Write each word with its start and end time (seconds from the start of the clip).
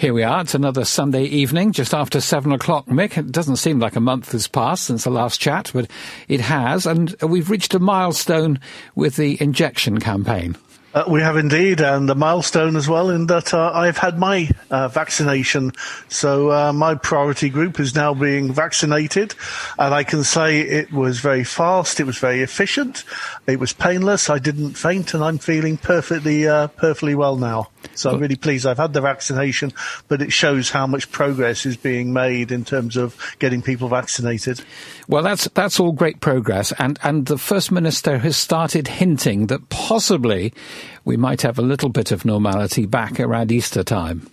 Here 0.00 0.14
we 0.14 0.22
are. 0.22 0.40
It's 0.40 0.54
another 0.54 0.86
Sunday 0.86 1.24
evening, 1.24 1.72
just 1.72 1.92
after 1.92 2.22
seven 2.22 2.52
o'clock, 2.52 2.86
Mick. 2.86 3.18
It 3.18 3.30
doesn't 3.32 3.56
seem 3.56 3.80
like 3.80 3.96
a 3.96 4.00
month 4.00 4.32
has 4.32 4.48
passed 4.48 4.84
since 4.84 5.04
the 5.04 5.10
last 5.10 5.38
chat, 5.38 5.70
but 5.74 5.90
it 6.26 6.40
has. 6.40 6.86
And 6.86 7.14
we've 7.20 7.50
reached 7.50 7.74
a 7.74 7.78
milestone 7.78 8.60
with 8.94 9.16
the 9.16 9.36
injection 9.42 10.00
campaign. 10.00 10.56
Uh, 10.94 11.04
we 11.06 11.20
have 11.20 11.36
indeed, 11.36 11.82
and 11.82 12.08
a 12.08 12.14
milestone 12.14 12.76
as 12.76 12.88
well 12.88 13.10
in 13.10 13.26
that 13.26 13.52
uh, 13.52 13.72
I've 13.74 13.98
had 13.98 14.18
my 14.18 14.48
uh, 14.70 14.88
vaccination. 14.88 15.72
So 16.08 16.50
uh, 16.50 16.72
my 16.72 16.94
priority 16.94 17.50
group 17.50 17.78
is 17.78 17.94
now 17.94 18.14
being 18.14 18.54
vaccinated, 18.54 19.34
and 19.78 19.92
I 19.92 20.02
can 20.02 20.24
say 20.24 20.60
it 20.60 20.90
was 20.90 21.20
very 21.20 21.44
fast, 21.44 22.00
it 22.00 22.04
was 22.04 22.16
very 22.16 22.40
efficient, 22.40 23.04
it 23.46 23.60
was 23.60 23.74
painless. 23.74 24.30
I 24.30 24.38
didn't 24.38 24.78
faint, 24.78 25.12
and 25.12 25.22
I'm 25.22 25.36
feeling 25.36 25.76
perfectly, 25.76 26.48
uh, 26.48 26.68
perfectly 26.68 27.14
well 27.14 27.36
now. 27.36 27.68
So 27.94 28.10
I'm 28.10 28.20
really 28.20 28.36
pleased 28.36 28.66
I've 28.66 28.78
had 28.78 28.92
the 28.92 29.00
vaccination, 29.00 29.72
but 30.08 30.22
it 30.22 30.32
shows 30.32 30.70
how 30.70 30.86
much 30.86 31.10
progress 31.10 31.66
is 31.66 31.76
being 31.76 32.12
made 32.12 32.52
in 32.52 32.64
terms 32.64 32.96
of 32.96 33.16
getting 33.38 33.62
people 33.62 33.88
vaccinated. 33.88 34.62
Well, 35.08 35.22
that's 35.22 35.48
that's 35.48 35.80
all 35.80 35.92
great 35.92 36.20
progress, 36.20 36.72
and 36.78 36.98
and 37.02 37.26
the 37.26 37.38
first 37.38 37.70
minister 37.70 38.18
has 38.18 38.36
started 38.36 38.88
hinting 38.88 39.46
that 39.46 39.68
possibly 39.68 40.52
we 41.04 41.16
might 41.16 41.42
have 41.42 41.58
a 41.58 41.62
little 41.62 41.88
bit 41.90 42.12
of 42.12 42.24
normality 42.24 42.86
back 42.86 43.20
around 43.20 43.52
Easter 43.52 43.82
time. 43.82 44.30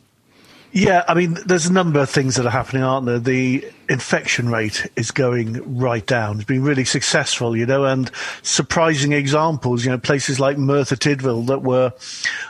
Yeah, 0.79 1.03
I 1.07 1.15
mean, 1.15 1.35
there's 1.47 1.65
a 1.65 1.73
number 1.73 1.99
of 1.99 2.07
things 2.07 2.35
that 2.35 2.45
are 2.45 2.51
happening, 2.51 2.83
aren't 2.83 3.07
there? 3.07 3.17
The 3.17 3.67
infection 3.89 4.47
rate 4.47 4.85
is 4.95 5.09
going 5.09 5.79
right 5.79 6.05
down. 6.05 6.35
It's 6.35 6.45
been 6.45 6.61
really 6.61 6.85
successful, 6.85 7.57
you 7.57 7.65
know, 7.65 7.85
and 7.85 8.11
surprising 8.43 9.11
examples, 9.11 9.83
you 9.83 9.89
know, 9.89 9.97
places 9.97 10.39
like 10.39 10.59
Merthyr 10.59 10.95
Tydfil 10.95 11.47
that 11.47 11.63
were 11.63 11.93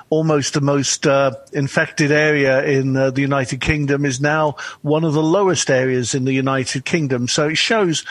almost 0.09 0.55
the 0.55 0.59
most 0.59 1.08
uh, 1.08 1.36
infected 1.53 2.12
area 2.12 2.66
in 2.66 2.98
uh, 2.98 3.12
the 3.12 3.22
United 3.22 3.62
Kingdom 3.62 4.03
is 4.03 4.20
now 4.20 4.58
one 4.81 5.05
of 5.05 5.14
the 5.14 5.23
lowest 5.23 5.70
areas 5.70 6.14
in 6.14 6.25
the 6.25 6.34
United 6.34 6.84
Kingdom. 6.84 7.30
So 7.30 7.47
it 7.47 7.58
shows 7.58 8.03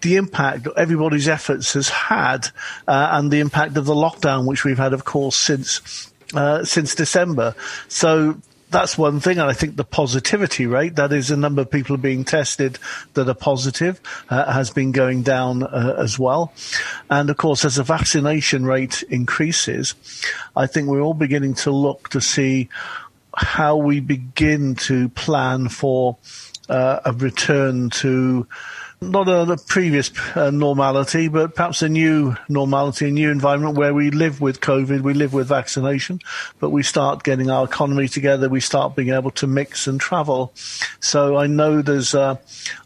the 0.00 0.16
impact 0.16 0.66
everybody's 0.76 1.28
efforts 1.28 1.74
has 1.74 1.90
had 1.90 2.48
uh, 2.88 3.10
and 3.12 3.30
the 3.30 3.38
impact 3.38 3.76
of 3.76 3.84
the 3.84 3.94
lockdown, 3.94 4.48
which 4.48 4.64
we've 4.64 4.78
had, 4.78 4.94
of 4.94 5.04
course, 5.04 5.36
since 5.36 6.10
uh, 6.34 6.64
since 6.64 6.96
December. 6.96 7.54
So 7.86 8.40
that's 8.70 8.96
one 8.96 9.20
thing. 9.20 9.38
And 9.38 9.50
I 9.50 9.52
think 9.52 9.76
the 9.76 9.84
positivity 9.84 10.66
rate, 10.66 10.96
that 10.96 11.12
is, 11.12 11.28
the 11.28 11.36
number 11.36 11.62
of 11.62 11.70
people 11.70 11.96
being 11.96 12.24
tested 12.24 12.78
that 13.14 13.28
are 13.28 13.34
positive, 13.34 14.00
uh, 14.28 14.52
has 14.52 14.70
been 14.70 14.92
going 14.92 15.22
down 15.22 15.62
uh, 15.62 15.96
as 15.98 16.18
well. 16.18 16.52
And 17.10 17.30
of 17.30 17.36
course, 17.36 17.64
as 17.64 17.76
the 17.76 17.82
vaccination 17.82 18.64
rate 18.64 19.02
increases, 19.08 19.94
I 20.56 20.66
think 20.66 20.88
we're 20.88 21.00
all 21.00 21.14
beginning 21.14 21.54
to 21.54 21.70
look 21.70 22.08
to 22.10 22.20
see 22.20 22.68
how 23.36 23.76
we 23.76 24.00
begin 24.00 24.74
to 24.74 25.08
plan 25.10 25.68
for 25.68 26.16
uh, 26.68 27.00
a 27.04 27.12
return 27.12 27.90
to 27.90 28.46
not 29.02 29.28
a, 29.28 29.56
previous 29.66 30.10
uh, 30.36 30.50
normality, 30.50 31.28
but 31.28 31.54
perhaps 31.54 31.80
a 31.80 31.88
new 31.88 32.36
normality, 32.50 33.08
a 33.08 33.10
new 33.10 33.30
environment 33.30 33.78
where 33.78 33.94
we 33.94 34.10
live 34.10 34.42
with 34.42 34.60
COVID, 34.60 35.00
we 35.00 35.14
live 35.14 35.32
with 35.32 35.48
vaccination, 35.48 36.20
but 36.58 36.68
we 36.68 36.82
start 36.82 37.22
getting 37.22 37.50
our 37.50 37.64
economy 37.64 38.08
together, 38.08 38.50
we 38.50 38.60
start 38.60 38.94
being 38.94 39.08
able 39.08 39.30
to 39.30 39.46
mix 39.46 39.86
and 39.86 39.98
travel. 40.00 40.52
So 41.00 41.38
I 41.38 41.46
know 41.46 41.80
there's 41.80 42.14
uh, 42.14 42.36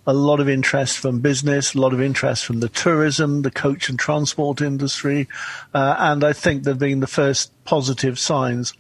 a 0.07 0.15
lot 0.15 0.39
of 0.39 0.49
interest 0.49 0.99
from 0.99 1.19
business, 1.19 1.75
a 1.75 1.81
lot 1.81 1.93
of 1.93 2.01
interest 2.01 2.45
from 2.45 2.61
the 2.61 2.69
tourism, 2.69 3.43
the 3.43 3.51
coach 3.51 3.89
and 3.89 3.99
transport 3.99 4.61
industry, 4.61 5.27
uh, 5.75 5.97
and 5.99 6.23
I 6.23 6.33
think 6.33 6.63
they've 6.63 6.79
been 6.79 7.01
the 7.01 7.09
first 7.09 7.51
positive 7.65 8.21
signs. 8.21 8.73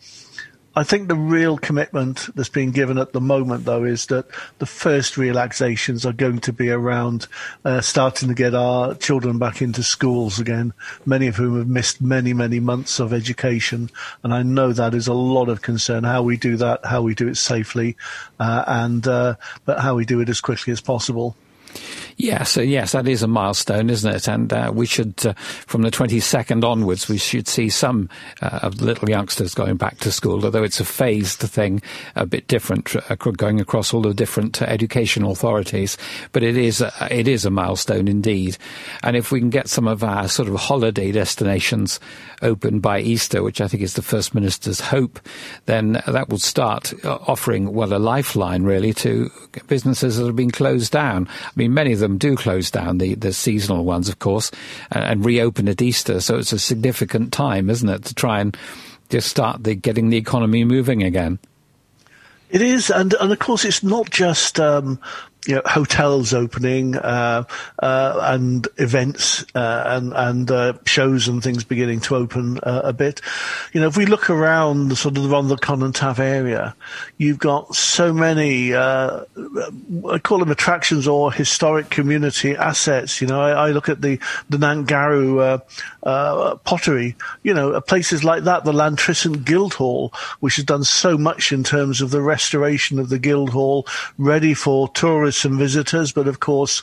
I 0.76 0.82
think 0.82 1.06
the 1.06 1.14
real 1.14 1.56
commitment 1.56 2.34
that's 2.34 2.48
being 2.48 2.72
given 2.72 2.98
at 2.98 3.12
the 3.12 3.20
moment, 3.20 3.64
though, 3.64 3.84
is 3.84 4.06
that 4.06 4.26
the 4.58 4.66
first 4.66 5.16
relaxations 5.16 6.04
are 6.04 6.12
going 6.12 6.40
to 6.40 6.52
be 6.52 6.68
around 6.68 7.28
uh, 7.64 7.80
starting 7.80 8.28
to 8.28 8.34
get 8.34 8.56
our 8.56 8.94
children 8.96 9.38
back 9.38 9.62
into 9.62 9.84
schools 9.84 10.40
again, 10.40 10.72
many 11.06 11.28
of 11.28 11.36
whom 11.36 11.56
have 11.58 11.68
missed 11.68 12.00
many, 12.00 12.32
many 12.32 12.58
months 12.58 12.98
of 12.98 13.12
education. 13.12 13.88
And 14.24 14.34
I 14.34 14.42
know 14.42 14.72
that 14.72 14.94
is 14.94 15.06
a 15.06 15.14
lot 15.14 15.48
of 15.48 15.62
concern, 15.62 16.02
how 16.02 16.24
we 16.24 16.36
do 16.36 16.56
that, 16.56 16.84
how 16.84 17.02
we 17.02 17.14
do 17.14 17.28
it 17.28 17.36
safely, 17.36 17.96
uh, 18.40 18.64
and 18.66 19.06
uh, 19.06 19.36
but 19.64 19.78
how 19.78 19.94
we 19.94 20.04
do 20.04 20.20
it 20.20 20.28
as 20.28 20.40
quickly 20.40 20.72
as 20.72 20.80
possible. 20.80 21.36
Yes, 22.16 22.56
uh, 22.56 22.62
yes, 22.62 22.92
that 22.92 23.08
is 23.08 23.22
a 23.22 23.28
milestone, 23.28 23.90
isn't 23.90 24.14
it? 24.14 24.28
And 24.28 24.52
uh, 24.52 24.70
we 24.74 24.86
should, 24.86 25.26
uh, 25.26 25.34
from 25.66 25.82
the 25.82 25.90
22nd 25.90 26.62
onwards, 26.62 27.08
we 27.08 27.18
should 27.18 27.48
see 27.48 27.68
some 27.68 28.08
uh, 28.40 28.60
of 28.62 28.78
the 28.78 28.84
little 28.84 29.10
youngsters 29.10 29.54
going 29.54 29.76
back 29.76 29.98
to 29.98 30.12
school, 30.12 30.44
although 30.44 30.62
it's 30.62 30.80
a 30.80 30.84
phased 30.84 31.40
thing, 31.40 31.82
a 32.14 32.24
bit 32.24 32.46
different, 32.46 32.94
uh, 33.10 33.14
going 33.16 33.60
across 33.60 33.92
all 33.92 34.02
the 34.02 34.14
different 34.14 34.62
uh, 34.62 34.66
education 34.66 35.24
authorities. 35.24 35.96
But 36.32 36.42
it 36.42 36.56
is, 36.56 36.82
it 37.10 37.26
is 37.26 37.44
a 37.44 37.50
milestone 37.50 38.06
indeed. 38.06 38.58
And 39.02 39.16
if 39.16 39.32
we 39.32 39.40
can 39.40 39.50
get 39.50 39.68
some 39.68 39.88
of 39.88 40.04
our 40.04 40.28
sort 40.28 40.48
of 40.48 40.54
holiday 40.56 41.10
destinations 41.10 41.98
open 42.42 42.78
by 42.78 43.00
Easter, 43.00 43.42
which 43.42 43.60
I 43.60 43.68
think 43.68 43.82
is 43.82 43.94
the 43.94 44.02
First 44.02 44.34
Minister's 44.34 44.80
hope, 44.80 45.18
then 45.66 46.02
that 46.06 46.28
will 46.28 46.38
start 46.38 46.92
offering, 47.04 47.72
well, 47.72 47.92
a 47.92 47.98
lifeline 47.98 48.62
really 48.62 48.92
to 48.94 49.30
businesses 49.66 50.16
that 50.16 50.26
have 50.26 50.36
been 50.36 50.50
closed 50.50 50.92
down. 50.92 51.28
I 51.28 51.50
mean, 51.56 51.63
many 51.68 51.92
of 51.92 51.98
them 51.98 52.18
do 52.18 52.36
close 52.36 52.70
down, 52.70 52.98
the, 52.98 53.14
the 53.14 53.32
seasonal 53.32 53.84
ones, 53.84 54.08
of 54.08 54.18
course, 54.18 54.50
and, 54.90 55.04
and 55.04 55.24
reopen 55.24 55.68
at 55.68 55.80
Easter. 55.80 56.20
So 56.20 56.38
it's 56.38 56.52
a 56.52 56.58
significant 56.58 57.32
time, 57.32 57.70
isn't 57.70 57.88
it, 57.88 58.04
to 58.04 58.14
try 58.14 58.40
and 58.40 58.56
just 59.08 59.28
start 59.28 59.64
the, 59.64 59.74
getting 59.74 60.10
the 60.10 60.16
economy 60.16 60.64
moving 60.64 61.02
again. 61.02 61.38
It 62.50 62.62
is, 62.62 62.90
and 62.90 63.14
and 63.14 63.32
of 63.32 63.38
course, 63.40 63.64
it's 63.64 63.82
not 63.82 64.10
just 64.10 64.60
um, 64.60 65.00
you 65.46 65.54
know, 65.56 65.62
hotels 65.66 66.32
opening 66.32 66.96
uh, 66.96 67.44
uh, 67.82 68.18
and 68.22 68.66
events 68.78 69.44
uh, 69.54 69.82
and 69.86 70.12
and 70.14 70.50
uh, 70.50 70.72
shows 70.86 71.28
and 71.28 71.42
things 71.42 71.64
beginning 71.64 72.00
to 72.00 72.16
open 72.16 72.58
uh, 72.62 72.82
a 72.84 72.92
bit. 72.92 73.20
You 73.72 73.80
know, 73.80 73.86
if 73.86 73.96
we 73.96 74.06
look 74.06 74.30
around 74.30 74.88
the 74.88 74.96
sort 74.96 75.16
of 75.16 75.24
the 75.24 75.28
Rhondda 75.28 75.58
Cynon 75.58 75.92
Taf 75.92 76.18
area, 76.18 76.74
you've 77.18 77.38
got 77.38 77.74
so 77.74 78.12
many. 78.12 78.74
I 78.74 79.24
call 80.22 80.38
them 80.38 80.50
attractions 80.50 81.06
or 81.06 81.32
historic 81.32 81.90
community 81.90 82.56
assets. 82.56 83.20
You 83.20 83.26
know, 83.26 83.40
I, 83.40 83.68
I 83.68 83.70
look 83.70 83.88
at 83.88 84.00
the 84.00 84.18
the 84.48 84.56
Nantgarw 84.56 85.60
pottery. 86.64 87.16
You 87.42 87.54
know, 87.54 87.80
places 87.80 88.24
like 88.24 88.44
that, 88.44 88.64
the 88.64 88.72
Llantrisant 88.72 89.44
Guildhall, 89.44 90.12
which 90.40 90.56
has 90.56 90.64
done 90.64 90.84
so 90.84 91.18
much 91.18 91.52
in 91.52 91.64
terms 91.64 92.00
of 92.00 92.10
the 92.10 92.22
restoration 92.22 92.98
of 92.98 93.10
the 93.10 93.18
Guildhall, 93.18 93.86
ready 94.16 94.54
for 94.54 94.88
tourists 94.88 95.33
tourists 95.34 95.44
and 95.44 95.58
visitors, 95.58 96.12
but 96.12 96.28
of 96.28 96.40
course 96.40 96.82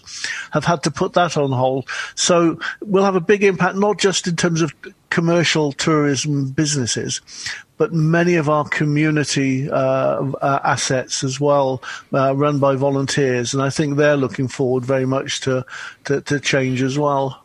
have 0.51 0.65
had 0.65 0.83
to 0.83 0.91
put 0.91 1.13
that 1.13 1.37
on 1.37 1.51
hold. 1.51 1.87
So 2.15 2.59
we'll 2.81 3.05
have 3.05 3.15
a 3.15 3.21
big 3.21 3.43
impact, 3.43 3.77
not 3.77 3.99
just 3.99 4.27
in 4.27 4.35
terms 4.35 4.61
of 4.61 4.73
commercial 5.09 5.71
tourism 5.71 6.51
businesses, 6.51 7.21
but 7.77 7.93
many 7.93 8.35
of 8.35 8.49
our 8.49 8.67
community 8.67 9.69
uh, 9.69 9.75
uh, 9.75 10.59
assets 10.63 11.23
as 11.23 11.39
well, 11.39 11.81
uh, 12.13 12.35
run 12.35 12.59
by 12.59 12.75
volunteers, 12.75 13.53
and 13.53 13.63
I 13.63 13.69
think 13.69 13.97
they're 13.97 14.17
looking 14.17 14.47
forward 14.47 14.85
very 14.85 15.05
much 15.05 15.41
to, 15.41 15.65
to, 16.05 16.21
to 16.21 16.39
change 16.39 16.81
as 16.81 16.97
well. 16.97 17.43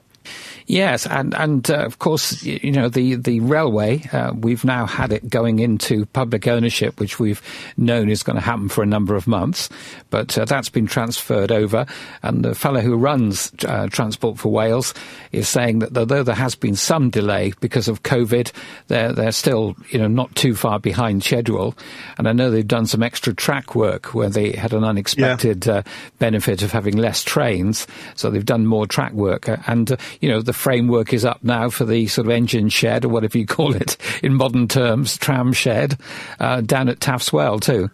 Yes, 0.66 1.06
and 1.06 1.32
and 1.34 1.70
uh, 1.70 1.84
of 1.84 2.00
course, 2.00 2.42
you 2.42 2.72
know 2.72 2.88
the 2.88 3.14
the 3.14 3.38
railway. 3.38 4.02
Uh, 4.12 4.32
we've 4.32 4.64
now 4.64 4.84
had 4.84 5.12
it 5.12 5.30
going 5.30 5.60
into 5.60 6.06
public 6.06 6.48
ownership, 6.48 6.98
which 6.98 7.20
we've 7.20 7.40
known 7.76 8.10
is 8.10 8.24
going 8.24 8.34
to 8.34 8.42
happen 8.42 8.68
for 8.68 8.82
a 8.82 8.86
number 8.86 9.14
of 9.14 9.28
months, 9.28 9.68
but 10.10 10.36
uh, 10.36 10.44
that's 10.44 10.68
been 10.68 10.88
transferred 10.88 11.52
over. 11.52 11.86
And 12.24 12.44
the 12.44 12.54
fellow 12.56 12.80
who 12.80 12.96
runs 12.96 13.52
uh, 13.64 13.86
Transport 13.88 14.38
for 14.38 14.48
Wales 14.50 14.92
is 15.30 15.48
saying 15.48 15.78
that 15.80 15.96
although 15.96 16.24
there 16.24 16.34
has 16.34 16.56
been 16.56 16.74
some 16.74 17.10
delay 17.10 17.52
because 17.60 17.86
of 17.86 18.02
COVID, 18.02 18.50
they're 18.88 19.12
they're 19.12 19.30
still 19.30 19.76
you 19.90 20.00
know 20.00 20.08
not 20.08 20.34
too 20.34 20.56
far 20.56 20.80
behind 20.80 21.22
schedule. 21.22 21.76
And 22.18 22.28
I 22.28 22.32
know 22.32 22.50
they've 22.50 22.66
done 22.66 22.86
some 22.86 23.04
extra 23.04 23.32
track 23.32 23.76
work 23.76 24.14
where 24.14 24.30
they 24.30 24.50
had 24.50 24.72
an 24.72 24.82
unexpected 24.82 25.64
yeah. 25.64 25.74
Uh, 25.74 25.82
benefit 26.18 26.62
of 26.62 26.72
having 26.72 26.96
less 26.96 27.22
trains, 27.22 27.86
so 28.16 28.30
they've 28.30 28.44
done 28.44 28.66
more 28.66 28.88
track 28.88 29.12
work. 29.12 29.48
And 29.68 29.92
uh, 29.92 29.96
you 30.20 30.28
know 30.28 30.42
the 30.42 30.55
framework 30.56 31.12
is 31.12 31.24
up 31.24 31.42
now 31.44 31.70
for 31.70 31.84
the 31.84 32.06
sort 32.06 32.26
of 32.26 32.32
engine 32.32 32.68
shed 32.68 33.04
or 33.04 33.08
whatever 33.08 33.38
you 33.38 33.46
call 33.46 33.74
it 33.74 33.96
in 34.22 34.34
modern 34.34 34.66
terms, 34.68 35.16
tram 35.16 35.52
shed, 35.52 35.98
uh, 36.40 36.60
down 36.60 36.88
at 36.88 37.00
Taff's 37.00 37.32
Well 37.32 37.60
too. 37.60 37.90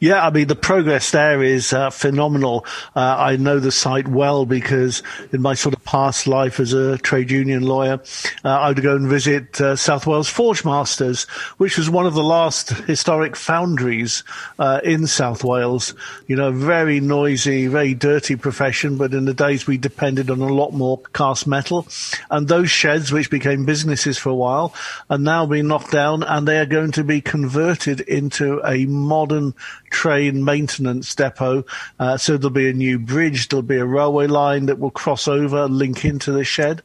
Yeah, 0.00 0.26
I 0.26 0.30
mean, 0.30 0.48
the 0.48 0.56
progress 0.56 1.12
there 1.12 1.40
is 1.40 1.72
uh, 1.72 1.90
phenomenal. 1.90 2.66
Uh, 2.96 3.16
I 3.16 3.36
know 3.36 3.60
the 3.60 3.70
site 3.70 4.08
well 4.08 4.44
because 4.44 5.04
in 5.32 5.40
my 5.40 5.54
sort 5.54 5.74
of 5.74 5.84
past 5.84 6.26
life 6.26 6.58
as 6.58 6.72
a 6.72 6.98
trade 6.98 7.30
union 7.30 7.62
lawyer, 7.62 8.00
uh, 8.44 8.48
I 8.48 8.68
would 8.68 8.82
go 8.82 8.96
and 8.96 9.06
visit 9.06 9.60
uh, 9.60 9.76
South 9.76 10.04
Wales 10.04 10.28
Forge 10.28 10.64
Masters, 10.64 11.24
which 11.58 11.78
was 11.78 11.88
one 11.88 12.06
of 12.06 12.14
the 12.14 12.24
last 12.24 12.70
historic 12.70 13.36
foundries 13.36 14.24
uh, 14.58 14.80
in 14.82 15.06
South 15.06 15.44
Wales. 15.44 15.94
You 16.26 16.34
know, 16.34 16.50
very 16.50 16.98
noisy, 16.98 17.68
very 17.68 17.94
dirty 17.94 18.34
profession, 18.34 18.98
but 18.98 19.14
in 19.14 19.26
the 19.26 19.34
days 19.34 19.68
we 19.68 19.78
depended 19.78 20.28
on 20.28 20.40
a 20.40 20.52
lot 20.52 20.72
more 20.72 21.00
cast 21.14 21.46
metal. 21.46 21.86
And 22.30 22.48
those 22.48 22.68
sheds, 22.70 23.12
which 23.12 23.30
became 23.30 23.64
businesses 23.64 24.18
for 24.18 24.30
a 24.30 24.34
while, 24.34 24.74
are 25.08 25.18
now 25.18 25.46
being 25.46 25.68
knocked 25.68 25.92
down 25.92 26.24
and 26.24 26.48
they 26.48 26.58
are 26.58 26.66
going 26.66 26.90
to 26.92 27.04
be 27.04 27.20
converted 27.20 28.00
into 28.00 28.60
a 28.66 28.84
modern 28.86 29.54
train 29.90 30.44
maintenance 30.44 31.14
depot. 31.14 31.64
Uh, 31.98 32.16
so 32.16 32.36
there'll 32.36 32.50
be 32.50 32.70
a 32.70 32.74
new 32.74 32.98
bridge, 32.98 33.48
there'll 33.48 33.62
be 33.62 33.76
a 33.76 33.86
railway 33.86 34.26
line 34.26 34.66
that 34.66 34.78
will 34.78 34.90
cross 34.90 35.28
over, 35.28 35.66
link 35.66 36.04
into 36.04 36.32
the 36.32 36.44
shed. 36.44 36.82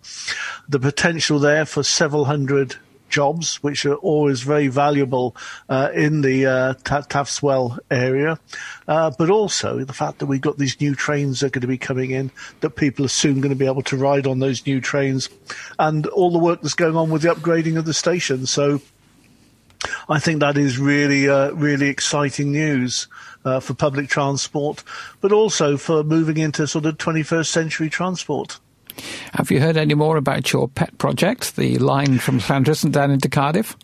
The 0.70 0.80
potential 0.80 1.40
there 1.40 1.66
for 1.66 1.84
several 1.84 2.26
hundred 2.26 2.76
jobs, 3.10 3.62
which 3.62 3.86
are 3.86 3.96
always 3.96 4.42
very 4.42 4.68
valuable 4.68 5.36
uh, 5.70 5.90
in 5.94 6.22
the 6.22 6.48
uh, 6.48 6.74
Taff's 6.84 7.44
Well 7.44 7.78
area, 7.92 8.40
uh, 8.88 9.12
but 9.16 9.30
also 9.30 9.84
the 9.84 9.94
fact 9.94 10.18
that 10.18 10.26
we've 10.26 10.42
got 10.42 10.58
these 10.58 10.82
new 10.82 10.96
trains 10.96 11.40
that 11.40 11.48
are 11.48 11.50
going 11.52 11.62
to 11.62 11.68
be 11.68 11.78
coming 11.78 12.10
in, 12.10 12.32
that 12.62 12.72
people 12.72 13.06
are 13.06 13.10
soon 13.10 13.40
going 13.40 13.52
to 13.52 13.56
be 13.56 13.68
able 13.68 13.84
to 13.84 13.98
ride 13.98 14.26
on 14.26 14.40
those 14.40 14.66
new 14.66 14.82
trains, 14.82 15.30
and 15.78 16.08
all 16.08 16.32
the 16.32 16.40
work 16.40 16.62
that's 16.64 16.74
going 16.74 16.96
on 16.96 17.12
with 17.12 17.22
the 17.22 17.30
upgrading 17.30 17.78
of 17.78 17.86
the 17.86 17.94
station. 17.94 18.48
So 18.48 18.82
I 20.10 20.20
think 20.20 20.40
that 20.40 20.58
is 20.58 20.78
really, 20.78 21.30
uh, 21.30 21.52
really 21.52 21.88
exciting 21.88 22.52
news 22.52 23.08
uh, 23.46 23.60
for 23.60 23.74
public 23.74 24.10
transport, 24.10 24.84
but 25.22 25.32
also 25.32 25.78
for 25.78 26.04
moving 26.04 26.38
into 26.38 26.68
sort 26.68 26.86
of 26.86 26.98
21st 26.98 27.48
century 27.48 27.90
transport. 27.90 28.60
Have 29.34 29.50
you 29.50 29.60
heard 29.60 29.78
any 29.78 29.96
more 29.96 30.18
about 30.18 30.52
your 30.54 30.68
pet 30.68 30.98
project, 30.98 31.56
the 31.56 31.78
line 31.80 32.20
from 32.20 32.40
Llantrisant 32.40 32.92
down 32.92 33.12
into 33.12 33.30
Cardiff? 33.30 33.76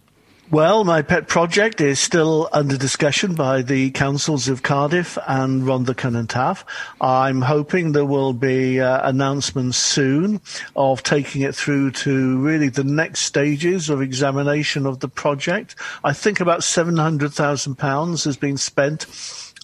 Well, 0.51 0.83
my 0.83 1.03
pet 1.03 1.27
project 1.27 1.79
is 1.79 1.99
still 1.99 2.49
under 2.51 2.75
discussion 2.75 3.35
by 3.35 3.61
the 3.61 3.91
councils 3.91 4.47
of 4.47 4.63
Cardiff 4.63 5.15
and 5.27 5.61
Rhondda 5.61 5.93
Cynon 5.93 6.25
Taf. 6.25 6.63
I'm 6.99 7.43
hoping 7.43 7.91
there 7.91 8.03
will 8.03 8.33
be 8.33 8.81
uh, 8.81 9.07
announcements 9.07 9.77
soon 9.77 10.41
of 10.75 11.03
taking 11.03 11.43
it 11.43 11.53
through 11.53 11.91
to 11.91 12.39
really 12.39 12.69
the 12.69 12.83
next 12.83 13.19
stages 13.19 13.91
of 13.91 14.01
examination 14.01 14.87
of 14.87 15.01
the 15.01 15.07
project. 15.07 15.75
I 16.03 16.13
think 16.13 16.39
about 16.39 16.61
£700,000 16.61 18.25
has 18.25 18.35
been 18.35 18.57
spent 18.57 19.05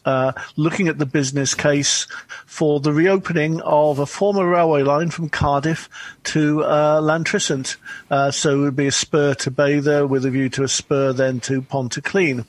uh, 0.06 0.31
looking 0.56 0.88
at 0.88 0.98
the 0.98 1.06
business 1.06 1.54
case 1.54 2.07
for 2.46 2.80
the 2.80 2.94
reopening 2.94 3.62
of 3.62 4.00
a 4.00 4.06
former 4.06 4.48
railway 4.48 4.84
line 4.84 5.10
from 5.10 5.30
Cardiff 5.30 5.90
to 6.24 6.63
uh. 6.63 7.02
Uh, 8.10 8.31
so 8.31 8.60
it 8.60 8.62
would 8.62 8.75
be 8.75 8.88
a 8.88 8.92
spur 8.92 9.34
to 9.34 9.52
Beddau 9.52 10.07
with 10.07 10.25
a 10.25 10.30
view 10.30 10.50
to 10.50 10.63
a 10.63 10.68
spur 10.68 11.13
then 11.13 11.40
to 11.42 11.62
Pontyclun. 11.62 12.46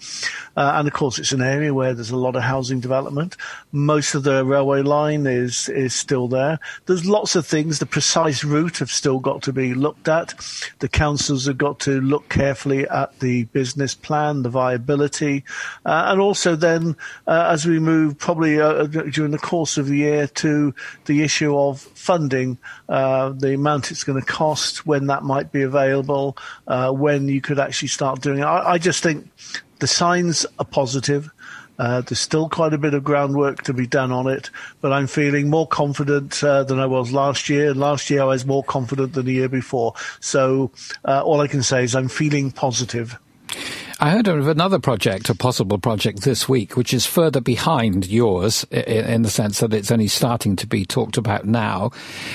Uh, 0.57 0.73
and 0.77 0.89
of 0.89 0.95
course, 0.95 1.19
it's 1.19 1.33
an 1.33 1.43
area 1.43 1.73
where 1.73 1.95
there's 1.95 2.11
a 2.11 2.17
lot 2.17 2.37
of 2.37 2.43
housing 2.43 2.81
development. 2.81 3.37
Most 3.73 4.15
of 4.15 4.23
the 4.23 4.45
railway 4.45 4.83
line 4.83 5.27
is 5.27 5.69
is 5.69 5.95
still 5.95 6.29
there. 6.29 6.59
There's 6.87 7.07
lots 7.07 7.37
of 7.37 7.47
things. 7.47 7.79
The 7.79 7.87
precise 7.87 8.43
route 8.43 8.79
have 8.79 8.91
still 8.91 9.19
got 9.19 9.43
to 9.43 9.53
be 9.53 9.75
looked 9.75 10.09
at. 10.09 10.35
The 10.79 10.89
councils 10.89 11.47
have 11.47 11.59
got 11.59 11.81
to 11.81 12.01
look 12.01 12.29
carefully 12.29 12.89
at 12.89 13.19
the 13.21 13.45
business 13.45 13.95
plan, 13.95 14.43
the 14.43 14.49
viability, 14.49 15.45
uh, 15.85 16.07
and 16.09 16.21
also 16.21 16.57
then 16.57 16.97
uh, 17.27 17.49
as 17.51 17.67
we 17.67 17.79
move 17.79 18.19
probably 18.19 18.61
uh, 18.61 18.85
during 18.87 19.33
the 19.33 19.39
course 19.39 19.77
of 19.77 19.87
the 19.89 19.97
year 19.97 20.27
to 20.27 20.75
the 21.05 21.23
issue 21.23 21.57
of 21.57 21.81
funding, 21.81 22.59
uh, 22.89 23.31
the 23.31 23.55
amount 23.55 23.91
it's 23.91 24.05
going 24.05 24.21
to 24.21 24.27
cost, 24.27 24.87
when 24.87 25.07
that 25.07 25.23
might 25.23 25.53
be 25.53 25.63
available, 25.63 26.37
uh, 26.67 26.91
when 26.91 27.29
you 27.29 27.41
could 27.41 27.59
actually 27.59 27.89
start 27.89 28.21
doing 28.21 28.39
it. 28.39 28.45
I, 28.45 28.73
I 28.73 28.79
just 28.79 29.03
think 29.03 29.29
the 29.79 29.87
signs 29.87 30.47
are 30.59 30.65
positive. 30.65 31.31
Uh, 31.79 32.01
there's 32.01 32.21
still 32.21 32.49
quite 32.49 32.73
a 32.73 32.79
bit 32.79 32.95
of 32.95 33.05
groundwork 33.05 33.63
to 33.63 33.75
be 33.75 33.87
done 33.87 34.11
on 34.11 34.27
it, 34.27 34.51
but 34.81 34.93
I'm 34.93 35.07
feeling 35.07 35.51
more 35.51 35.67
confident 35.67 36.43
uh, 36.43 36.65
than 36.65 36.81
I 36.81 36.87
was 36.87 37.13
last 37.13 37.51
year. 37.51 37.75
Last 37.75 38.09
year 38.09 38.23
I 38.23 38.27
was 38.27 38.47
more 38.47 38.65
confident 38.65 39.13
than 39.13 39.27
the 39.27 39.33
year 39.33 39.49
before. 39.49 39.93
So 40.21 40.71
uh, 41.05 41.23
all 41.23 41.41
I 41.41 41.49
can 41.49 41.63
say 41.63 41.85
is 41.85 41.95
I'm 41.95 42.09
feeling 42.09 42.51
positive. 42.51 43.19
I 43.99 44.11
heard 44.11 44.29
of 44.29 44.47
another 44.47 44.79
project, 44.79 45.31
a 45.31 45.35
possible 45.35 45.79
project 45.79 46.21
this 46.21 46.47
week, 46.47 46.77
which 46.77 46.93
is 46.93 47.07
further 47.07 47.41
behind 47.41 48.07
yours 48.07 48.65
in, 48.65 49.23
the 49.23 49.31
sense 49.31 49.61
that 49.61 49.73
it's 49.73 49.91
only 49.91 50.07
starting 50.07 50.55
to 50.57 50.67
be 50.67 50.85
talked 50.85 51.17
about 51.17 51.47
now. 51.47 51.93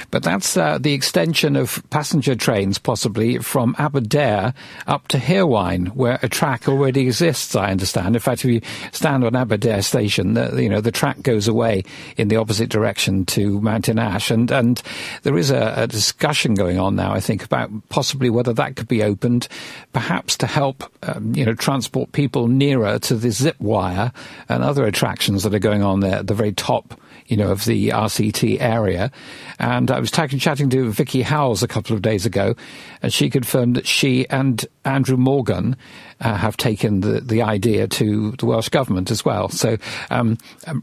But 0.10 0.24
that's 0.24 0.58
uh, 0.58 0.80
the 0.80 0.94
extension 0.94 1.56
of 1.56 1.84
passenger 1.92 2.34
trains, 2.34 2.80
possibly 2.80 3.38
from 3.38 3.76
Aberdare 3.78 4.56
up 4.88 5.08
to 5.10 5.20
Hirwaun, 5.20 5.90
where 5.90 6.18
a 6.24 6.30
track 6.30 6.68
already 6.68 7.02
exists. 7.02 7.56
I 7.56 7.70
understand. 7.70 8.16
In 8.16 8.22
fact, 8.22 8.44
if 8.44 8.50
you 8.50 8.62
stand 8.92 9.24
on 9.24 9.36
Aberdare 9.36 9.84
station, 9.84 10.34
the, 10.34 10.60
you 10.60 10.70
know 10.70 10.82
the 10.82 10.92
track 10.92 11.22
goes 11.22 11.48
away 11.48 11.84
in 12.18 12.30
the 12.30 12.38
opposite 12.38 12.72
direction 12.72 13.24
to 13.28 13.62
Mountain 13.62 14.00
Ash, 14.00 14.32
and 14.32 14.50
and 14.50 14.82
there 15.22 15.38
is 15.38 15.52
a, 15.52 15.76
a 15.78 15.88
discussion 15.88 16.56
going 16.56 16.80
on 16.80 16.96
now. 16.96 17.14
I 17.14 17.20
think 17.20 17.44
about 17.44 17.70
possibly 17.90 18.32
whether 18.32 18.54
that 18.54 18.78
could 18.78 18.88
be 18.88 19.04
opened, 19.04 19.48
perhaps 19.94 20.36
to 20.38 20.48
help 20.48 20.92
um, 21.04 21.36
you 21.36 21.46
know 21.46 21.51
transport 21.56 22.12
people 22.12 22.48
nearer 22.48 23.00
to 23.00 23.16
the 23.16 23.32
zip 23.32 23.60
wire 23.60 24.12
and 24.50 24.64
other 24.64 24.86
attractions 24.86 25.44
that 25.44 25.54
are 25.54 25.60
going 25.60 25.84
on 25.84 26.00
there 26.00 26.18
at 26.18 26.28
the 26.28 26.34
very 26.34 26.52
top 26.52 27.00
you 27.32 27.38
know, 27.38 27.50
of 27.50 27.64
the 27.64 27.90
RCT 27.90 28.60
area. 28.60 29.10
And 29.58 29.90
I 29.90 30.02
was 30.02 30.12
t- 30.12 30.28
chatting 30.38 30.70
to 30.72 30.92
Vicky 30.92 31.22
Howells 31.22 31.64
a 31.64 31.68
couple 31.68 31.96
of 31.96 32.02
days 32.02 32.26
ago, 32.26 32.56
and 33.02 33.14
she 33.14 33.30
confirmed 33.30 33.78
that 33.78 33.88
she 33.88 34.28
and 34.30 34.66
Andrew 34.84 35.16
Morgan 35.16 35.78
uh, 36.20 36.36
have 36.36 36.58
taken 36.58 37.00
the, 37.00 37.22
the 37.22 37.42
idea 37.42 37.88
to 37.88 38.32
the 38.32 38.46
Welsh 38.46 38.68
Government 38.68 39.12
as 39.12 39.24
well. 39.24 39.48
So 39.48 39.78
um, 40.10 40.38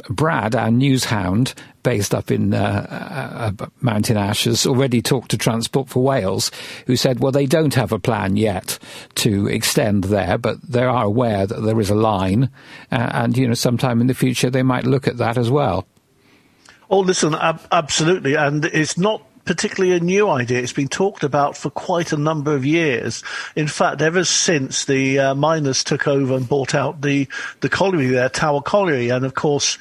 Brad, 0.09 0.55
our 0.55 0.71
news 0.71 1.05
hound, 1.05 1.53
based 1.83 2.15
up 2.15 2.31
in 2.31 2.55
uh, 2.55 3.53
uh, 3.61 3.67
Mountain 3.83 4.17
Ash, 4.17 4.45
has 4.45 4.67
already 4.67 5.03
talked 5.03 5.31
to 5.33 5.37
Transport 5.39 5.91
for 5.91 6.03
Wales, 6.03 6.51
who 6.87 6.97
said, 6.97 7.21
well, 7.21 7.31
they 7.31 7.47
don't 7.47 7.75
have 7.75 7.93
a 7.93 7.99
plan 7.99 8.39
yet 8.39 8.79
to 9.17 9.49
extend 9.49 10.05
there, 10.05 10.39
but 10.39 10.63
they 10.63 10.85
are 10.85 11.05
aware 11.05 11.47
that 11.47 11.61
there 11.61 11.79
is 11.79 11.91
a 11.91 11.95
line, 11.95 12.51
uh, 12.91 13.11
and, 13.13 13.37
you 13.37 13.47
know, 13.47 13.55
sometime 13.55 14.01
in 14.01 14.07
the 14.07 14.15
future 14.15 14.49
they 14.49 14.63
might 14.63 14.87
look 14.87 15.07
at 15.07 15.19
that 15.19 15.37
as 15.37 15.51
well. 15.51 15.87
Oh, 16.91 17.01
listen, 17.01 17.35
ab- 17.35 17.67
absolutely. 17.71 18.35
And 18.35 18.65
it's 18.65 18.97
not 18.97 19.23
particularly 19.45 19.97
a 19.97 20.01
new 20.01 20.29
idea. 20.29 20.61
It's 20.61 20.73
been 20.73 20.89
talked 20.89 21.25
about 21.25 21.57
for 21.57 21.71
quite 21.71 22.13
a 22.13 22.19
number 22.19 22.55
of 22.55 22.67
years. 22.67 23.23
In 23.57 23.67
fact, 23.67 24.03
ever 24.03 24.25
since 24.25 24.85
the 24.85 25.19
uh, 25.19 25.35
miners 25.35 25.83
took 25.83 26.07
over 26.07 26.37
and 26.37 26.49
bought 26.49 26.75
out 26.75 27.01
the, 27.01 27.29
the 27.61 27.69
colliery 27.69 28.09
there, 28.09 28.29
Tower 28.29 28.61
Colliery, 28.61 29.09
and 29.09 29.25
of 29.25 29.35
course, 29.35 29.79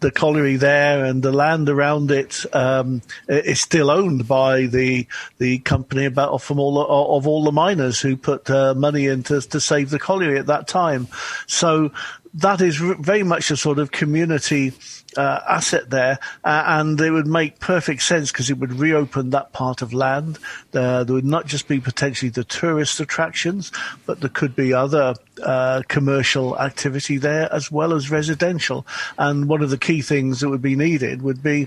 the 0.00 0.10
colliery 0.12 0.56
there 0.56 1.04
and 1.04 1.22
the 1.24 1.32
land 1.32 1.68
around 1.68 2.12
it 2.12 2.44
um, 2.54 3.02
is 3.28 3.60
still 3.60 3.90
owned 3.90 4.28
by 4.28 4.66
the 4.66 5.04
the 5.38 5.58
company 5.58 6.04
about 6.04 6.40
from 6.40 6.60
all 6.60 6.78
of 6.78 7.26
all 7.26 7.42
the 7.42 7.50
miners 7.50 8.00
who 8.00 8.16
put 8.16 8.48
uh, 8.48 8.74
money 8.74 9.06
in 9.06 9.24
to, 9.24 9.40
to 9.40 9.58
save 9.58 9.90
the 9.90 9.98
colliery 9.98 10.38
at 10.38 10.46
that 10.46 10.68
time. 10.68 11.08
So 11.48 11.90
that 12.34 12.60
is 12.60 12.76
very 12.76 13.24
much 13.24 13.50
a 13.50 13.56
sort 13.56 13.80
of 13.80 13.90
community 13.90 14.72
uh, 15.18 15.42
asset 15.48 15.90
there, 15.90 16.18
uh, 16.44 16.62
and 16.66 17.00
it 17.00 17.10
would 17.10 17.26
make 17.26 17.58
perfect 17.58 18.02
sense 18.02 18.30
because 18.30 18.50
it 18.50 18.58
would 18.58 18.72
reopen 18.72 19.30
that 19.30 19.52
part 19.52 19.82
of 19.82 19.92
land. 19.92 20.38
Uh, 20.72 21.02
there 21.02 21.14
would 21.14 21.24
not 21.24 21.44
just 21.44 21.66
be 21.66 21.80
potentially 21.80 22.30
the 22.30 22.44
tourist 22.44 23.00
attractions, 23.00 23.72
but 24.06 24.20
there 24.20 24.30
could 24.30 24.54
be 24.54 24.72
other 24.72 25.14
uh, 25.42 25.82
commercial 25.88 26.58
activity 26.60 27.18
there 27.18 27.52
as 27.52 27.70
well 27.70 27.92
as 27.94 28.12
residential. 28.12 28.86
And 29.18 29.48
one 29.48 29.60
of 29.60 29.70
the 29.70 29.78
key 29.78 30.02
things 30.02 30.40
that 30.40 30.50
would 30.50 30.62
be 30.62 30.76
needed 30.76 31.22
would 31.22 31.42
be 31.42 31.66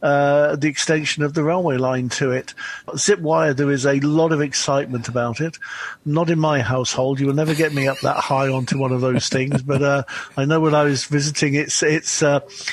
uh, 0.00 0.54
the 0.54 0.68
extension 0.68 1.24
of 1.24 1.34
the 1.34 1.42
railway 1.42 1.78
line 1.78 2.08
to 2.10 2.30
it. 2.30 2.54
Zip 2.96 3.18
wire, 3.18 3.52
there 3.52 3.70
is 3.70 3.84
a 3.84 3.98
lot 4.00 4.30
of 4.30 4.40
excitement 4.40 5.08
about 5.08 5.40
it. 5.40 5.58
Not 6.04 6.30
in 6.30 6.38
my 6.38 6.60
household. 6.60 7.18
You 7.18 7.26
will 7.26 7.34
never 7.34 7.54
get 7.54 7.74
me 7.74 7.88
up 7.88 7.98
that 8.00 8.16
high 8.16 8.48
onto 8.48 8.78
one 8.78 8.92
of 8.92 9.00
those 9.00 9.28
things, 9.28 9.60
but 9.62 9.82
uh, 9.82 10.04
I 10.36 10.44
know 10.44 10.60
when 10.60 10.74
I 10.74 10.84
was 10.84 11.04
visiting 11.04 11.54
its 11.54 11.82
its 11.82 12.22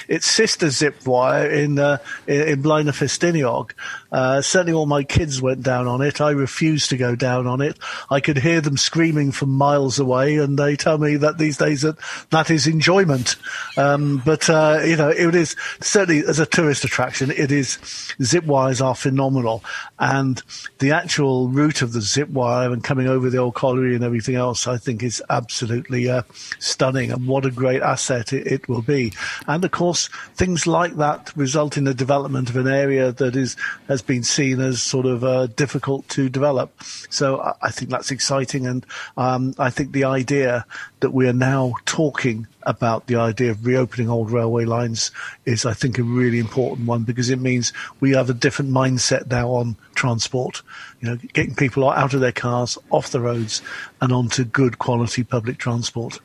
its 0.07 0.18
sister 0.21 0.69
zip 0.69 1.05
wire 1.05 1.49
in 1.49 1.79
uh, 1.79 1.97
in, 2.27 2.41
in 2.41 2.61
Blaenau 2.61 2.91
Ffestiniog. 2.91 3.71
Uh, 4.11 4.41
certainly, 4.41 4.73
all 4.73 4.85
my 4.85 5.03
kids 5.03 5.41
went 5.41 5.61
down 5.61 5.87
on 5.87 6.01
it. 6.01 6.19
I 6.19 6.31
refused 6.31 6.89
to 6.89 6.97
go 6.97 7.15
down 7.15 7.47
on 7.47 7.61
it. 7.61 7.77
I 8.09 8.19
could 8.19 8.37
hear 8.37 8.61
them 8.61 8.77
screaming 8.77 9.31
from 9.31 9.49
miles 9.49 9.99
away, 9.99 10.37
and 10.37 10.57
they 10.57 10.75
tell 10.75 10.97
me 10.97 11.15
that 11.17 11.37
these 11.37 11.57
days 11.57 11.81
that 11.83 11.97
that 12.31 12.49
is 12.49 12.67
enjoyment. 12.67 13.35
Um, 13.77 14.21
but 14.25 14.49
uh, 14.49 14.81
you 14.83 14.95
know, 14.95 15.09
it 15.09 15.35
is 15.35 15.55
certainly 15.79 16.25
as 16.25 16.39
a 16.39 16.45
tourist 16.45 16.83
attraction, 16.83 17.31
it 17.31 17.51
is 17.51 17.77
zip 18.21 18.45
wires 18.45 18.81
are 18.81 18.95
phenomenal, 18.95 19.63
and 19.99 20.41
the 20.79 20.91
actual 20.91 21.49
route 21.49 21.81
of 21.81 21.93
the 21.93 22.01
zip 22.01 22.29
wire 22.29 22.71
and 22.71 22.83
coming 22.83 23.07
over 23.07 23.29
the 23.29 23.37
old 23.37 23.55
colliery 23.55 23.95
and 23.95 24.03
everything 24.03 24.35
else, 24.35 24.67
I 24.67 24.77
think 24.77 25.03
is 25.03 25.21
absolutely 25.29 26.09
uh, 26.09 26.23
stunning, 26.59 27.11
and 27.11 27.27
what 27.27 27.45
a 27.45 27.51
great 27.51 27.81
asset 27.81 28.33
it, 28.33 28.47
it 28.47 28.67
will 28.67 28.81
be. 28.81 29.13
And 29.47 29.63
of 29.63 29.71
course, 29.71 30.07
things 30.35 30.65
like 30.65 30.95
that 30.95 31.31
result 31.35 31.77
in 31.77 31.83
the 31.83 31.93
development 31.93 32.49
of 32.49 32.55
an 32.55 32.67
area 32.67 33.11
that 33.11 33.35
is 33.35 33.55
has 33.87 33.98
been 34.01 34.23
seen 34.23 34.59
as 34.59 34.81
sort 34.81 35.05
of 35.05 35.23
uh, 35.23 35.47
difficult 35.47 36.07
to 36.09 36.29
develop. 36.29 36.71
So 37.09 37.41
I, 37.41 37.53
I 37.63 37.71
think 37.71 37.91
that's 37.91 38.11
exciting, 38.11 38.67
and 38.67 38.85
um, 39.17 39.53
I 39.57 39.69
think 39.69 39.91
the 39.91 40.05
idea 40.05 40.65
that 40.99 41.11
we 41.11 41.27
are 41.27 41.33
now 41.33 41.75
talking 41.85 42.47
about 42.63 43.07
the 43.07 43.15
idea 43.15 43.51
of 43.51 43.65
reopening 43.65 44.09
old 44.09 44.31
railway 44.31 44.65
lines 44.65 45.11
is, 45.45 45.65
I 45.65 45.73
think, 45.73 45.97
a 45.97 46.03
really 46.03 46.39
important 46.39 46.87
one 46.87 47.03
because 47.03 47.29
it 47.29 47.39
means 47.39 47.73
we 47.99 48.11
have 48.11 48.29
a 48.29 48.33
different 48.33 48.71
mindset 48.71 49.27
now 49.27 49.49
on 49.49 49.75
transport. 49.95 50.61
You 51.01 51.09
know, 51.09 51.17
getting 51.33 51.55
people 51.55 51.89
out 51.89 52.13
of 52.13 52.19
their 52.19 52.31
cars, 52.31 52.77
off 52.89 53.11
the 53.11 53.21
roads, 53.21 53.61
and 54.01 54.11
onto 54.11 54.43
good 54.43 54.79
quality 54.79 55.23
public 55.23 55.57
transport. 55.57 56.19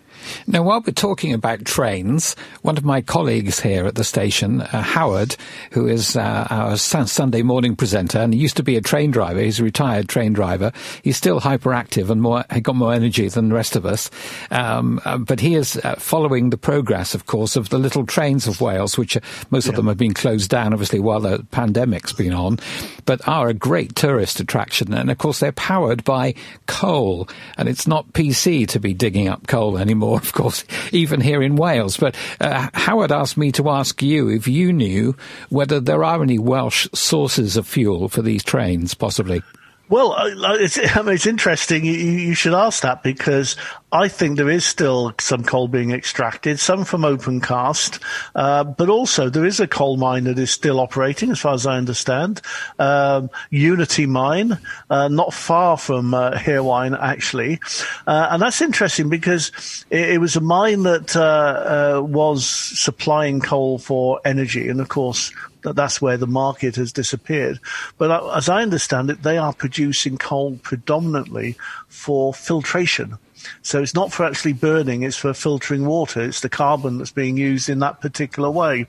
Now, 0.47 0.63
while 0.63 0.83
we're 0.87 0.93
talking 0.93 1.33
about 1.33 1.65
trains, 1.65 2.37
one 2.63 2.77
of 2.77 2.85
my 2.85 3.01
colleagues 3.01 3.61
here 3.61 3.87
at 3.87 3.95
the 3.95 4.05
station, 4.05 4.61
uh, 4.63 4.83
Howard, 4.83 5.37
who 5.73 5.87
is 5.87 6.17
uh, 6.17 6.47
our 6.51 6.77
Sunday 6.77 7.43
morning 7.43 7.77
presenter, 7.77 8.19
and 8.19 8.33
he 8.33 8.41
used 8.41 8.57
to 8.57 8.63
be 8.63 8.77
a 8.77 8.81
train 8.81 9.11
driver. 9.11 9.41
He's 9.41 9.61
a 9.61 9.65
retired 9.65 10.09
train 10.09 10.33
driver. 10.33 10.73
He's 11.03 11.17
still 11.17 11.41
hyperactive 11.41 12.11
and 12.11 12.23
more, 12.23 12.45
he 12.53 12.61
got 12.61 12.77
more 12.77 12.93
energy 12.93 13.29
than 13.29 13.49
the 13.49 13.55
rest 13.55 13.75
of 13.77 13.85
us. 13.85 14.11
Um, 14.51 15.01
uh, 15.05 15.19
but 15.19 15.41
he 15.41 15.55
is 15.55 15.77
uh, 15.83 15.97
following 15.97 16.51
the 16.51 16.59
progress, 16.59 17.15
of 17.15 17.27
course, 17.27 17.57
of 17.57 17.71
the 17.71 17.79
little 17.79 18.07
trains 18.07 18.47
of 18.47 18.61
Wales, 18.61 18.97
which 18.97 19.17
most 19.51 19.67
yeah. 19.67 19.71
of 19.71 19.77
them 19.77 19.87
have 19.89 19.99
been 19.99 20.15
closed 20.15 20.51
down, 20.51 20.73
obviously, 20.73 21.01
while 21.01 21.21
the 21.21 21.45
pandemic's 21.51 22.13
been 22.13 22.33
on, 22.33 22.59
but 23.05 23.27
are 23.27 23.49
a 23.49 23.55
great 23.55 23.97
tourist 23.97 24.41
attraction. 24.41 24.95
And 24.95 25.11
of 25.11 25.19
course, 25.19 25.41
they're 25.41 25.53
powered 25.53 26.05
by 26.05 26.35
coal, 26.67 27.29
and 27.57 27.69
it's 27.69 27.87
not 27.87 28.13
PC 28.13 28.69
to 28.69 28.81
be 28.81 28.95
digging 28.95 29.29
up 29.29 29.47
coal 29.47 29.79
anymore 29.79 30.04
of 30.13 30.33
course, 30.33 30.65
even 30.93 31.21
here 31.21 31.43
in 31.43 31.57
Wales. 31.57 31.97
But 31.97 32.15
uh, 32.41 32.69
Howard 32.75 33.13
asked 33.13 33.37
me 33.37 33.53
to 33.53 33.71
ask 33.71 34.03
you 34.03 34.29
if 34.29 34.47
you 34.47 34.73
knew 34.73 35.17
whether 35.49 35.81
there 35.81 36.05
are 36.05 36.23
any 36.23 36.39
Welsh 36.39 36.89
sources 36.93 37.57
of 37.57 37.67
fuel 37.67 38.09
for 38.09 38.23
these 38.23 38.45
trains, 38.45 38.95
possibly. 38.95 39.43
Well, 39.89 40.17
it's, 40.19 40.79
I 40.97 41.03
mean, 41.03 41.15
it's 41.15 41.27
interesting. 41.27 41.85
You, 41.85 41.93
you, 41.93 42.35
should 42.35 42.55
ask 42.55 42.83
that 42.83 43.03
because 43.03 43.57
I 43.93 44.09
think 44.09 44.37
there 44.37 44.49
is 44.49 44.65
still 44.65 45.13
some 45.21 45.45
coal 45.45 45.69
being 45.69 45.93
extracted, 45.93 46.59
some 46.59 46.85
from 46.85 47.05
open 47.05 47.41
cast, 47.41 48.01
uh, 48.35 48.65
but 48.65 48.89
also 48.89 49.29
there 49.29 49.45
is 49.45 49.61
a 49.61 49.69
coal 49.69 49.97
mine 49.97 50.25
that 50.25 50.39
is 50.39 50.51
still 50.51 50.81
operating, 50.81 51.31
as 51.31 51.41
far 51.41 51.55
as 51.55 51.67
I 51.67 51.77
understand. 51.77 52.41
Um, 52.79 53.31
Unity 53.51 54.07
Mine, 54.07 54.59
uh, 54.89 55.09
not 55.09 55.35
far 55.35 55.77
from 55.77 56.15
uh, 56.15 56.31
actually, 56.35 57.61
uh, 58.07 58.29
and 58.31 58.43
that's 58.43 58.63
interesting 58.63 59.09
because 59.09 59.85
it, 59.91 60.15
it 60.15 60.19
was 60.19 60.35
a 60.35 60.41
mine 60.41 60.83
that 60.85 61.15
uh, 61.15 61.99
uh, 61.99 62.03
was 62.03 62.47
supplying 62.47 63.41
coal 63.41 63.79
for 63.79 64.21
energy, 64.25 64.69
and 64.69 64.81
of 64.81 64.89
course 64.89 65.31
that 65.65 65.77
that's 65.77 66.01
where 66.01 66.17
the 66.17 66.27
market 66.27 66.77
has 66.77 66.93
disappeared. 66.93 67.59
But 67.99 68.37
as 68.37 68.49
I 68.49 68.63
understand 68.63 69.11
it, 69.11 69.23
they 69.23 69.37
are 69.37 69.53
producing 69.53 70.17
coal 70.17 70.59
predominantly 70.63 71.57
for 71.89 72.33
filtration. 72.33 73.19
So 73.63 73.83
it's 73.83 73.95
not 73.95 74.13
for 74.13 74.25
actually 74.25 74.55
burning, 74.55 75.03
it's 75.03 75.17
for 75.17 75.35
filtering 75.35 75.87
water. 75.87 76.21
It's 76.21 76.41
the 76.41 76.49
carbon 76.49 76.99
that's 76.99 77.13
being 77.13 77.37
used 77.37 77.69
in 77.69 77.81
that 77.81 78.01
particular 78.01 78.51
way. 78.51 78.87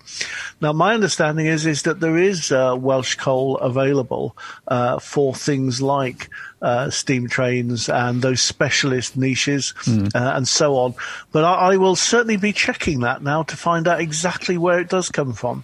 Now, 0.62 0.74
my 0.74 0.93
understanding 0.93 1.45
is, 1.45 1.65
is 1.65 1.83
that 1.83 2.00
there 2.00 2.17
is 2.17 2.51
uh, 2.51 2.75
Welsh 2.77 3.15
coal 3.15 3.57
available 3.57 4.38
uh, 4.67 5.00
for 5.00 5.33
things 5.33 5.81
like 5.81 6.29
uh, 6.62 6.89
steam 6.89 7.27
trains 7.27 7.89
and 7.89 8.21
those 8.21 8.41
specialist 8.41 9.15
niches 9.15 9.74
mm. 9.83 10.13
uh, 10.15 10.35
and 10.35 10.47
so 10.47 10.77
on. 10.77 10.95
But 11.31 11.43
I, 11.43 11.74
I, 11.74 11.77
will 11.77 11.95
certainly 11.95 12.38
be 12.38 12.53
checking 12.53 13.01
that 13.01 13.21
now 13.21 13.43
to 13.43 13.55
find 13.55 13.88
out 13.88 14.01
exactly 14.01 14.57
where 14.57 14.79
it 14.79 14.89
does 14.89 15.09
come 15.09 15.33
from. 15.33 15.63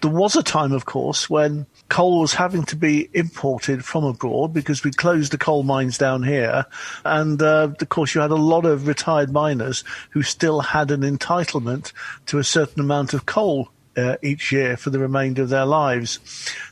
There 0.00 0.10
was 0.10 0.34
a 0.34 0.42
time, 0.42 0.72
of 0.72 0.86
course, 0.86 1.30
when 1.30 1.66
coal 1.90 2.20
was 2.20 2.32
having 2.32 2.62
to 2.62 2.76
be 2.76 3.10
imported 3.12 3.84
from 3.84 4.04
abroad 4.04 4.54
because 4.54 4.82
we 4.82 4.92
closed 4.92 5.32
the 5.32 5.38
coal 5.38 5.64
mines 5.64 5.98
down 5.98 6.22
here. 6.22 6.64
And 7.04 7.42
uh, 7.42 7.72
of 7.78 7.88
course, 7.90 8.14
you 8.14 8.22
had 8.22 8.30
a 8.30 8.36
lot 8.36 8.64
of 8.64 8.86
retired 8.86 9.30
miners 9.30 9.84
who 10.10 10.22
still 10.22 10.60
had 10.60 10.90
an 10.90 11.02
entitlement 11.02 11.92
to 12.26 12.38
a 12.38 12.44
certain 12.44 12.80
amount 12.80 13.12
of 13.12 13.26
coal 13.26 13.70
uh, 13.96 14.16
each 14.22 14.52
year 14.52 14.76
for 14.76 14.90
the 14.90 14.98
remainder 14.98 15.42
of 15.42 15.48
their 15.48 15.66
lives. 15.66 16.20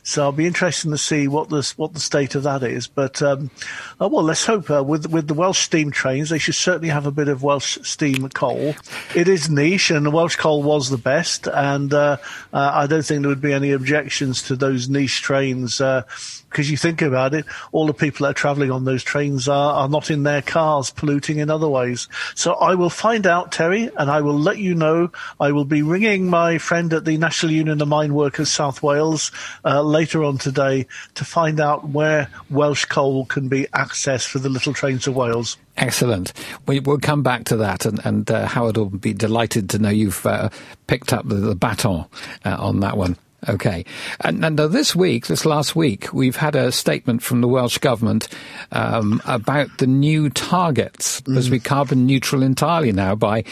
So 0.09 0.23
I'll 0.23 0.31
be 0.31 0.47
interested 0.47 0.89
to 0.89 0.97
see 0.97 1.27
what 1.27 1.49
the 1.49 1.71
what 1.77 1.93
the 1.93 1.99
state 1.99 2.33
of 2.33 2.41
that 2.41 2.63
is. 2.63 2.87
But 2.87 3.21
um, 3.21 3.51
oh, 3.99 4.07
well, 4.07 4.23
let's 4.23 4.43
hope 4.43 4.71
uh, 4.71 4.83
with 4.83 5.05
with 5.05 5.27
the 5.27 5.35
Welsh 5.35 5.59
steam 5.59 5.91
trains, 5.91 6.31
they 6.31 6.39
should 6.39 6.55
certainly 6.55 6.89
have 6.89 7.05
a 7.05 7.11
bit 7.11 7.27
of 7.27 7.43
Welsh 7.43 7.77
steam 7.83 8.27
coal. 8.29 8.73
It 9.15 9.27
is 9.27 9.51
niche, 9.51 9.91
and 9.91 10.07
the 10.07 10.09
Welsh 10.09 10.35
coal 10.35 10.63
was 10.63 10.89
the 10.89 10.97
best, 10.97 11.47
and 11.47 11.93
uh, 11.93 12.17
uh 12.51 12.71
I 12.73 12.87
don't 12.87 13.05
think 13.05 13.21
there 13.21 13.29
would 13.29 13.39
be 13.39 13.53
any 13.53 13.71
objections 13.71 14.41
to 14.47 14.55
those 14.55 14.89
niche 14.89 15.21
trains 15.21 15.79
uh, 15.79 16.01
because 16.49 16.71
you 16.71 16.77
think 16.77 17.01
about 17.01 17.33
it, 17.33 17.45
all 17.71 17.85
the 17.85 17.93
people 17.93 18.23
that 18.23 18.31
are 18.31 18.33
travelling 18.33 18.71
on 18.71 18.83
those 18.83 19.03
trains 19.03 19.47
are, 19.47 19.73
are 19.73 19.89
not 19.89 20.09
in 20.09 20.23
their 20.23 20.41
cars, 20.41 20.89
polluting 20.89 21.37
in 21.37 21.49
other 21.49 21.69
ways. 21.69 22.07
So 22.33 22.53
I 22.53 22.75
will 22.75 22.89
find 22.89 23.27
out, 23.27 23.51
Terry, 23.51 23.89
and 23.95 24.09
I 24.09 24.21
will 24.21 24.37
let 24.37 24.57
you 24.57 24.73
know. 24.73 25.11
I 25.39 25.51
will 25.51 25.65
be 25.65 25.83
ringing 25.83 26.29
my 26.29 26.57
friend 26.57 26.91
at 26.93 27.05
the 27.05 27.17
National 27.17 27.51
Union 27.51 27.81
of 27.81 27.87
Mine 27.87 28.13
Workers 28.13 28.49
South 28.49 28.81
Wales 28.81 29.31
uh, 29.63 29.83
later 29.99 30.23
on 30.23 30.37
today 30.37 30.87
to 31.13 31.25
find 31.25 31.59
out 31.59 31.89
where 31.89 32.29
Welsh 32.49 32.85
coal 32.85 33.25
can 33.25 33.49
be 33.49 33.65
accessed 33.73 34.27
for 34.27 34.39
the 34.39 34.47
little 34.47 34.73
trains 34.73 35.07
of 35.07 35.13
Wales. 35.13 35.57
Excellent. 35.75 36.31
We, 36.67 36.79
will 36.79 36.99
come 36.99 37.21
back 37.21 37.43
to 37.45 37.57
that, 37.57 37.85
and, 37.85 37.99
and 38.05 38.31
uh, 38.31 38.45
Howard 38.45 38.77
will 38.77 38.85
be 38.85 39.11
delighted 39.11 39.69
to 39.71 39.79
know 39.79 39.89
you've 39.89 40.25
uh, 40.25 40.51
picked 40.87 41.11
up 41.11 41.27
the, 41.27 41.35
the 41.35 41.53
baton 41.53 42.05
uh, 42.45 42.55
on 42.57 42.79
that 42.79 42.95
one. 42.95 43.17
Okay. 43.47 43.85
And, 44.19 44.43
and 44.43 44.59
this 44.59 44.95
week, 44.95 45.27
this 45.27 45.45
last 45.45 45.75
week, 45.75 46.11
we've 46.13 46.35
had 46.35 46.55
a 46.55 46.71
statement 46.71 47.21
from 47.21 47.41
the 47.41 47.47
Welsh 47.47 47.77
Government 47.77 48.27
um, 48.71 49.21
about 49.25 49.77
the 49.77 49.87
new 49.87 50.29
targets 50.29 51.21
mm. 51.21 51.37
as 51.37 51.49
we 51.49 51.59
carbon 51.59 52.05
neutral 52.05 52.43
entirely 52.43 52.91
now 52.91 53.15
by 53.15 53.43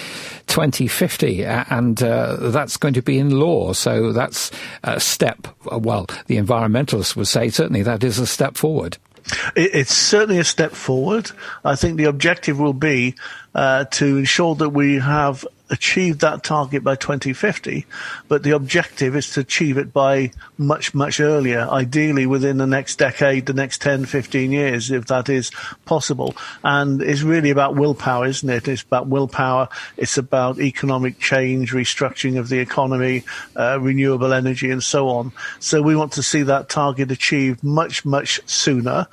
2050. 0.48 1.46
And 1.46 2.02
uh, 2.04 2.50
that's 2.50 2.78
going 2.78 2.96
to 2.96 3.02
be 3.02 3.18
in 3.18 3.40
law. 3.40 3.74
So 3.74 4.12
that's 4.12 4.52
a 4.84 5.00
step. 5.00 5.48
Well, 5.66 6.08
the 6.28 6.38
environmentalists 6.38 7.16
would 7.16 7.28
say 7.28 7.50
certainly 7.50 7.84
that 7.84 8.04
is 8.04 8.20
a 8.20 8.28
step 8.28 8.58
forward. 8.58 8.98
It's 9.56 9.94
certainly 9.94 10.40
a 10.40 10.46
step 10.46 10.72
forward. 10.72 11.32
I 11.66 11.76
think 11.76 11.98
the 11.98 12.06
objective 12.06 12.60
will 12.60 12.74
be 12.74 13.16
to 13.58 14.18
ensure 14.18 14.56
that 14.56 14.70
we 14.70 15.00
have 15.00 15.44
achieved 15.70 16.22
that 16.22 16.44
target 16.44 16.84
by 16.84 16.96
2050, 16.96 17.86
but 18.28 18.44
the 18.44 18.52
objective 18.52 19.16
is 19.16 19.32
to 19.32 19.42
achieve 19.42 19.78
it 19.78 19.92
by 19.92 20.32
much, 20.58 20.94
much 20.94 21.20
earlier, 21.20 21.68
ideally 21.70 22.26
within 22.26 22.58
the 22.58 22.68
next 22.68 22.98
decade, 22.98 23.46
the 23.46 23.54
next 23.54 23.82
10, 23.82 24.06
15 24.06 24.52
years, 24.52 24.92
if 24.92 25.08
that 25.08 25.30
is 25.30 25.52
possible. 25.86 26.36
And 26.64 27.02
it's 27.02 27.22
really 27.22 27.50
about 27.50 27.76
willpower, 27.76 28.26
isn't 28.28 28.50
it? 28.50 28.68
It's 28.68 28.84
about 28.84 29.08
willpower. 29.08 29.70
It's 29.98 30.18
about 30.18 30.60
economic 30.60 31.20
change, 31.20 31.74
restructuring 31.74 32.40
of 32.40 32.50
the 32.50 32.60
economy, 32.60 33.24
uh, 33.56 33.80
renewable 33.82 34.34
energy, 34.34 34.72
and 34.72 34.84
so 34.84 35.10
on. 35.10 35.32
So 35.60 35.82
we 35.82 35.96
want 35.96 36.14
to 36.14 36.24
see 36.24 36.44
that 36.44 36.70
target 36.70 37.12
achieved 37.12 37.64
much, 37.64 38.06
much 38.06 38.40
sooner. 38.46 39.08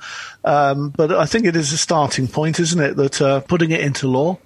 Um, 0.45 0.89
but 0.89 1.11
I 1.11 1.25
think 1.25 1.45
it 1.45 1.55
is 1.55 1.73
a 1.73 1.77
starting 1.77 2.27
point, 2.27 2.59
isn't 2.59 2.79
it, 2.79 2.95
that 2.97 3.21
uh, 3.21 3.39
putting 3.41 3.71
it 3.71 3.81
into 3.81 4.07
law 4.07 4.37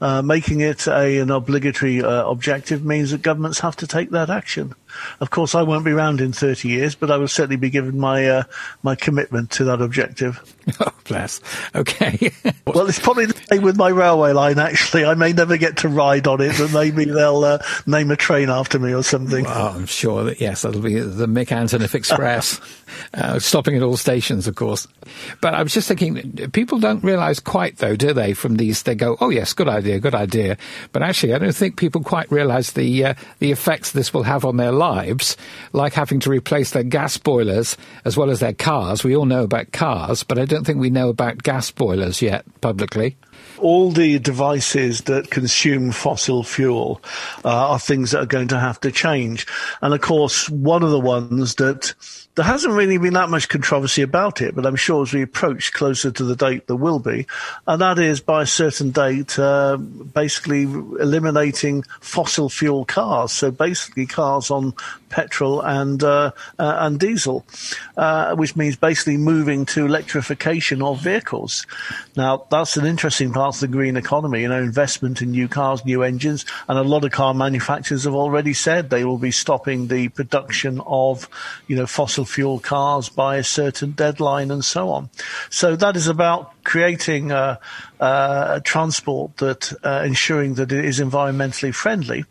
uh, 0.00 0.22
making 0.22 0.60
it 0.60 0.86
a, 0.86 1.18
an 1.18 1.30
obligatory 1.30 2.02
uh, 2.02 2.28
objective 2.28 2.84
means 2.84 3.10
that 3.10 3.22
governments 3.22 3.60
have 3.60 3.76
to 3.76 3.86
take 3.86 4.10
that 4.10 4.30
action. 4.30 4.74
Of 5.20 5.30
course, 5.30 5.54
I 5.54 5.62
won't 5.62 5.84
be 5.84 5.92
around 5.92 6.20
in 6.20 6.32
30 6.32 6.68
years, 6.68 6.94
but 6.94 7.10
I 7.10 7.16
will 7.16 7.28
certainly 7.28 7.56
be 7.56 7.70
giving 7.70 7.98
my 7.98 8.26
uh, 8.26 8.42
my 8.82 8.94
commitment 8.94 9.50
to 9.52 9.64
that 9.64 9.80
objective. 9.80 10.42
Oh, 10.80 10.92
bless. 11.04 11.40
Okay. 11.74 12.32
well, 12.66 12.88
it's 12.88 12.98
probably 12.98 13.26
the 13.26 13.38
same 13.50 13.62
with 13.62 13.76
my 13.76 13.88
railway 13.88 14.32
line, 14.32 14.58
actually. 14.58 15.04
I 15.04 15.14
may 15.14 15.34
never 15.34 15.58
get 15.58 15.76
to 15.78 15.88
ride 15.88 16.26
on 16.26 16.40
it, 16.40 16.54
but 16.58 16.72
maybe 16.72 17.04
they'll 17.04 17.44
uh, 17.44 17.58
name 17.86 18.10
a 18.10 18.16
train 18.16 18.48
after 18.48 18.78
me 18.78 18.94
or 18.94 19.02
something. 19.02 19.44
Well, 19.44 19.68
I'm 19.68 19.84
sure 19.86 20.24
that, 20.24 20.40
yes, 20.40 20.62
that'll 20.62 20.80
be 20.80 20.98
the 20.98 21.26
Mick 21.26 21.48
Antoniw 21.48 21.94
Express, 21.94 22.60
uh, 23.12 23.38
stopping 23.38 23.76
at 23.76 23.82
all 23.82 23.98
stations, 23.98 24.48
of 24.48 24.54
course. 24.54 24.88
But 25.42 25.54
I 25.54 25.62
was 25.62 25.74
just 25.74 25.86
thinking, 25.86 26.50
people 26.52 26.78
don't 26.78 27.04
realise 27.04 27.40
quite, 27.40 27.76
though, 27.76 27.94
do 27.94 28.14
they, 28.14 28.32
from 28.32 28.56
these, 28.56 28.82
they 28.84 28.94
go, 28.94 29.18
oh, 29.20 29.28
yes, 29.28 29.52
good 29.52 29.68
idea, 29.68 30.00
good 30.00 30.14
idea. 30.14 30.56
But 30.92 31.02
actually, 31.02 31.34
I 31.34 31.38
don't 31.38 31.54
think 31.54 31.76
people 31.76 32.02
quite 32.02 32.30
realise 32.32 32.72
the, 32.72 33.04
uh, 33.04 33.14
the 33.38 33.52
effects 33.52 33.92
this 33.92 34.14
will 34.14 34.22
have 34.22 34.46
on 34.46 34.56
their 34.56 34.72
lives 34.72 34.83
lives, 34.84 35.36
like 35.72 35.94
having 35.94 36.20
to 36.20 36.30
replace 36.30 36.70
their 36.70 36.82
gas 36.82 37.16
boilers 37.16 37.76
as 38.04 38.16
well 38.16 38.30
as 38.30 38.40
their 38.40 38.52
cars. 38.52 39.02
We 39.02 39.16
all 39.16 39.26
know 39.26 39.44
about 39.44 39.72
cars, 39.72 40.22
but 40.22 40.38
I 40.38 40.44
don't 40.44 40.64
think 40.64 40.78
we 40.78 40.90
know 40.90 41.08
about 41.08 41.42
gas 41.42 41.70
boilers 41.70 42.20
yet 42.20 42.44
publicly. 42.60 43.16
All 43.58 43.90
the 43.90 44.18
devices 44.18 45.02
that 45.02 45.30
consume 45.30 45.90
fossil 45.90 46.42
fuel 46.42 47.00
uh, 47.44 47.72
are 47.72 47.78
things 47.78 48.10
that 48.10 48.22
are 48.22 48.26
going 48.26 48.48
to 48.48 48.60
have 48.60 48.80
to 48.80 48.92
change. 48.92 49.46
And 49.80 49.94
of 49.94 50.00
course, 50.00 50.50
one 50.50 50.82
of 50.82 50.90
the 50.90 51.00
ones 51.00 51.54
that 51.56 51.94
there 52.36 52.44
hasn't 52.44 52.74
really 52.74 52.98
been 52.98 53.12
that 53.12 53.28
much 53.28 53.48
controversy 53.48 54.02
about 54.02 54.42
it, 54.42 54.56
but 54.56 54.66
I'm 54.66 54.74
sure 54.74 55.02
as 55.02 55.12
we 55.12 55.22
approach 55.22 55.72
closer 55.72 56.10
to 56.10 56.24
the 56.24 56.34
date, 56.34 56.66
there 56.66 56.76
will 56.76 56.98
be. 56.98 57.26
And 57.66 57.80
that 57.80 58.00
is 58.00 58.20
by 58.20 58.42
a 58.42 58.46
certain 58.46 58.90
date, 58.90 59.38
uh, 59.38 59.76
basically 59.76 60.62
eliminating 60.62 61.84
fossil 62.00 62.48
fuel 62.48 62.84
cars. 62.84 63.30
So 63.30 63.52
basically 63.52 64.06
cars 64.06 64.50
on 64.50 64.74
petrol 65.10 65.60
and, 65.60 66.02
uh, 66.02 66.32
uh, 66.58 66.76
and 66.80 66.98
diesel, 66.98 67.46
uh, 67.96 68.34
which 68.34 68.56
means 68.56 68.74
basically 68.74 69.16
moving 69.16 69.64
to 69.66 69.86
electrification 69.86 70.82
of 70.82 71.00
vehicles. 71.00 71.64
Now, 72.16 72.46
that's 72.50 72.76
an 72.76 72.84
interesting 72.84 73.32
part 73.32 73.54
of 73.54 73.60
the 73.60 73.68
green 73.68 73.96
economy, 73.96 74.42
you 74.42 74.48
know, 74.48 74.60
investment 74.60 75.22
in 75.22 75.30
new 75.30 75.46
cars, 75.46 75.84
new 75.84 76.02
engines, 76.02 76.44
and 76.68 76.76
a 76.76 76.82
lot 76.82 77.04
of 77.04 77.12
car 77.12 77.32
manufacturers 77.32 78.04
have 78.04 78.14
already 78.14 78.54
said 78.54 78.90
they 78.90 79.04
will 79.04 79.18
be 79.18 79.30
stopping 79.30 79.86
the 79.86 80.08
production 80.08 80.80
of, 80.84 81.28
you 81.68 81.76
know, 81.76 81.86
fossil 81.86 82.23
fossil 82.24 82.34
fuel 82.34 82.58
cars 82.58 83.08
by 83.08 83.36
a 83.36 83.44
certain 83.44 83.92
deadline 83.92 84.50
and 84.50 84.64
so 84.64 84.88
on. 84.90 85.08
So 85.50 85.76
that 85.76 85.96
is 85.96 86.08
about 86.08 86.52
creating 86.64 87.30
a, 87.30 87.58
a 88.04 88.60
transport 88.60 89.36
that 89.38 89.72
uh, 89.82 90.02
ensuring 90.04 90.54
that 90.54 90.72
it 90.72 90.84
is 90.84 91.00
environmentally 91.00 91.74
friendly. 91.74 92.24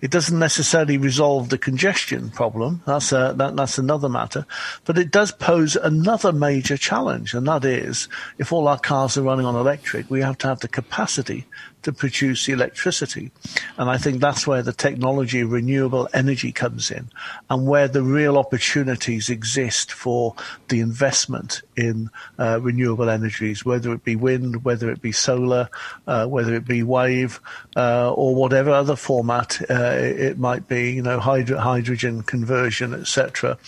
It 0.00 0.10
doesn't 0.10 0.38
necessarily 0.38 0.98
resolve 0.98 1.48
the 1.48 1.58
congestion 1.58 2.30
problem. 2.30 2.82
That's 2.86 3.12
a, 3.12 3.34
that, 3.36 3.56
that's 3.56 3.78
another 3.78 4.08
matter, 4.08 4.46
but 4.84 4.98
it 4.98 5.10
does 5.10 5.32
pose 5.32 5.76
another 5.76 6.32
major 6.32 6.76
challenge, 6.76 7.34
and 7.34 7.46
that 7.46 7.64
is 7.64 8.08
if 8.38 8.52
all 8.52 8.68
our 8.68 8.78
cars 8.78 9.18
are 9.18 9.22
running 9.22 9.46
on 9.46 9.54
electric, 9.54 10.10
we 10.10 10.20
have 10.20 10.38
to 10.38 10.48
have 10.48 10.60
the 10.60 10.68
capacity 10.68 11.46
to 11.82 11.92
produce 11.92 12.48
electricity. 12.48 13.30
And 13.76 13.88
I 13.88 13.98
think 13.98 14.20
that's 14.20 14.46
where 14.46 14.62
the 14.62 14.72
technology 14.72 15.40
of 15.40 15.52
renewable 15.52 16.08
energy 16.12 16.52
comes 16.52 16.90
in 16.90 17.08
and 17.48 17.66
where 17.66 17.88
the 17.88 18.02
real 18.02 18.36
opportunities 18.36 19.30
exist 19.30 19.92
for 19.92 20.34
the 20.68 20.80
investment 20.80 21.62
in 21.76 22.10
uh, 22.38 22.60
renewable 22.60 23.08
energies, 23.08 23.64
whether 23.64 23.92
it 23.92 24.04
be 24.04 24.16
wind, 24.16 24.64
whether 24.64 24.90
it 24.90 25.00
be 25.00 25.07
solar, 25.12 25.68
uh, 26.06 26.26
whether 26.26 26.54
it 26.54 26.66
be 26.66 26.82
wave, 26.82 27.40
uh, 27.76 28.12
or 28.12 28.34
whatever 28.34 28.70
other 28.70 28.96
format 28.96 29.60
uh, 29.70 29.94
it 29.96 30.38
might 30.38 30.68
be, 30.68 30.92
you 30.92 31.02
know, 31.02 31.20
hydro- 31.20 31.58
hydrogen 31.58 32.22
conversion, 32.22 32.94
etc. 32.94 33.58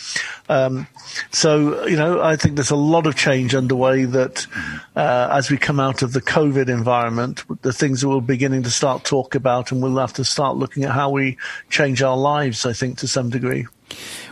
Um, 0.48 0.86
so, 1.30 1.86
you 1.86 1.96
know, 1.96 2.20
I 2.20 2.36
think 2.36 2.56
there's 2.56 2.70
a 2.70 2.76
lot 2.76 3.06
of 3.06 3.16
change 3.16 3.54
underway 3.54 4.04
that 4.04 4.46
uh, 4.96 5.28
as 5.30 5.50
we 5.50 5.56
come 5.56 5.80
out 5.80 6.02
of 6.02 6.12
the 6.12 6.22
COVID 6.22 6.68
environment, 6.68 7.44
the 7.62 7.72
things 7.72 8.00
that 8.00 8.08
we're 8.08 8.20
beginning 8.20 8.62
to 8.64 8.70
start 8.70 9.04
talk 9.04 9.34
about 9.34 9.72
and 9.72 9.82
we'll 9.82 9.98
have 9.98 10.12
to 10.14 10.24
start 10.24 10.56
looking 10.56 10.84
at 10.84 10.92
how 10.92 11.10
we 11.10 11.36
change 11.68 12.02
our 12.02 12.16
lives, 12.16 12.66
I 12.66 12.72
think, 12.72 12.98
to 12.98 13.08
some 13.08 13.30
degree. 13.30 13.66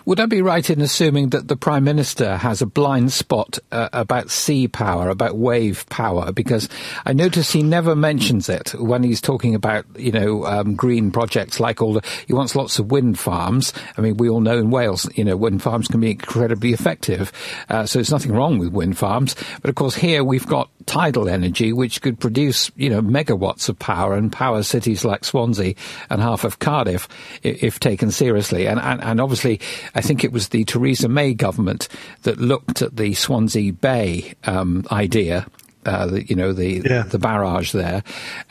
Would 0.09 0.21
I 0.21 0.25
be 0.25 0.41
right 0.41 0.71
in 0.71 0.81
assuming 0.81 1.29
that 1.31 1.49
the 1.49 1.57
Prime 1.57 1.85
Minister 1.85 2.38
has 2.38 2.62
a 2.62 2.67
blind 2.67 3.12
spot 3.12 3.59
uh, 3.71 3.91
about 3.93 4.31
sea 4.31 4.67
power, 4.67 5.11
about 5.11 5.37
wave 5.37 5.87
power? 5.91 6.33
Because 6.33 6.67
I 7.05 7.12
notice 7.12 7.53
he 7.53 7.62
never 7.62 7.95
mentions 7.95 8.49
it 8.49 8.71
when 8.79 9.03
he's 9.03 9.21
talking 9.21 9.55
about, 9.55 9.85
you 9.99 10.11
know, 10.11 10.47
um, 10.47 10.77
green 10.77 11.11
projects 11.11 11.61
like 11.61 11.83
all 11.83 11.93
the, 11.93 12.03
he 12.27 12.33
wants 12.33 12.57
lots 12.57 12.79
of 12.79 12.91
wind 12.91 13.19
farms. 13.19 13.75
I 13.99 14.00
mean, 14.00 14.17
we 14.17 14.31
all 14.31 14.41
know 14.41 14.57
in 14.57 14.71
Wales, 14.71 15.07
you 15.15 15.25
know, 15.25 15.37
wind 15.37 15.62
farms 15.62 15.88
can 15.88 16.00
be 16.00 16.12
incredibly 16.12 16.73
effective. 16.73 17.31
Uh, 17.69 17.85
so 17.85 17.99
there's 17.99 18.11
nothing 18.11 18.33
wrong 18.33 18.59
with 18.59 18.73
wind 18.73 18.97
farms. 18.97 19.37
But 19.61 19.69
of 19.69 19.75
course 19.75 19.95
here 19.95 20.25
we've 20.25 20.47
got 20.47 20.71
tidal 20.88 21.28
energy, 21.28 21.73
which 21.73 22.00
could 22.00 22.18
produce, 22.18 22.73
you 22.75 22.88
know, 22.88 23.02
megawatts 23.02 23.68
of 23.68 23.78
power 23.78 24.14
and 24.14 24.33
power 24.33 24.62
cities 24.62 25.04
like 25.04 25.23
Swansea 25.23 25.75
and 26.11 26.21
half 26.21 26.45
of 26.45 26.59
Cardiff 26.59 27.07
if, 27.42 27.62
if 27.62 27.78
taken 27.78 28.11
seriously. 28.11 28.66
And, 28.66 28.80
and, 28.80 29.00
and 29.04 29.21
obviously, 29.21 29.61
I 29.95 30.00
think 30.00 30.25
it 30.25 30.33
was 30.33 30.49
the 30.49 30.64
Theresa 30.64 31.09
May 31.09 31.35
government 31.35 31.88
that 32.23 32.38
looked 32.38 32.83
at 32.83 32.97
the 32.97 33.14
Swansea 33.14 33.73
Bay 33.73 34.35
um, 34.45 34.87
idea 34.90 35.47
uh, 35.87 36.07
the, 36.07 36.26
you 36.26 36.37
know 36.37 36.52
the 36.52 36.83
yeah. 36.85 37.02
the 37.02 37.18
barrage 37.18 37.73
there, 37.73 38.02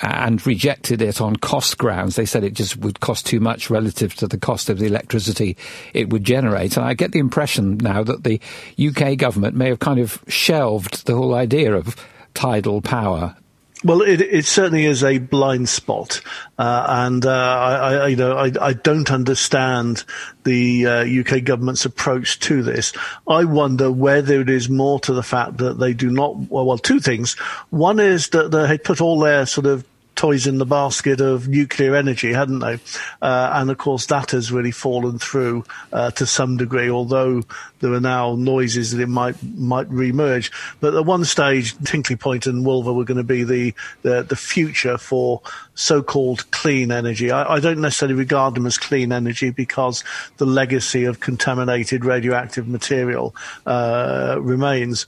and 0.01 0.45
rejected 0.47 1.01
it 1.01 1.21
on 1.21 1.35
cost 1.35 1.77
grounds. 1.77 2.15
They 2.15 2.25
said 2.25 2.43
it 2.43 2.53
just 2.53 2.77
would 2.77 2.99
cost 2.99 3.27
too 3.27 3.39
much 3.39 3.69
relative 3.69 4.15
to 4.15 4.27
the 4.27 4.39
cost 4.39 4.69
of 4.69 4.79
the 4.79 4.87
electricity 4.87 5.55
it 5.93 6.09
would 6.09 6.23
generate. 6.23 6.77
And 6.77 6.85
I 6.85 6.93
get 6.95 7.11
the 7.11 7.19
impression 7.19 7.77
now 7.77 8.01
that 8.03 8.23
the 8.23 8.41
UK 8.79 9.17
government 9.17 9.55
may 9.55 9.67
have 9.67 9.79
kind 9.79 9.99
of 9.99 10.23
shelved 10.27 11.05
the 11.05 11.15
whole 11.15 11.35
idea 11.35 11.75
of 11.75 11.95
tidal 12.37 12.81
power 12.81 13.35
well, 13.83 14.01
it, 14.01 14.21
it, 14.21 14.45
certainly 14.45 14.85
is 14.85 15.03
a 15.03 15.19
blind 15.19 15.69
spot, 15.69 16.21
uh, 16.57 16.85
and 16.89 17.23
uh, 17.23 17.29
I, 17.29 17.93
I, 17.93 18.07
you 18.07 18.15
know, 18.15 18.35
I, 18.35 18.51
I, 18.59 18.73
don't 18.73 19.11
understand 19.11 20.03
the 20.43 20.87
uh, 20.87 21.05
UK 21.05 21.43
government's 21.43 21.85
approach 21.85 22.39
to 22.39 22.63
this. 22.63 22.91
I 23.27 23.45
wonder 23.45 23.91
whether 23.91 24.41
it 24.41 24.49
is 24.49 24.67
more 24.67 24.99
to 25.01 25.13
the 25.13 25.21
fact 25.21 25.57
that 25.57 25.77
they 25.77 25.93
do 25.93 26.09
not. 26.09 26.37
Well, 26.49 26.65
well 26.65 26.79
two 26.79 26.99
things. 26.99 27.35
One 27.69 27.99
is 27.99 28.29
that 28.29 28.49
they 28.49 28.79
put 28.79 28.99
all 28.99 29.19
their 29.19 29.45
sort 29.45 29.67
of 29.67 29.85
toys 30.17 30.47
in 30.47 30.57
the 30.57 30.65
basket 30.65 31.21
of 31.21 31.47
nuclear 31.47 31.95
energy, 31.95 32.33
hadn't 32.33 32.59
they? 32.59 32.79
Uh, 33.21 33.51
and 33.53 33.69
of 33.69 33.77
course, 33.77 34.07
that 34.07 34.31
has 34.31 34.51
really 34.51 34.71
fallen 34.71 35.17
through 35.19 35.63
uh, 35.93 36.11
to 36.11 36.25
some 36.25 36.57
degree, 36.57 36.89
although 36.89 37.43
there 37.79 37.93
are 37.93 38.01
now 38.01 38.35
noises 38.35 38.91
that 38.91 39.01
it 39.01 39.07
might 39.07 39.41
might 39.55 39.89
re-emerge. 39.89 40.51
But 40.79 40.95
at 40.95 41.05
one 41.05 41.23
stage, 41.23 41.75
Hinkley 41.77 42.19
Point 42.19 42.47
and 42.47 42.65
Wylfa 42.65 42.93
were 42.93 43.05
going 43.05 43.17
to 43.17 43.23
be 43.23 43.43
the, 43.43 43.73
the, 44.01 44.23
the 44.23 44.35
future 44.35 44.97
for 44.97 45.41
so-called 45.75 46.49
clean 46.51 46.91
energy. 46.91 47.29
I, 47.29 47.55
I, 47.55 47.59
don't 47.59 47.79
necessarily 47.79 48.15
regard 48.15 48.55
them 48.55 48.65
as 48.65 48.79
clean 48.79 49.11
energy 49.11 49.51
because 49.51 50.03
the 50.37 50.45
legacy 50.45 51.05
of 51.05 51.19
contaminated 51.19 52.03
radioactive 52.03 52.67
material 52.67 53.35
uh, 53.67 54.37
remains. 54.39 55.05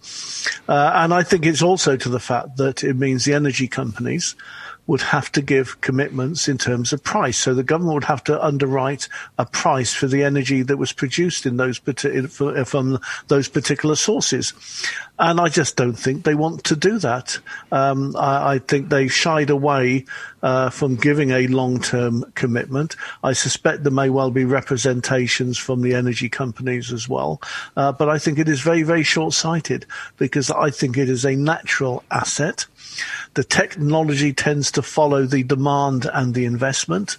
Uh, 0.68 0.92
and 0.94 1.12
I 1.14 1.24
think 1.24 1.48
it's 1.48 1.64
also 1.64 1.98
to 1.98 2.10
the 2.10 2.20
fact 2.20 2.58
that 2.58 2.84
it 2.84 2.96
means 2.96 3.26
the 3.26 3.34
energy 3.34 3.68
companies 3.68 4.36
would 4.90 5.02
have 5.04 5.32
to 5.32 5.40
give 5.40 5.80
commitments 5.82 6.48
in 6.48 6.58
terms 6.58 6.92
of 6.92 7.04
price. 7.04 7.38
So 7.38 7.54
the 7.54 7.62
government 7.62 7.94
would 7.94 8.04
have 8.06 8.24
to 8.24 8.44
underwrite 8.44 9.08
a 9.38 9.46
price 9.46 9.94
for 9.94 10.08
the 10.08 10.24
energy 10.24 10.64
that 10.64 10.78
was 10.78 10.94
produced 10.94 11.46
in 11.46 11.58
those 11.58 11.78
from 12.66 13.00
those 13.28 13.48
particular 13.48 13.96
sources. 13.96 14.52
And 15.20 15.40
I 15.40 15.50
just 15.50 15.76
don't 15.76 15.94
think 15.94 16.24
they 16.24 16.34
want 16.34 16.64
to 16.64 16.76
do 16.76 16.98
that. 17.00 17.38
Um, 17.72 18.16
I, 18.16 18.54
I, 18.54 18.60
think 18.60 18.90
they 18.90 19.08
shied 19.08 19.52
away 19.52 20.06
uh, 20.42 20.72
from 20.72 20.96
giving 20.96 21.30
a 21.30 21.46
long-term 21.46 22.32
commitment. 22.34 22.96
I 23.24 23.34
suspect 23.34 23.84
there 23.84 23.92
may 23.92 24.10
well 24.10 24.32
be 24.32 24.46
representations 24.46 25.60
from 25.60 25.82
the 25.82 25.94
energy 25.94 26.30
companies 26.30 26.92
as 26.92 27.08
well. 27.08 27.42
Uh, 27.78 27.92
but 27.92 28.10
I 28.10 28.18
think 28.18 28.40
it 28.40 28.50
is 28.50 28.62
very, 28.62 28.82
very 28.82 29.04
short-sighted 29.04 29.86
because 30.18 30.50
I 30.50 30.72
think 30.72 30.98
it 30.98 31.10
is 31.10 31.26
a 31.26 31.36
natural 31.36 32.04
asset 32.10 32.66
the 33.34 33.44
technology 33.44 34.34
tends 34.34 34.72
to 34.72 34.82
follow 34.82 35.26
the 35.26 35.44
demand 35.44 36.10
and 36.14 36.34
the 36.34 36.46
investment. 36.46 37.18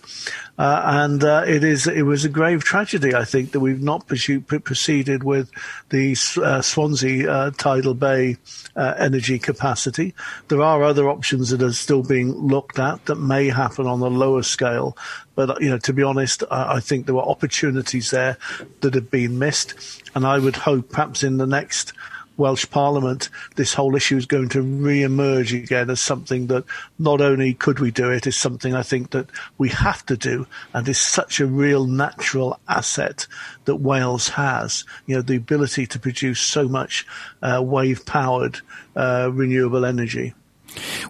Uh, 0.59 0.83
and 0.85 1.24
uh, 1.24 1.42
it 1.46 1.64
is 1.64 1.87
it 1.87 2.02
was 2.02 2.24
a 2.24 2.28
grave 2.28 2.62
tragedy, 2.62 3.14
I 3.14 3.24
think, 3.24 3.52
that 3.52 3.61
we've 3.61 3.83
not 3.83 4.06
pursued, 4.06 4.46
proceeded 4.46 5.24
with 5.24 5.50
the 5.88 6.14
uh, 6.42 6.61
Swansea 6.61 7.30
uh, 7.30 7.50
tidal 7.52 7.94
bay 7.94 8.37
uh, 8.76 8.94
energy 8.98 9.38
capacity. 9.38 10.14
There 10.48 10.61
are 10.61 10.83
other 10.83 11.09
options 11.09 11.48
that 11.50 11.62
are 11.62 11.72
still 11.72 12.02
being 12.02 12.33
looked 12.33 12.78
at 12.78 13.06
that 13.06 13.16
may 13.16 13.48
happen 13.48 13.87
on 13.87 14.00
a 14.00 14.09
lower 14.09 14.42
scale. 14.42 14.98
But 15.35 15.62
you 15.62 15.70
know, 15.70 15.78
to 15.78 15.92
be 15.94 16.02
honest, 16.02 16.42
I 16.50 16.80
think 16.80 17.06
there 17.06 17.14
were 17.14 17.22
opportunities 17.22 18.11
there 18.11 18.37
that 18.83 18.92
have 18.92 19.11
been 19.11 19.38
missed, 19.38 20.02
and 20.14 20.26
I 20.26 20.38
would 20.38 20.56
hope 20.56 20.90
perhaps 20.90 21.22
in 21.22 21.38
the 21.38 21.46
next 21.46 21.94
Welsh 22.40 22.68
Parliament, 22.70 23.29
this 23.57 23.74
whole 23.74 23.94
issue 23.94 24.16
is 24.16 24.24
going 24.24 24.48
to 24.48 24.62
re-emerge 24.62 25.53
again 25.53 25.90
as 25.90 26.00
something 26.00 26.46
that 26.46 26.64
not 26.98 27.20
only 27.20 27.53
could 27.53 27.81
we 27.81 27.90
do 27.90 28.11
it, 28.11 28.26
is 28.26 28.35
something 28.35 28.74
I 28.74 28.83
think 28.83 29.11
that 29.11 29.29
we 29.59 29.68
have 29.68 30.05
to 30.07 30.16
do, 30.16 30.46
and 30.72 30.88
is 30.88 30.98
such 30.98 31.38
a 31.38 31.46
real 31.46 31.87
natural 31.87 32.59
asset 32.66 33.26
that 33.66 33.76
Wales 33.76 34.31
has. 34.31 34.85
You 35.07 35.16
know, 35.16 35.22
the 35.22 35.37
ability 35.37 35.87
to 35.88 35.98
produce 35.98 36.40
so 36.40 36.66
much 36.66 37.07
uh, 37.42 37.61
wave-powered 37.62 38.61
uh, 38.96 39.31
renewable 39.33 39.85
energy. 39.85 40.33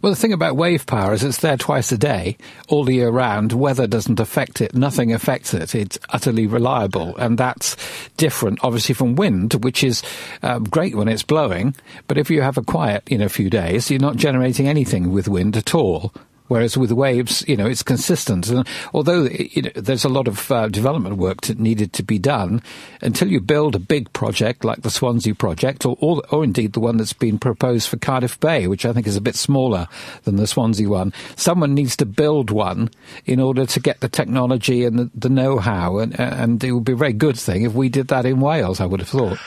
Well, 0.03 0.13
the 0.13 0.17
thing 0.17 0.33
about 0.33 0.57
wave 0.57 0.87
power 0.87 1.13
is 1.13 1.23
it's 1.23 1.41
there 1.41 1.57
twice 1.57 1.93
a 1.93 1.99
day, 1.99 2.37
all 2.69 2.85
the 2.85 2.95
year 2.95 3.11
round. 3.11 3.53
Weather 3.53 3.87
doesn't 3.87 4.21
affect 4.21 4.61
it. 4.61 4.75
Nothing 4.75 5.13
affects 5.13 5.55
it. 5.55 5.75
It's 5.75 5.99
utterly 6.09 6.47
reliable. 6.47 7.17
And 7.17 7.39
that's 7.39 7.77
different, 8.17 8.61
obviously, 8.63 8.95
from 8.95 9.17
wind, 9.17 9.55
which 9.65 9.85
is 9.85 10.03
um, 10.43 10.65
great 10.65 10.95
when 10.95 11.09
it's 11.09 11.23
blowing. 11.23 11.75
But 12.07 12.19
if 12.19 12.31
you 12.31 12.43
have 12.43 12.57
a 12.57 12.63
quiet, 12.63 13.03
you 13.11 13.19
know, 13.19 13.29
few 13.29 13.51
days, 13.51 13.91
you're 13.91 14.01
not 14.01 14.17
generating 14.17 14.69
anything 14.69 15.13
with 15.13 15.29
wind 15.29 15.57
at 15.57 15.75
all. 15.75 16.13
Whereas 16.51 16.77
with 16.77 16.91
waves, 16.91 17.45
you 17.47 17.57
know, 17.57 17.69
it's 17.69 17.85
consistent. 17.85 18.49
And 18.49 18.67
although 18.93 19.27
you 19.27 19.63
know, 19.63 19.71
there's 19.77 20.05
a 20.05 20.09
lot 20.09 20.27
of 20.27 20.51
uh, 20.51 20.67
development 20.67 21.17
work 21.17 21.43
that 21.43 21.61
needed 21.61 21.93
to 21.93 22.03
be 22.03 22.19
done, 22.19 22.61
until 23.01 23.29
you 23.29 23.41
build 23.41 23.77
a 23.77 23.79
big 23.79 24.13
project 24.13 24.65
like 24.65 24.83
the 24.83 24.91
Swansea 24.91 25.33
project, 25.33 25.87
or, 25.87 25.97
or, 26.01 26.23
or 26.33 26.43
indeed 26.43 26.73
the 26.73 26.81
one 26.81 26.97
that's 26.97 27.13
been 27.13 27.39
proposed 27.39 27.89
for 27.89 27.99
Cardiff 27.99 28.41
Bay, 28.41 28.67
which 28.67 28.85
I 28.85 28.93
think 28.93 29.07
is 29.07 29.15
a 29.15 29.21
bit 29.21 29.37
smaller 29.37 29.87
than 30.25 30.35
the 30.35 30.47
Swansea 30.49 30.89
one, 30.89 31.13
someone 31.37 31.73
needs 31.73 31.97
to 31.99 32.05
build 32.05 32.51
one 32.51 32.91
in 33.27 33.39
order 33.39 33.65
to 33.65 33.79
get 33.79 34.01
the 34.01 34.09
technology 34.09 34.85
and 34.85 34.99
the, 34.99 35.11
the 35.15 35.29
know-how. 35.29 35.99
And, 35.99 36.19
and 36.19 36.65
it 36.65 36.73
would 36.73 36.85
be 36.85 36.95
a 36.95 36.97
very 36.97 37.13
good 37.13 37.39
thing 37.39 37.63
if 37.63 37.75
we 37.75 37.89
did 37.89 38.09
that 38.09 38.27
in 38.27 38.41
Wales, 38.41 38.81
I 38.81 38.87
would 38.87 38.99
have 38.99 39.09
thought. 39.09 39.39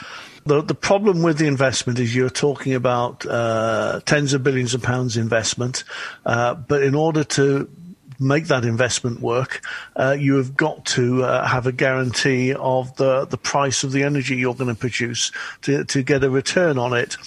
The, 0.45 0.61
the 0.61 0.75
problem 0.75 1.23
with 1.23 1.37
the 1.37 1.47
investment 1.47 1.99
is 1.99 2.13
you're 2.15 2.29
talking 2.29 2.73
about 2.73 3.25
uh, 3.25 4.01
tens 4.05 4.33
of 4.33 4.43
billions 4.43 4.73
of 4.73 4.81
pounds 4.83 5.15
investment, 5.15 5.85
uh, 6.25 6.53
but 6.53 6.83
in 6.83 6.95
order 6.95 7.23
to 7.23 7.69
make 8.19 8.47
that 8.47 8.65
investment 8.65 9.19
work, 9.19 9.61
uh, 9.95 10.15
you 10.17 10.35
have 10.35 10.55
got 10.55 10.85
to 10.85 11.23
uh, 11.23 11.45
have 11.45 11.67
a 11.67 11.71
guarantee 11.71 12.53
of 12.53 12.95
the, 12.97 13.25
the 13.25 13.37
price 13.37 13.83
of 13.83 13.91
the 13.91 14.03
energy 14.03 14.35
you're 14.35 14.55
going 14.55 14.73
to 14.73 14.79
produce 14.79 15.31
to, 15.61 15.83
to 15.85 16.03
get 16.03 16.23
a 16.23 16.29
return 16.29 16.77
on 16.77 16.93
it. 16.93 17.17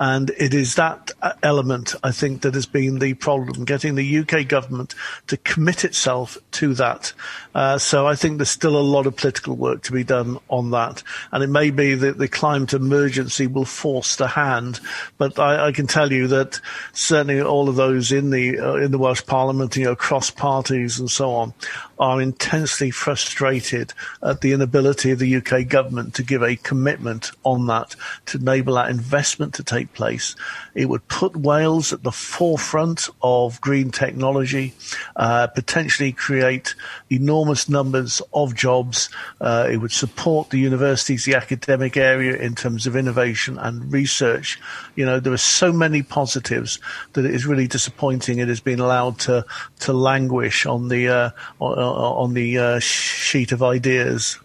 And 0.00 0.30
it 0.38 0.54
is 0.54 0.76
that 0.76 1.10
uh, 1.22 1.32
element, 1.42 1.94
I 2.02 2.12
think, 2.12 2.42
that 2.42 2.54
has 2.54 2.66
been 2.66 2.98
the 2.98 3.14
problem, 3.14 3.64
getting 3.64 3.94
the 3.94 4.18
UK 4.18 4.46
government 4.48 4.94
to 5.26 5.36
commit 5.38 5.84
itself 5.84 6.38
to 6.52 6.74
that. 6.74 7.12
Uh, 7.54 7.78
so 7.78 8.06
I 8.06 8.14
think 8.14 8.38
there's 8.38 8.50
still 8.50 8.76
a 8.76 8.78
lot 8.78 9.06
of 9.06 9.16
political 9.16 9.56
work 9.56 9.82
to 9.82 9.92
be 9.92 10.04
done 10.04 10.38
on 10.48 10.70
that. 10.72 11.02
And 11.32 11.42
it 11.42 11.48
may 11.48 11.70
be 11.70 11.94
that 11.94 12.18
the 12.18 12.28
climate 12.28 12.72
emergency 12.72 13.46
will 13.46 13.64
force 13.64 14.16
the 14.16 14.28
hand, 14.28 14.80
but 15.18 15.38
I, 15.38 15.66
I 15.66 15.72
can 15.72 15.86
tell 15.86 16.12
you 16.12 16.26
that 16.28 16.60
certainly 16.92 17.40
all 17.40 17.68
of 17.68 17.76
those 17.76 18.12
in 18.12 18.30
the, 18.30 18.58
uh, 18.58 18.74
in 18.74 18.90
the 18.90 18.98
Welsh 18.98 19.24
Parliament, 19.26 19.76
you 19.76 19.84
know, 19.84 19.92
across 19.92 20.30
parties 20.30 20.98
and 20.98 21.10
so 21.10 21.30
on 21.30 21.54
are 21.98 22.20
intensely 22.20 22.90
frustrated 22.90 23.92
at 24.22 24.40
the 24.40 24.52
inability 24.52 25.10
of 25.10 25.18
the 25.18 25.36
UK 25.36 25.68
government 25.68 26.14
to 26.14 26.22
give 26.22 26.42
a 26.42 26.56
commitment 26.56 27.30
on 27.44 27.66
that 27.66 27.94
to 28.26 28.38
enable 28.38 28.74
that 28.74 28.90
investment 28.90 29.54
to 29.54 29.62
take 29.62 29.92
place. 29.92 30.34
It 30.74 30.88
would 30.88 31.06
put 31.08 31.36
Wales 31.36 31.92
at 31.92 32.02
the 32.02 32.12
forefront 32.12 33.08
of 33.22 33.60
green 33.60 33.90
technology, 33.90 34.74
uh, 35.16 35.46
potentially 35.48 36.12
create 36.12 36.74
enormous 37.10 37.43
numbers 37.68 38.20
of 38.32 38.54
jobs. 38.54 39.10
Uh, 39.40 39.68
it 39.70 39.78
would 39.78 39.92
support 39.92 40.50
the 40.50 40.58
universities, 40.58 41.24
the 41.24 41.34
academic 41.34 41.96
area 41.96 42.36
in 42.36 42.54
terms 42.54 42.86
of 42.86 42.96
innovation 42.96 43.58
and 43.58 43.92
research. 43.92 44.60
You 44.96 45.04
know, 45.04 45.20
there 45.20 45.32
are 45.32 45.36
so 45.36 45.72
many 45.72 46.02
positives 46.02 46.78
that 47.12 47.24
it 47.24 47.34
is 47.34 47.46
really 47.46 47.66
disappointing 47.66 48.38
it 48.38 48.48
has 48.48 48.60
been 48.60 48.80
allowed 48.80 49.18
to, 49.20 49.44
to 49.80 49.92
languish 49.92 50.66
on 50.66 50.88
the, 50.88 51.08
uh, 51.08 51.30
on, 51.60 51.78
on 51.78 52.34
the 52.34 52.58
uh, 52.58 52.78
sheet 52.80 53.52
of 53.52 53.62
ideas. 53.62 54.38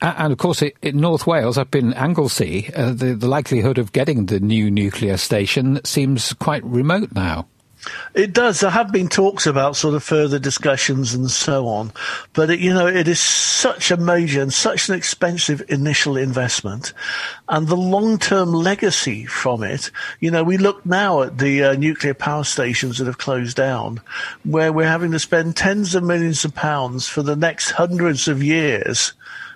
And 0.00 0.32
of 0.32 0.38
course, 0.38 0.60
in 0.60 0.98
North 0.98 1.26
Wales, 1.26 1.56
up 1.56 1.74
in 1.74 1.94
Anglesey, 1.94 2.70
uh, 2.74 2.92
the, 2.92 3.14
the 3.14 3.28
likelihood 3.28 3.78
of 3.78 3.92
getting 3.92 4.26
the 4.26 4.40
new 4.40 4.70
nuclear 4.70 5.16
station 5.16 5.82
seems 5.84 6.34
quite 6.34 6.62
remote 6.64 7.12
now. 7.12 7.46
It 8.14 8.32
does. 8.32 8.60
There 8.60 8.70
have 8.70 8.92
been 8.92 9.08
talks 9.08 9.46
about 9.46 9.76
sort 9.76 9.94
of 9.94 10.02
further 10.02 10.38
discussions 10.38 11.14
and 11.14 11.30
so 11.30 11.66
on, 11.66 11.92
but 12.32 12.50
it, 12.50 12.60
you 12.60 12.72
know, 12.72 12.86
it 12.86 13.08
is 13.08 13.20
such 13.20 13.90
a 13.90 13.96
major 13.96 14.40
and 14.40 14.52
such 14.52 14.88
an 14.88 14.94
expensive 14.94 15.62
initial 15.68 16.16
investment, 16.16 16.92
and 17.48 17.66
the 17.66 17.76
long-term 17.76 18.52
legacy 18.52 19.26
from 19.26 19.62
it. 19.62 19.90
You 20.20 20.30
know, 20.30 20.44
we 20.44 20.56
look 20.56 20.84
now 20.86 21.22
at 21.22 21.38
the 21.38 21.64
uh, 21.64 21.74
nuclear 21.74 22.14
power 22.14 22.44
stations 22.44 22.98
that 22.98 23.06
have 23.06 23.18
closed 23.18 23.56
down, 23.56 24.00
where 24.44 24.72
we're 24.72 24.86
having 24.86 25.12
to 25.12 25.18
spend 25.18 25.56
tens 25.56 25.94
of 25.94 26.04
millions 26.04 26.44
of 26.44 26.54
pounds 26.54 27.08
for 27.08 27.22
the 27.22 27.36
next 27.36 27.72
hundreds 27.72 28.28
of 28.28 28.42
years 28.42 29.12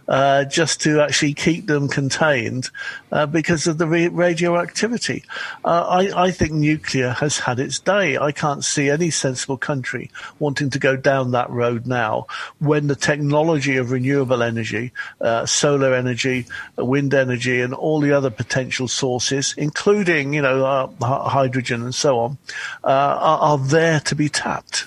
uh, 0.09 0.45
just 0.45 0.81
to 0.81 1.01
actually 1.01 1.35
keep 1.35 1.67
them 1.67 1.87
contained 1.87 2.71
uh, 3.13 3.27
because 3.27 3.67
of 3.67 3.79
the 3.79 3.87
re- 3.87 4.09
radioactivity. 4.09 5.23
Uh, 5.65 5.87
I, 5.87 6.25
I, 6.25 6.31
think 6.31 6.53
nuclear 6.53 7.11
has 7.11 7.39
had 7.39 7.61
its 7.61 7.79
day. 7.79 8.17
I 8.17 8.33
can't 8.33 8.65
see 8.65 8.89
any 8.89 9.11
sensible 9.11 9.59
country 9.59 10.11
wanting 10.39 10.71
to 10.71 10.79
go 10.79 10.97
down 10.97 11.33
that 11.33 11.51
road 11.51 11.87
now 11.87 12.27
when 12.59 12.87
the 12.87 12.97
technology 12.97 13.77
of 13.77 13.91
renewable 13.91 14.43
energy, 14.43 14.93
uh, 15.21 15.45
solar 15.45 15.95
energy, 15.95 16.47
wind 16.77 17.13
energy, 17.13 17.61
and 17.61 17.75
all 17.75 18.01
the 18.01 18.13
other 18.13 18.31
potential 18.31 18.89
sources, 18.89 19.55
including 19.59 20.33
you 20.33 20.43
know 20.43 20.65
uh, 20.65 21.29
hydrogen 21.29 21.83
and 21.83 21.95
so 21.95 22.19
on, 22.19 22.39
are, 22.83 23.17
are 23.17 23.59
there 23.59 24.01
to 24.01 24.15
be 24.15 24.29
tapped. 24.29 24.87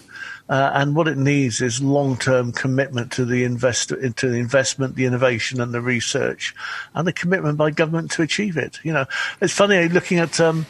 Uh, 0.51 0.69
and 0.73 0.97
what 0.97 1.07
it 1.07 1.17
needs 1.17 1.61
is 1.61 1.81
long-term 1.81 2.51
commitment 2.51 3.09
to 3.13 3.23
the 3.23 3.45
invest 3.45 3.93
into 3.93 4.27
the 4.27 4.37
investment, 4.37 4.95
the 4.95 5.05
innovation, 5.05 5.61
and 5.61 5.73
the 5.73 5.79
research, 5.79 6.53
and 6.93 7.07
the 7.07 7.13
commitment 7.13 7.57
by 7.57 7.71
government 7.71 8.11
to 8.11 8.21
achieve 8.21 8.57
it. 8.57 8.77
You 8.83 8.91
know, 8.91 9.05
it's 9.39 9.53
funny 9.53 9.87
looking 9.87 10.19
at. 10.19 10.39
Um, 10.39 10.65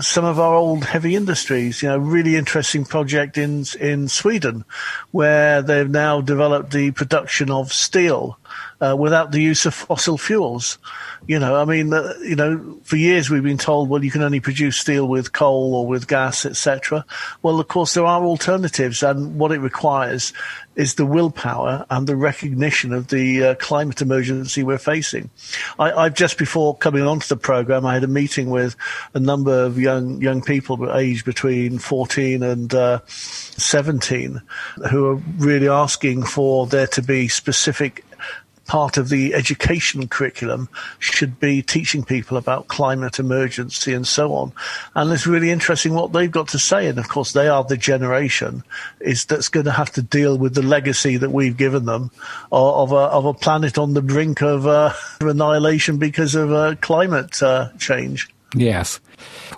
some 0.00 0.24
of 0.24 0.40
our 0.40 0.54
old 0.54 0.84
heavy 0.84 1.14
industries. 1.14 1.82
You 1.82 1.90
know, 1.90 1.98
really 1.98 2.36
interesting 2.36 2.84
project 2.84 3.36
in 3.36 3.64
in 3.80 4.08
Sweden, 4.08 4.64
where 5.10 5.62
they've 5.62 5.88
now 5.88 6.20
developed 6.20 6.72
the 6.72 6.90
production 6.92 7.50
of 7.50 7.72
steel 7.72 8.38
uh, 8.80 8.96
without 8.98 9.32
the 9.32 9.40
use 9.40 9.66
of 9.66 9.74
fossil 9.74 10.18
fuels. 10.18 10.78
You 11.26 11.38
know, 11.38 11.56
I 11.56 11.64
mean, 11.64 11.92
uh, 11.92 12.14
you 12.22 12.36
know, 12.36 12.78
for 12.84 12.96
years 12.96 13.28
we've 13.28 13.42
been 13.42 13.58
told, 13.58 13.88
well, 13.88 14.04
you 14.04 14.10
can 14.10 14.22
only 14.22 14.40
produce 14.40 14.76
steel 14.76 15.06
with 15.08 15.32
coal 15.32 15.74
or 15.74 15.86
with 15.86 16.06
gas, 16.06 16.46
etc. 16.46 17.04
Well, 17.42 17.58
of 17.60 17.68
course, 17.68 17.94
there 17.94 18.06
are 18.06 18.24
alternatives, 18.24 19.02
and 19.02 19.38
what 19.38 19.52
it 19.52 19.58
requires 19.58 20.32
is 20.76 20.94
the 20.94 21.04
willpower 21.04 21.84
and 21.90 22.06
the 22.06 22.14
recognition 22.14 22.92
of 22.92 23.08
the 23.08 23.44
uh, 23.44 23.54
climate 23.56 24.00
emergency 24.00 24.62
we're 24.62 24.78
facing. 24.78 25.28
I, 25.78 26.04
have 26.04 26.14
just 26.14 26.38
before 26.38 26.76
coming 26.76 27.02
onto 27.02 27.26
the 27.26 27.36
program, 27.36 27.84
I 27.84 27.94
had 27.94 28.04
a 28.04 28.08
meeting 28.08 28.48
with 28.48 28.76
a 29.12 29.18
number 29.18 29.64
of 29.64 29.78
young 29.78 30.22
young 30.22 30.40
people 30.40 30.96
aged 30.96 31.24
between 31.24 31.80
14 31.80 32.44
and 32.44 32.72
uh, 32.72 33.00
17 33.08 34.40
who 34.90 35.06
are 35.06 35.16
really 35.38 35.68
asking 35.68 36.22
for 36.22 36.66
there 36.68 36.86
to 36.86 37.02
be 37.02 37.26
specific 37.26 38.04
part 38.68 38.98
of 38.98 39.08
the 39.08 39.34
education 39.34 40.06
curriculum 40.06 40.68
should 41.00 41.40
be 41.40 41.62
teaching 41.62 42.04
people 42.04 42.36
about 42.36 42.68
climate 42.68 43.18
emergency 43.18 43.92
and 43.92 44.06
so 44.06 44.34
on. 44.34 44.52
And 44.94 45.10
it's 45.10 45.26
really 45.26 45.50
interesting 45.50 45.94
what 45.94 46.12
they've 46.12 46.30
got 46.30 46.48
to 46.48 46.58
say. 46.58 46.86
And 46.86 46.98
of 46.98 47.08
course, 47.08 47.32
they 47.32 47.48
are 47.48 47.64
the 47.64 47.76
generation 47.76 48.62
is 49.00 49.24
that's 49.24 49.48
going 49.48 49.66
to 49.66 49.72
have 49.72 49.90
to 49.92 50.02
deal 50.02 50.38
with 50.38 50.54
the 50.54 50.62
legacy 50.62 51.16
that 51.16 51.30
we've 51.30 51.56
given 51.56 51.86
them 51.86 52.12
of, 52.52 52.92
of, 52.92 52.92
a, 52.92 53.10
of 53.10 53.24
a 53.24 53.34
planet 53.34 53.78
on 53.78 53.94
the 53.94 54.02
brink 54.02 54.42
of 54.42 54.66
uh, 54.66 54.92
annihilation 55.20 55.96
because 55.96 56.34
of 56.34 56.52
uh, 56.52 56.76
climate 56.80 57.42
uh, 57.42 57.70
change. 57.78 58.28
Yes. 58.54 59.00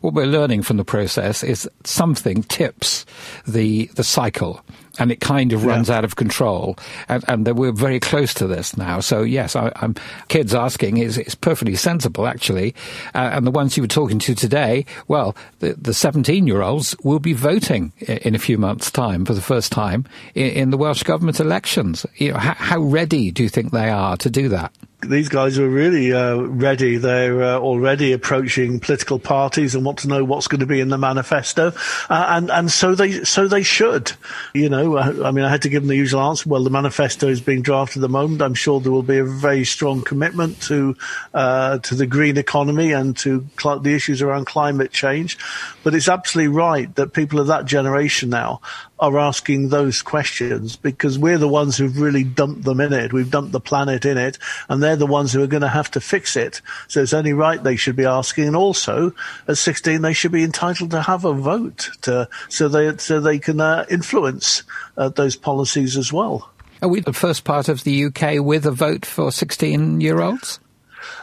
What 0.01 0.15
we're 0.15 0.27
learning 0.27 0.63
from 0.63 0.77
the 0.77 0.85
process 0.85 1.45
is 1.45 1.69
something 1.85 2.43
tips 2.45 3.07
the 3.47 3.87
the 3.95 4.03
cycle 4.03 4.65
and 5.01 5.11
it 5.11 5.21
kind 5.21 5.53
of 5.53 5.65
runs 5.65 5.89
yeah. 5.89 5.97
out 5.97 6.05
of 6.05 6.17
control. 6.17 6.77
And, 7.09 7.25
and 7.27 7.59
we're 7.59 7.73
very 7.73 7.99
close 7.99 8.33
to 8.35 8.47
this 8.47 8.77
now. 8.77 9.01
So 9.01 9.23
yes, 9.23 9.57
I, 9.57 9.73
am 9.77 9.97
kids 10.29 10.55
asking 10.55 10.99
is 10.99 11.19
it's 11.19 11.35
perfectly 11.35 11.75
sensible 11.75 12.27
actually. 12.27 12.75
Uh, 13.15 13.31
and 13.33 13.47
the 13.47 13.51
ones 13.51 13.77
you 13.77 13.83
were 13.83 13.89
talking 13.89 14.19
to 14.21 14.35
today, 14.35 14.85
well, 15.09 15.35
the, 15.59 15.73
the 15.73 15.95
17 15.95 16.47
year 16.47 16.63
olds 16.63 16.95
will 17.03 17.19
be 17.19 17.33
voting 17.33 17.93
in 18.01 18.35
a 18.35 18.39
few 18.39 18.59
months' 18.59 18.91
time 18.91 19.25
for 19.25 19.35
the 19.35 19.41
first 19.41 19.73
time 19.73 20.05
in, 20.35 20.51
in 20.51 20.71
the 20.71 20.77
Welsh 20.77 21.03
government 21.03 21.41
elections. 21.41 22.07
You 22.17 22.33
know, 22.33 22.39
how, 22.39 22.55
how 22.55 22.81
ready 22.81 23.31
do 23.31 23.43
you 23.43 23.49
think 23.49 23.73
they 23.73 23.89
are 23.89 24.17
to 24.19 24.31
do 24.31 24.51
that? 24.51 24.73
These 25.03 25.29
guys 25.29 25.59
are 25.59 25.69
really 25.69 26.13
uh, 26.13 26.37
ready. 26.37 26.97
They're 26.97 27.43
uh, 27.43 27.59
already 27.59 28.13
approaching 28.13 28.81
political 28.81 29.19
parties 29.19 29.75
and 29.75 29.85
want 29.85 29.99
to 30.01 30.09
know 30.09 30.25
what's 30.25 30.49
going 30.49 30.61
to 30.61 30.67
be 30.67 30.81
in 30.81 30.89
the 30.89 30.99
manifesto, 30.99 31.73
uh, 32.09 32.27
and 32.29 32.51
and 32.51 32.71
so 32.71 32.95
they 32.95 33.25
so 33.25 33.49
they 33.49 33.63
should. 33.63 34.13
You 34.55 34.69
know, 34.69 34.97
uh, 34.97 35.23
I 35.25 35.31
mean, 35.31 35.45
I 35.45 35.49
had 35.49 35.63
to 35.63 35.69
give 35.69 35.83
them 35.83 35.89
the 35.89 35.97
usual 35.97 36.23
answer. 36.23 36.49
Well, 36.49 36.65
the 36.65 36.71
manifesto 36.71 37.29
is 37.29 37.41
being 37.41 37.63
drafted 37.63 37.99
at 37.99 38.03
the 38.03 38.09
moment. 38.09 38.43
I'm 38.43 38.55
sure 38.55 38.81
there 38.81 38.93
will 38.93 39.03
be 39.03 39.19
a 39.19 39.25
very 39.25 39.65
strong 39.65 40.03
commitment 40.03 40.61
to 40.63 40.97
uh, 41.35 41.79
to 41.79 41.95
the 41.95 42.07
green 42.07 42.37
economy 42.37 42.93
and 42.93 43.17
to 43.19 43.47
cl- 43.61 43.81
the 43.81 43.95
issues 43.95 44.23
around 44.23 44.47
climate 44.47 44.93
change. 44.93 45.39
But 45.83 45.95
it's 45.95 46.09
absolutely 46.09 46.55
right 46.55 46.95
that 46.97 47.13
people 47.13 47.41
of 47.41 47.47
that 47.47 47.65
generation 47.65 48.31
now 48.31 48.61
are 49.01 49.19
asking 49.19 49.71
those 49.71 50.03
questions 50.03 50.77
because 50.77 51.19
we're 51.19 51.39
the 51.39 51.49
ones 51.49 51.77
who've 51.77 51.99
really 51.99 52.23
dumped 52.23 52.65
them 52.65 52.81
in 52.81 52.93
it. 52.93 53.13
We've 53.13 53.31
dumped 53.31 53.53
the 53.53 53.61
planet 53.61 54.05
in 54.05 54.19
it, 54.19 54.39
and 54.69 54.83
they're 54.83 54.97
the 54.97 55.07
ones 55.07 55.33
who 55.33 55.43
are 55.43 55.49
going 55.49 55.63
to 55.63 55.69
have 55.69 55.91
to 55.93 56.01
fix 56.01 56.37
it. 56.37 56.61
So 56.89 57.03
it's 57.03 57.15
only 57.15 57.33
right 57.33 57.63
they 57.63 57.77
should 57.77 57.97
be 57.97 58.05
asking. 58.05 58.47
And 58.47 58.57
also, 58.57 59.13
at 59.49 59.59
16, 59.59 60.03
they 60.03 60.13
should 60.13 60.33
be 60.33 60.45
entitled 60.45 60.91
to 60.91 61.03
have 61.03 61.25
a 61.25 61.33
vote 61.33 61.91
to, 62.03 62.29
so 62.49 62.69
they 62.69 62.97
so 62.99 63.21
they 63.21 63.39
can 63.39 63.61
uh, 63.61 63.87
influence 63.91 64.63
uh, 64.97 65.09
those 65.09 65.37
policies 65.37 65.97
as 65.97 66.13
well. 66.13 66.51
Are 66.83 66.89
we 66.89 67.01
the 67.01 67.13
first 67.13 67.45
part 67.45 67.69
of 67.69 67.85
the 67.85 68.05
UK 68.05 68.45
with 68.45 68.65
a 68.65 68.71
vote 68.71 69.05
for 69.05 69.33
16 69.33 70.01
year 70.01 70.21
olds? 70.21 70.61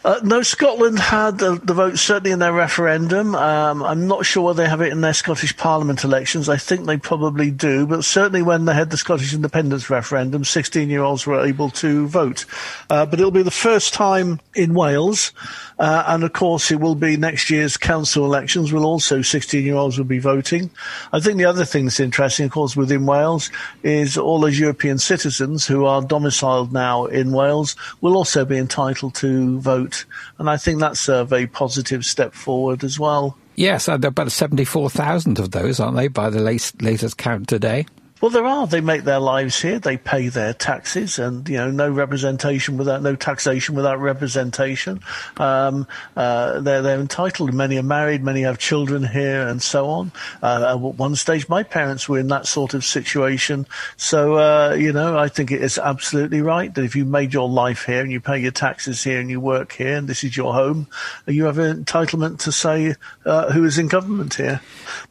Uh, 0.03 0.19
no, 0.23 0.41
Scotland 0.41 0.99
had 0.99 1.37
the, 1.37 1.55
the, 1.63 1.73
vote 1.73 1.97
certainly 1.97 2.31
in 2.31 2.39
their 2.39 2.53
referendum. 2.53 3.35
Um, 3.35 3.83
I'm 3.83 4.07
not 4.07 4.25
sure 4.25 4.43
whether 4.43 4.63
they 4.63 4.69
have 4.69 4.81
it 4.81 4.91
in 4.91 5.01
their 5.01 5.13
Scottish 5.13 5.55
Parliament 5.57 6.03
elections. 6.03 6.49
I 6.49 6.57
think 6.57 6.85
they 6.85 6.97
probably 6.97 7.51
do, 7.51 7.85
but 7.85 8.03
certainly 8.03 8.41
when 8.41 8.65
they 8.65 8.73
had 8.73 8.89
the 8.89 8.97
Scottish 8.97 9.33
independence 9.33 9.89
referendum, 9.89 10.43
16 10.43 10.89
year 10.89 11.01
olds 11.01 11.27
were 11.27 11.45
able 11.45 11.69
to 11.71 12.07
vote. 12.07 12.45
Uh, 12.89 13.05
but 13.05 13.19
it'll 13.19 13.31
be 13.31 13.43
the 13.43 13.51
first 13.51 13.93
time 13.93 14.39
in 14.55 14.73
Wales, 14.73 15.31
uh, 15.79 16.03
and 16.07 16.23
of 16.23 16.33
course 16.33 16.71
it 16.71 16.79
will 16.79 16.95
be 16.95 17.17
next 17.17 17.49
year's 17.49 17.77
council 17.77 18.25
elections. 18.25 18.71
Will 18.71 18.85
also 18.85 19.21
16 19.21 19.63
year 19.63 19.75
olds 19.75 19.97
will 19.97 20.05
be 20.05 20.19
voting. 20.19 20.69
I 21.11 21.19
think 21.19 21.37
the 21.37 21.45
other 21.45 21.65
thing 21.65 21.85
that's 21.85 21.99
interesting, 21.99 22.45
of 22.45 22.51
course, 22.51 22.75
within 22.75 23.05
Wales 23.05 23.51
is 23.83 24.17
all 24.17 24.39
those 24.39 24.59
European 24.59 24.97
citizens 24.97 25.67
who 25.67 25.85
are 25.85 26.01
domiciled 26.01 26.73
now 26.73 27.05
in 27.05 27.31
Wales 27.31 27.75
will 28.01 28.15
also 28.15 28.45
be 28.45 28.57
entitled 28.57 29.15
to 29.15 29.59
vote. 29.67 30.05
And 30.39 30.49
I 30.49 30.55
think 30.55 30.79
that's 30.79 31.09
a 31.09 31.25
very 31.25 31.45
positive 31.45 32.05
step 32.05 32.33
forward 32.33 32.85
as 32.85 32.97
well. 32.97 33.37
Yes, 33.55 33.89
uh, 33.89 33.97
there 33.97 34.07
are 34.07 34.15
about 34.15 34.31
74,000 34.31 35.39
of 35.39 35.51
those, 35.51 35.79
aren't 35.79 35.97
they, 35.97 36.07
by 36.07 36.29
the 36.29 36.39
latest 36.39 37.17
count 37.17 37.47
today? 37.49 37.85
Well, 38.19 38.31
there 38.31 38.45
are. 38.45 38.65
They 38.65 38.81
make 38.81 39.03
their 39.03 39.19
lives 39.19 39.61
here. 39.61 39.77
They 39.77 39.95
pay 39.95 40.29
their 40.29 40.51
taxes, 40.51 41.19
and 41.19 41.47
you 41.47 41.57
know, 41.57 41.69
no 41.69 41.91
representation 41.91 42.75
without 42.75 43.03
no 43.03 43.15
taxation 43.15 43.75
without 43.75 43.99
representation. 43.99 45.01
Um, 45.37 45.85
uh, 46.15 46.59
they're 46.61 46.81
they're 46.81 46.99
entitled. 46.99 47.53
Many 47.53 47.77
are 47.77 47.83
married. 47.83 48.23
Many 48.23 48.41
have 48.41 48.57
children 48.57 49.03
here, 49.03 49.47
and 49.47 49.61
so 49.61 49.87
on. 49.89 50.11
Uh, 50.41 50.73
at 50.73 50.79
one 50.79 51.15
stage, 51.15 51.47
my 51.47 51.61
parents 51.61 52.09
were 52.09 52.17
in 52.17 52.27
that 52.29 52.47
sort 52.47 52.73
of 52.73 52.83
situation. 52.83 53.67
So 53.97 54.35
uh, 54.37 54.73
you 54.73 54.91
know, 54.91 55.15
I 55.15 55.27
think 55.27 55.51
it 55.51 55.61
is 55.61 55.77
absolutely 55.77 56.41
right 56.41 56.73
that 56.73 56.83
if 56.83 56.95
you 56.95 57.05
made 57.05 57.33
your 57.33 57.47
life 57.47 57.85
here 57.85 58.01
and 58.01 58.11
you 58.11 58.19
pay 58.19 58.39
your 58.39 58.51
taxes 58.51 59.03
here 59.03 59.19
and 59.19 59.29
you 59.29 59.39
work 59.39 59.73
here 59.73 59.95
and 59.95 60.07
this 60.07 60.23
is 60.23 60.35
your 60.35 60.53
home, 60.53 60.87
you 61.27 61.43
have 61.43 61.59
an 61.59 61.83
entitlement 61.83 62.39
to 62.39 62.51
say 62.51 62.95
uh, 63.25 63.51
who 63.51 63.63
is 63.63 63.77
in 63.77 63.87
government 63.87 64.33
here. 64.33 64.59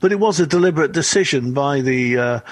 But 0.00 0.10
it 0.10 0.18
was 0.18 0.40
a 0.40 0.46
deliberate 0.46 0.90
decision 0.90 1.52
by 1.52 1.82
the 1.82 2.42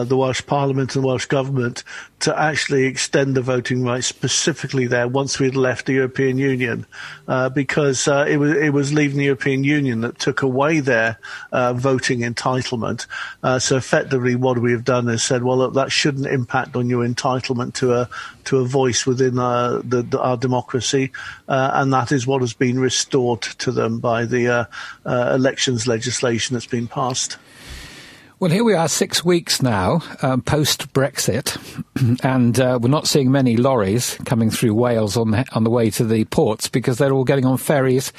uh, 0.00 0.04
the 0.04 0.16
Welsh 0.16 0.44
Parliament 0.46 0.96
and 0.96 1.04
Welsh 1.04 1.26
Government 1.26 1.84
to 2.20 2.38
actually 2.38 2.84
extend 2.84 3.34
the 3.34 3.42
voting 3.42 3.82
rights 3.82 4.06
specifically 4.06 4.86
there 4.86 5.08
once 5.08 5.38
we'd 5.38 5.56
left 5.56 5.86
the 5.86 5.94
European 5.94 6.38
Union, 6.38 6.86
uh, 7.28 7.48
because 7.48 8.08
uh, 8.08 8.24
it 8.28 8.38
was 8.38 8.52
it 8.52 8.72
was 8.72 8.92
leaving 8.92 9.18
the 9.18 9.24
European 9.24 9.64
Union 9.64 10.00
that 10.00 10.18
took 10.18 10.42
away 10.42 10.80
their 10.80 11.18
uh, 11.52 11.72
voting 11.72 12.20
entitlement. 12.20 13.06
Uh, 13.42 13.58
so 13.58 13.76
effectively, 13.76 14.36
what 14.36 14.58
we 14.58 14.72
have 14.72 14.84
done 14.84 15.08
is 15.08 15.22
said, 15.22 15.42
well, 15.42 15.58
look, 15.58 15.74
that 15.74 15.92
shouldn't 15.92 16.26
impact 16.26 16.76
on 16.76 16.88
your 16.88 17.06
entitlement 17.06 17.74
to 17.74 17.92
a 17.92 18.08
to 18.44 18.58
a 18.58 18.64
voice 18.64 19.06
within 19.06 19.36
the, 19.36 20.04
the, 20.08 20.18
our 20.18 20.36
democracy, 20.36 21.12
and 21.46 21.92
that 21.92 22.10
is 22.10 22.26
what 22.26 22.40
has 22.40 22.54
been 22.54 22.80
restored 22.80 23.42
to 23.42 23.70
them 23.70 24.00
by 24.00 24.24
the 24.24 24.66
elections 25.06 25.86
legislation 25.86 26.54
that's 26.54 26.66
been 26.66 26.88
passed. 26.88 27.36
Well, 28.40 28.50
here 28.50 28.64
we 28.64 28.72
are, 28.72 28.88
six 28.88 29.22
weeks 29.22 29.60
now 29.60 30.00
um, 30.22 30.40
post 30.40 30.94
Brexit, 30.94 31.58
and 32.24 32.58
uh, 32.58 32.78
we're 32.80 32.88
not 32.88 33.06
seeing 33.06 33.30
many 33.30 33.58
lorries 33.58 34.14
coming 34.24 34.48
through 34.50 34.72
Wales 34.72 35.18
on 35.18 35.32
the, 35.32 35.44
on 35.52 35.62
the 35.62 35.68
way 35.68 35.90
to 35.90 36.06
the 36.06 36.24
ports 36.24 36.66
because 36.66 36.96
they're 36.96 37.12
all 37.12 37.24
getting 37.24 37.44
on 37.44 37.58
ferries 37.58 38.14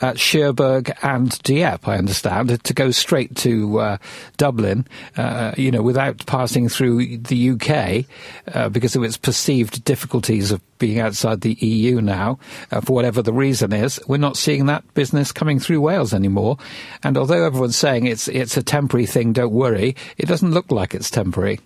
at 0.00 0.18
Cherbourg 0.18 0.90
and 1.02 1.38
Dieppe. 1.42 1.86
I 1.86 1.98
understand 1.98 2.64
to 2.64 2.72
go 2.72 2.90
straight 2.90 3.36
to 3.36 3.78
uh, 3.78 3.98
Dublin, 4.38 4.86
uh, 5.18 5.52
you 5.58 5.70
know, 5.70 5.82
without 5.82 6.24
passing 6.24 6.70
through 6.70 7.18
the 7.18 7.50
UK 7.50 8.06
uh, 8.54 8.70
because 8.70 8.96
of 8.96 9.04
its 9.04 9.18
perceived 9.18 9.84
difficulties 9.84 10.52
of 10.52 10.62
being 10.78 11.00
outside 11.00 11.40
the 11.40 11.54
EU 11.54 12.00
now, 12.00 12.38
uh, 12.70 12.80
for 12.80 12.92
whatever 12.94 13.22
the 13.22 13.32
reason 13.32 13.72
is, 13.72 14.00
we're 14.06 14.16
not 14.16 14.36
seeing 14.36 14.66
that 14.66 14.82
business 14.94 15.32
coming 15.32 15.58
through 15.58 15.80
Wales 15.80 16.14
anymore. 16.14 16.58
And 17.02 17.16
although 17.16 17.44
everyone's 17.44 17.76
saying 17.76 18.06
it's 18.06 18.28
it's 18.28 18.56
a 18.56 18.62
temporary 18.62 19.06
thing, 19.06 19.32
don't 19.32 19.52
worry, 19.52 19.96
it 20.16 20.26
doesn't 20.26 20.52
look 20.52 20.70
like 20.70 20.94
it's 20.94 21.10
temporary. 21.10 21.60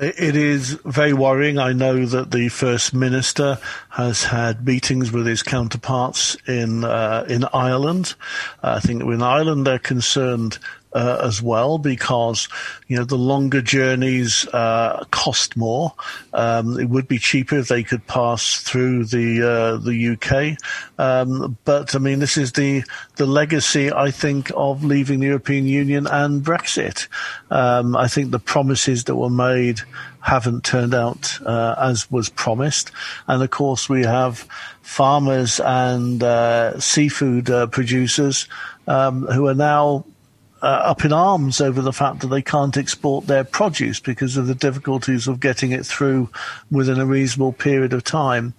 It 0.00 0.34
is 0.34 0.70
very 0.84 1.12
worrying. 1.12 1.58
I 1.58 1.72
know 1.72 2.06
that 2.06 2.32
the 2.32 2.48
First 2.48 2.92
Minister 2.92 3.58
has 3.90 4.24
had 4.24 4.66
meetings 4.66 5.12
with 5.12 5.26
his 5.26 5.44
counterparts 5.44 6.36
in 6.48 6.82
uh, 6.82 7.24
in 7.28 7.44
Ireland. 7.52 8.14
I 8.62 8.80
think 8.80 9.02
in 9.02 9.22
Ireland 9.22 9.66
they're 9.66 9.78
concerned 9.78 10.58
uh, 10.94 11.18
as 11.22 11.40
well 11.42 11.78
because 11.78 12.48
you 12.88 12.96
know 12.96 13.04
the 13.04 13.16
longer 13.16 13.62
journeys 13.62 14.46
uh, 14.48 15.04
cost 15.10 15.56
more. 15.56 15.92
Um, 16.32 16.78
it 16.78 16.88
would 16.88 17.08
be 17.08 17.18
cheaper 17.18 17.56
if 17.58 17.68
they 17.68 17.82
could 17.82 18.06
pass 18.06 18.60
through 18.62 19.06
the 19.06 19.42
uh, 19.42 19.76
the 19.78 20.08
UK, 20.12 20.58
um, 20.98 21.56
but 21.64 21.94
I 21.94 21.98
mean 21.98 22.18
this 22.18 22.36
is 22.36 22.52
the 22.52 22.82
the 23.16 23.26
legacy 23.26 23.92
I 23.92 24.10
think 24.10 24.50
of 24.54 24.84
leaving 24.84 25.20
the 25.20 25.26
European 25.26 25.66
Union 25.66 26.06
and 26.06 26.42
Brexit. 26.42 27.08
Um, 27.50 27.96
I 27.96 28.08
think 28.08 28.30
the 28.30 28.38
promises 28.38 29.04
that 29.04 29.16
were 29.16 29.30
made 29.30 29.80
haven't 30.20 30.64
turned 30.64 30.94
out 30.94 31.38
uh, 31.44 31.74
as 31.78 32.10
was 32.10 32.28
promised, 32.28 32.92
and 33.26 33.42
of 33.42 33.50
course 33.50 33.88
we 33.88 34.04
have 34.04 34.46
farmers 34.82 35.60
and 35.60 36.22
uh, 36.22 36.78
seafood 36.78 37.50
uh, 37.50 37.66
producers 37.66 38.48
um, 38.86 39.26
who 39.26 39.46
are 39.46 39.54
now 39.54 40.04
uh, 40.62 40.66
up 40.66 41.04
in 41.04 41.12
arms 41.12 41.60
over 41.60 41.82
the 41.82 41.92
fact 41.92 42.20
that 42.20 42.28
they 42.28 42.42
can't 42.42 42.76
export 42.76 43.26
their 43.26 43.44
produce 43.44 43.98
because 43.98 44.36
of 44.36 44.46
the 44.46 44.54
difficulties 44.54 45.26
of 45.26 45.40
getting 45.40 45.72
it 45.72 45.84
through 45.84 46.30
within 46.70 47.00
a 47.00 47.06
reasonable 47.06 47.52
period 47.52 47.92
of 47.92 48.04
time. 48.04 48.54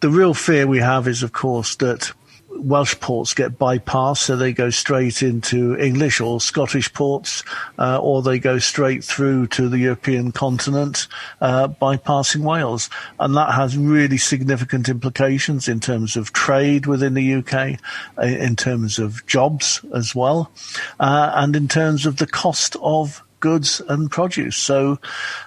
The 0.00 0.10
real 0.10 0.34
fear 0.34 0.66
we 0.66 0.78
have 0.78 1.06
is, 1.06 1.22
of 1.22 1.32
course, 1.32 1.76
that 1.76 2.12
Welsh 2.56 2.98
ports 3.00 3.34
get 3.34 3.58
bypassed, 3.58 4.18
so 4.18 4.36
they 4.36 4.52
go 4.52 4.70
straight 4.70 5.22
into 5.22 5.76
English 5.76 6.20
or 6.20 6.40
Scottish 6.40 6.92
ports, 6.92 7.42
uh, 7.78 7.98
or 7.98 8.22
they 8.22 8.38
go 8.38 8.58
straight 8.58 9.04
through 9.04 9.46
to 9.48 9.68
the 9.68 9.78
European 9.78 10.32
continent, 10.32 11.06
uh, 11.40 11.68
bypassing 11.68 12.40
Wales. 12.40 12.90
And 13.18 13.36
that 13.36 13.54
has 13.54 13.76
really 13.76 14.18
significant 14.18 14.88
implications 14.88 15.68
in 15.68 15.80
terms 15.80 16.16
of 16.16 16.32
trade 16.32 16.86
within 16.86 17.14
the 17.14 17.34
UK, 17.34 17.78
uh, 18.18 18.26
in 18.26 18.56
terms 18.56 18.98
of 18.98 19.24
jobs 19.26 19.84
as 19.94 20.14
well, 20.14 20.50
uh, 20.98 21.32
and 21.34 21.54
in 21.56 21.68
terms 21.68 22.04
of 22.04 22.16
the 22.16 22.26
cost 22.26 22.76
of 22.82 23.22
goods 23.40 23.80
and 23.88 24.10
produce. 24.10 24.56
So 24.56 24.98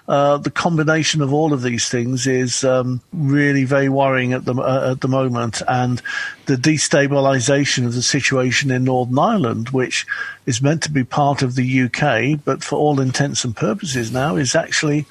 uh, 0.07 0.37
the 0.37 0.51
combination 0.51 1.21
of 1.21 1.31
all 1.31 1.53
of 1.53 1.61
these 1.61 1.89
things 1.89 2.27
is 2.27 2.63
um, 2.63 3.01
really 3.13 3.63
very 3.63 3.89
worrying 3.89 4.33
at 4.33 4.45
the 4.45 4.55
uh, 4.55 4.91
at 4.91 5.01
the 5.01 5.07
moment, 5.07 5.61
and 5.67 6.01
the 6.45 6.55
destabilisation 6.55 7.85
of 7.85 7.93
the 7.93 8.01
situation 8.01 8.71
in 8.71 8.83
Northern 8.83 9.17
Ireland, 9.17 9.69
which 9.69 10.05
is 10.45 10.61
meant 10.61 10.83
to 10.83 10.91
be 10.91 11.03
part 11.03 11.41
of 11.41 11.55
the 11.55 11.83
UK, 11.83 12.39
but 12.43 12.63
for 12.63 12.75
all 12.75 12.99
intents 12.99 13.45
and 13.45 13.55
purposes 13.55 14.11
now 14.11 14.35
is 14.35 14.55
actually 14.55 15.05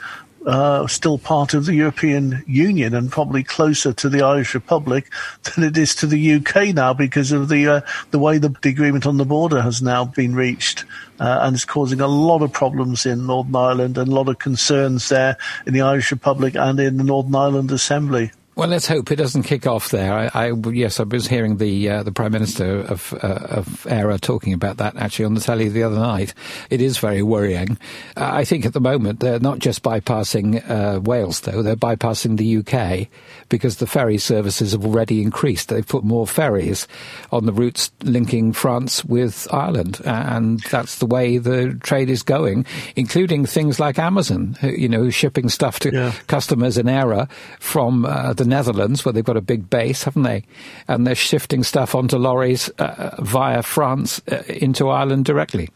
uh, 0.47 0.87
still 0.87 1.19
part 1.19 1.55
of 1.55 1.67
the 1.67 1.75
European 1.75 2.43
Union 2.47 2.95
and 2.95 3.11
probably 3.11 3.43
closer 3.43 3.93
to 3.93 4.09
the 4.09 4.23
Irish 4.23 4.55
Republic 4.55 5.13
than 5.43 5.65
it 5.65 5.77
is 5.77 5.95
to 5.97 6.07
the 6.07 6.35
UK 6.35 6.75
now 6.75 6.93
because 6.93 7.33
of 7.33 7.49
the 7.49 7.67
uh, 7.69 7.81
the 8.11 8.19
way 8.19 8.39
the, 8.39 8.55
agreement 8.65 9.07
on 9.07 9.19
the 9.19 9.25
border 9.25 9.63
has 9.63 9.83
now 9.83 10.05
been 10.05 10.35
reached. 10.35 10.85
Uh, 11.21 11.41
and 11.43 11.55
it's 11.55 11.65
causing 11.65 12.01
a 12.01 12.09
lot 12.09 12.43
of 12.43 12.53
problems 12.53 13.07
in 13.07 13.27
Northern 13.27 13.55
Ireland 13.55 13.99
and 13.99 14.09
a 14.09 14.15
lot 14.15 14.29
of 14.29 14.39
concerns 14.39 15.09
there 15.09 15.37
in 15.67 15.73
the 15.73 15.83
Irish 15.83 16.11
Republic 16.11 16.57
and 16.57 16.81
in 16.81 16.97
the 16.97 17.05
Northern 17.05 17.35
Ireland 17.35 17.71
Assembly. 17.71 18.33
Well, 18.55 18.69
let's 18.69 18.87
hope 18.87 19.11
it 19.11 19.17
doesn't 19.17 19.45
kick 19.45 19.67
off 19.67 19.89
there. 19.89 20.13
I, 20.13 20.49
I 20.49 20.53
yes, 20.71 21.01
I 21.01 21.05
was 21.05 21.27
hearing 21.27 21.57
the 21.57 21.89
uh, 21.89 22.03
the 22.03 22.13
Prime 22.13 22.33
Minister 22.33 22.81
of 22.81 23.15
uh, 23.23 23.47
of 23.49 23.87
Eire 23.87 24.19
talking 24.19 24.53
about 24.53 24.77
that 24.77 24.95
actually 24.97 25.25
on 25.25 25.33
the 25.33 25.41
telly 25.41 25.71
the 25.71 25.83
other 25.83 25.99
night. 25.99 26.35
It 26.69 26.83
is 26.83 26.99
very 26.99 27.23
worrying. 27.23 27.79
Uh, 28.15 28.29
I 28.31 28.45
think 28.45 28.67
at 28.67 28.75
the 28.75 28.81
moment 28.81 29.21
they're 29.21 29.41
not 29.41 29.59
just 29.59 29.83
bypassing 29.83 30.69
uh, 30.69 31.01
Wales 31.01 31.41
though; 31.41 31.63
they're 31.63 31.77
bypassing 31.77 32.37
the 32.37 32.59
UK 32.59 33.09
because 33.53 33.77
the 33.77 33.87
ferry 33.87 34.17
services 34.17 34.73
have 34.73 34.83
already 34.83 35.21
increased. 35.21 35.69
They've 35.69 35.87
put 35.87 36.05
more 36.05 36.27
ferries 36.27 36.89
on 37.31 37.45
the 37.45 37.53
routes 37.53 37.93
linking 38.03 38.55
France 38.55 39.05
with 39.05 39.47
Ireland, 39.53 40.01
and 40.07 40.61
that's 40.71 40.99
the 40.99 41.07
way 41.07 41.37
the 41.37 41.79
trade 41.83 42.09
is 42.09 42.23
going, 42.23 42.65
including 42.97 43.45
things 43.45 43.79
like 43.79 43.99
Amazon. 43.99 44.57
You 44.63 44.89
know, 44.89 45.11
shipping 45.11 45.51
stuff 45.51 45.81
to 45.81 45.93
yeah. 45.93 46.13
customers 46.29 46.79
in 46.79 46.89
Eire 46.89 47.29
from 47.61 48.07
uh, 48.07 48.33
the 48.33 48.47
Netherlands, 48.47 49.05
where 49.05 49.13
they've 49.13 49.23
got 49.23 49.37
a 49.37 49.43
big 49.43 49.69
base, 49.69 50.05
haven't 50.05 50.23
they? 50.23 50.45
And 50.89 51.07
they're 51.07 51.15
shifting 51.15 51.63
stuff 51.63 51.95
onto 51.95 52.17
lorries 52.17 52.71
uh, 52.79 53.17
via 53.21 53.63
France 53.63 54.23
uh, 54.33 54.43
into 54.49 54.89
Ireland 54.89 55.27
directly. 55.27 55.69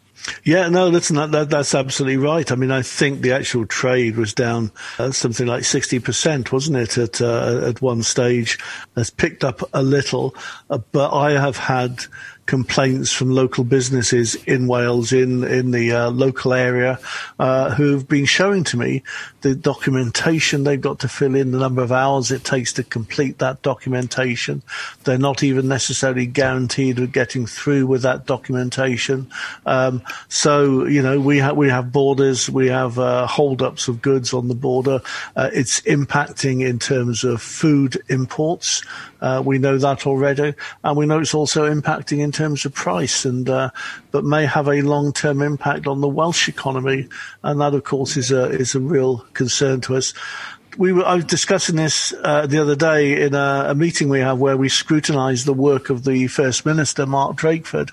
Yeah, 0.44 0.68
no, 0.68 0.88
listen, 0.88 1.16
that, 1.16 1.32
that, 1.32 1.50
that's 1.50 1.74
absolutely 1.74 2.16
right. 2.16 2.50
I 2.50 2.54
mean, 2.54 2.70
I 2.70 2.82
think 2.82 3.20
the 3.20 3.32
actual 3.32 3.66
trade 3.66 4.16
was 4.16 4.34
down 4.34 4.72
uh, 4.98 5.10
something 5.12 5.46
like 5.46 5.62
60%, 5.62 6.52
wasn't 6.52 6.78
it, 6.78 6.98
at, 6.98 7.20
uh, 7.20 7.66
at 7.68 7.82
one 7.82 8.02
stage. 8.02 8.58
Has 8.96 9.10
picked 9.10 9.44
up 9.44 9.62
a 9.72 9.82
little, 9.82 10.34
uh, 10.70 10.78
but 10.92 11.12
I 11.12 11.32
have 11.32 11.56
had 11.56 12.04
complaints 12.46 13.12
from 13.12 13.30
local 13.30 13.64
businesses 13.64 14.36
in 14.46 14.66
Wales, 14.66 15.12
in 15.12 15.44
in 15.44 15.72
the 15.72 15.92
uh, 15.92 16.10
local 16.10 16.52
area, 16.52 16.98
uh, 17.38 17.74
who've 17.74 18.08
been 18.08 18.24
showing 18.24 18.64
to 18.64 18.76
me 18.76 19.02
the 19.42 19.54
documentation 19.54 20.64
they've 20.64 20.80
got 20.80 21.00
to 21.00 21.08
fill 21.08 21.34
in, 21.34 21.50
the 21.50 21.58
number 21.58 21.82
of 21.82 21.92
hours 21.92 22.30
it 22.30 22.44
takes 22.44 22.72
to 22.72 22.82
complete 22.82 23.38
that 23.38 23.62
documentation. 23.62 24.62
They're 25.04 25.18
not 25.18 25.42
even 25.42 25.68
necessarily 25.68 26.26
guaranteed 26.26 26.98
of 26.98 27.12
getting 27.12 27.46
through 27.46 27.86
with 27.86 28.02
that 28.02 28.26
documentation. 28.26 29.30
Um, 29.66 30.02
so 30.28 30.86
you 30.86 31.02
know 31.02 31.20
we 31.20 31.38
have 31.38 31.56
we 31.56 31.68
have 31.68 31.92
borders, 31.92 32.48
we 32.48 32.68
have 32.68 32.98
uh, 32.98 33.26
hold-ups 33.26 33.88
of 33.88 34.02
goods 34.02 34.32
on 34.32 34.48
the 34.48 34.54
border. 34.54 35.00
Uh, 35.34 35.50
it's 35.52 35.80
impacting 35.82 36.66
in 36.66 36.78
terms 36.78 37.24
of 37.24 37.42
food 37.42 38.00
imports. 38.08 38.82
Uh, 39.20 39.42
we 39.44 39.58
know 39.58 39.78
that 39.78 40.06
already, 40.06 40.54
and 40.84 40.96
we 40.96 41.06
know 41.06 41.18
it's 41.18 41.34
also 41.34 41.72
impacting 41.72 42.18
in 42.20 42.32
terms 42.36 42.66
of 42.66 42.74
price, 42.74 43.24
and 43.24 43.48
uh, 43.48 43.70
but 44.10 44.24
may 44.24 44.46
have 44.46 44.68
a 44.68 44.82
long-term 44.82 45.40
impact 45.42 45.86
on 45.86 46.00
the 46.00 46.08
Welsh 46.08 46.48
economy, 46.48 47.08
and 47.42 47.60
that, 47.60 47.74
of 47.74 47.84
course, 47.84 48.16
is 48.16 48.30
a 48.30 48.50
is 48.50 48.74
a 48.74 48.80
real 48.80 49.24
concern 49.32 49.80
to 49.80 49.96
us. 49.96 50.14
We 50.78 50.92
were, 50.92 51.06
I 51.06 51.14
was 51.14 51.24
discussing 51.24 51.76
this 51.76 52.12
uh, 52.22 52.46
the 52.46 52.60
other 52.60 52.76
day 52.76 53.22
in 53.22 53.34
a, 53.34 53.70
a 53.70 53.74
meeting 53.74 54.10
we 54.10 54.20
have 54.20 54.38
where 54.38 54.58
we 54.58 54.68
scrutinise 54.68 55.44
the 55.44 55.54
work 55.54 55.88
of 55.88 56.04
the 56.04 56.26
First 56.26 56.66
Minister, 56.66 57.06
Mark 57.06 57.36
Drakeford. 57.36 57.90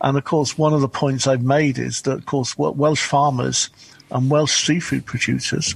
And 0.00 0.16
of 0.16 0.22
course, 0.22 0.56
one 0.56 0.72
of 0.72 0.82
the 0.82 0.88
points 0.88 1.26
I've 1.26 1.42
made 1.42 1.78
is 1.78 2.02
that, 2.02 2.18
of 2.18 2.26
course, 2.26 2.56
Welsh 2.56 3.02
farmers 3.02 3.70
and 4.10 4.30
Welsh 4.30 4.66
seafood 4.66 5.04
producers 5.04 5.74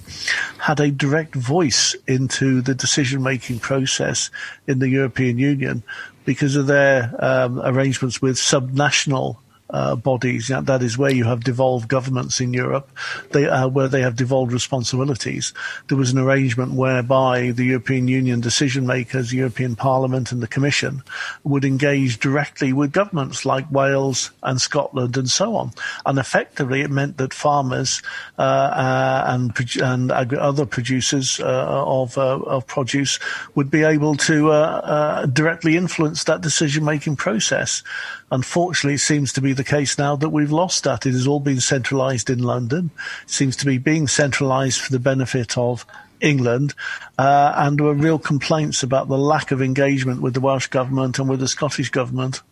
had 0.59 0.79
a 0.79 0.92
direct 0.92 1.35
voice 1.35 1.96
into 2.07 2.62
the 2.62 2.74
decision 2.74 3.22
making 3.22 3.59
process 3.59 4.31
in 4.68 4.79
the 4.79 4.88
European 4.88 5.38
Union 5.38 5.83
because 6.24 6.56
of 6.56 6.66
their 6.66 7.14
um, 7.18 7.61
arrangements 7.61 8.20
with 8.20 8.37
subnational 8.37 9.37
uh, 9.72 9.96
bodies. 9.96 10.48
that 10.48 10.83
is 10.83 10.98
where 10.98 11.12
you 11.12 11.24
have 11.24 11.44
devolved 11.44 11.88
governments 11.88 12.40
in 12.40 12.52
Europe, 12.52 12.90
they, 13.33 13.46
uh, 13.46 13.68
where 13.68 13.88
they 13.88 14.00
have 14.00 14.16
devolved 14.16 14.52
responsibilities. 14.52 15.52
There 15.88 15.98
was 15.98 16.12
an 16.12 16.18
arrangement 16.18 16.72
whereby 16.72 17.50
the 17.50 17.64
European 17.64 18.09
Union 18.09 18.40
decision 18.40 18.87
makers, 18.87 19.33
European 19.33 19.76
Parliament 19.76 20.33
and 20.33 20.42
the 20.42 20.48
Commission 20.48 21.02
would 21.44 21.64
engage 21.64 22.18
directly 22.18 22.72
with 22.72 22.92
governments 22.92 23.44
like 23.44 23.70
Wales 23.70 24.30
and 24.42 24.61
Scotland 24.61 25.16
and 25.16 25.30
so 25.30 25.56
on. 25.56 25.72
And 26.06 26.18
effectively, 26.18 26.83
it 26.83 26.90
meant 26.90 27.16
that 27.18 27.35
farmers 27.35 28.02
uh, 28.38 28.42
uh 28.42 29.24
and 29.26 29.52
and 29.80 30.12
other 30.12 30.66
producers 30.66 31.40
uh, 31.40 31.85
of 31.87 32.16
uh, 32.18 32.38
of 32.40 32.66
produce 32.66 33.18
would 33.54 33.70
be 33.70 33.83
able 33.83 34.16
to 34.16 35.28
directly 35.33 35.76
influence 35.76 36.24
that 36.24 36.40
decision 36.40 36.85
making 36.85 37.16
process. 37.16 37.83
Unfortunately, 38.30 38.94
it 38.94 38.98
seems 38.98 39.32
to 39.32 39.40
be 39.40 39.52
the 39.52 39.64
case 39.64 39.98
now 39.98 40.16
that 40.16 40.30
we've 40.30 40.52
lost 40.52 40.84
that. 40.84 41.06
It 41.06 41.12
has 41.12 41.26
all 41.26 41.40
been 41.40 41.60
centralised 41.60 42.30
in 42.30 42.42
London. 42.42 42.90
It 43.24 43.30
seems 43.30 43.56
to 43.56 43.66
be 43.66 43.78
being 43.78 44.06
centralised 44.06 44.80
for 44.80 44.92
the 44.92 45.00
benefit 45.00 45.58
of 45.58 45.84
England, 46.20 46.74
uh, 47.18 47.54
and 47.56 47.78
there 47.78 47.86
were 47.86 47.94
real 47.94 48.18
complaints 48.18 48.82
about 48.82 49.08
the 49.08 49.18
lack 49.18 49.50
of 49.50 49.62
engagement 49.62 50.22
with 50.22 50.34
the 50.34 50.40
Welsh 50.40 50.68
government 50.68 51.18
and 51.18 51.28
with 51.28 51.40
the 51.40 51.48
Scottish 51.48 51.90
government. 51.90 52.42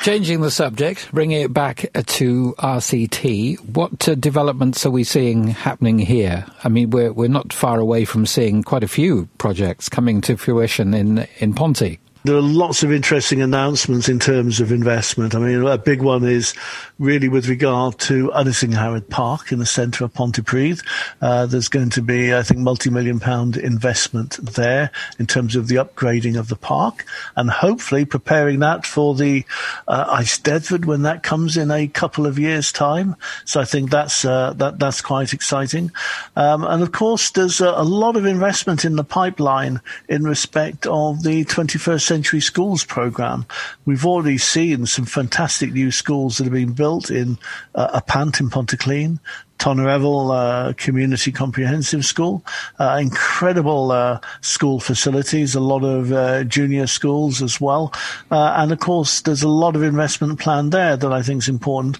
Changing 0.00 0.42
the 0.42 0.50
subject, 0.50 1.10
bringing 1.10 1.40
it 1.40 1.52
back 1.52 1.90
to 1.94 2.54
RCT, 2.58 3.58
what 3.74 4.08
uh, 4.08 4.14
developments 4.14 4.84
are 4.84 4.90
we 4.90 5.04
seeing 5.04 5.48
happening 5.48 5.98
here? 5.98 6.44
I 6.62 6.68
mean, 6.68 6.90
we're 6.90 7.12
we're 7.12 7.28
not 7.28 7.52
far 7.52 7.80
away 7.80 8.04
from 8.04 8.26
seeing 8.26 8.62
quite 8.62 8.84
a 8.84 8.88
few 8.88 9.28
projects 9.38 9.88
coming 9.88 10.20
to 10.22 10.36
fruition 10.36 10.92
in 10.92 11.26
in 11.38 11.54
Ponty. 11.54 11.98
There 12.26 12.34
are 12.34 12.42
lots 12.42 12.82
of 12.82 12.90
interesting 12.90 13.40
announcements 13.40 14.08
in 14.08 14.18
terms 14.18 14.58
of 14.58 14.72
investment. 14.72 15.36
I 15.36 15.38
mean, 15.38 15.64
a 15.64 15.78
big 15.78 16.02
one 16.02 16.24
is 16.24 16.54
really 16.98 17.28
with 17.28 17.46
regard 17.46 18.00
to 18.00 18.30
Ynysangharad 18.30 19.08
Park 19.08 19.52
in 19.52 19.60
the 19.60 19.66
centre 19.66 20.04
of 20.04 20.12
Pontypridd. 20.12 20.84
Uh, 21.22 21.46
there's 21.46 21.68
going 21.68 21.90
to 21.90 22.02
be, 22.02 22.34
I 22.34 22.42
think, 22.42 22.58
multi-million 22.58 23.20
pound 23.20 23.56
investment 23.56 24.38
there 24.42 24.90
in 25.20 25.28
terms 25.28 25.54
of 25.54 25.68
the 25.68 25.76
upgrading 25.76 26.36
of 26.36 26.48
the 26.48 26.56
park 26.56 27.06
and 27.36 27.48
hopefully 27.48 28.04
preparing 28.04 28.58
that 28.58 28.84
for 28.84 29.14
the 29.14 29.44
uh, 29.86 30.18
Eisteddfod 30.18 30.84
when 30.84 31.02
that 31.02 31.22
comes 31.22 31.56
in 31.56 31.70
a 31.70 31.86
couple 31.86 32.26
of 32.26 32.40
years' 32.40 32.72
time. 32.72 33.14
So 33.44 33.60
I 33.60 33.64
think 33.64 33.90
that's 33.90 34.24
uh, 34.24 34.52
that 34.54 34.80
that's 34.80 35.00
quite 35.00 35.32
exciting. 35.32 35.92
Um, 36.34 36.64
and 36.64 36.82
of 36.82 36.90
course, 36.90 37.30
there's 37.30 37.60
a, 37.60 37.68
a 37.68 37.84
lot 37.84 38.16
of 38.16 38.26
investment 38.26 38.84
in 38.84 38.96
the 38.96 39.04
pipeline 39.04 39.80
in 40.08 40.24
respect 40.24 40.88
of 40.88 41.22
the 41.22 41.44
21st 41.44 42.00
century 42.00 42.15
Century 42.16 42.40
Schools 42.40 42.82
program. 42.82 43.44
We've 43.84 44.06
already 44.06 44.38
seen 44.38 44.86
some 44.86 45.04
fantastic 45.04 45.74
new 45.74 45.90
schools 45.90 46.38
that 46.38 46.44
have 46.44 46.52
been 46.54 46.72
built 46.72 47.10
in 47.10 47.36
uh, 47.74 47.90
Y 47.92 48.00
Pant 48.06 48.40
in 48.40 48.48
Pontyclun, 48.48 49.18
Tonyrefail 49.58 50.30
uh, 50.32 50.72
Community 50.78 51.30
Comprehensive 51.30 52.06
School. 52.06 52.42
Uh, 52.78 52.98
incredible 53.02 53.92
uh, 53.92 54.18
school 54.40 54.80
facilities, 54.80 55.54
a 55.54 55.60
lot 55.60 55.84
of 55.84 56.10
uh, 56.10 56.44
junior 56.44 56.86
schools 56.86 57.42
as 57.42 57.60
well. 57.60 57.92
Uh, 58.30 58.54
and 58.56 58.72
of 58.72 58.80
course, 58.80 59.20
there's 59.20 59.42
a 59.42 59.48
lot 59.48 59.76
of 59.76 59.82
investment 59.82 60.40
planned 60.40 60.72
there 60.72 60.96
that 60.96 61.12
I 61.12 61.20
think 61.20 61.42
is 61.42 61.50
important. 61.50 61.98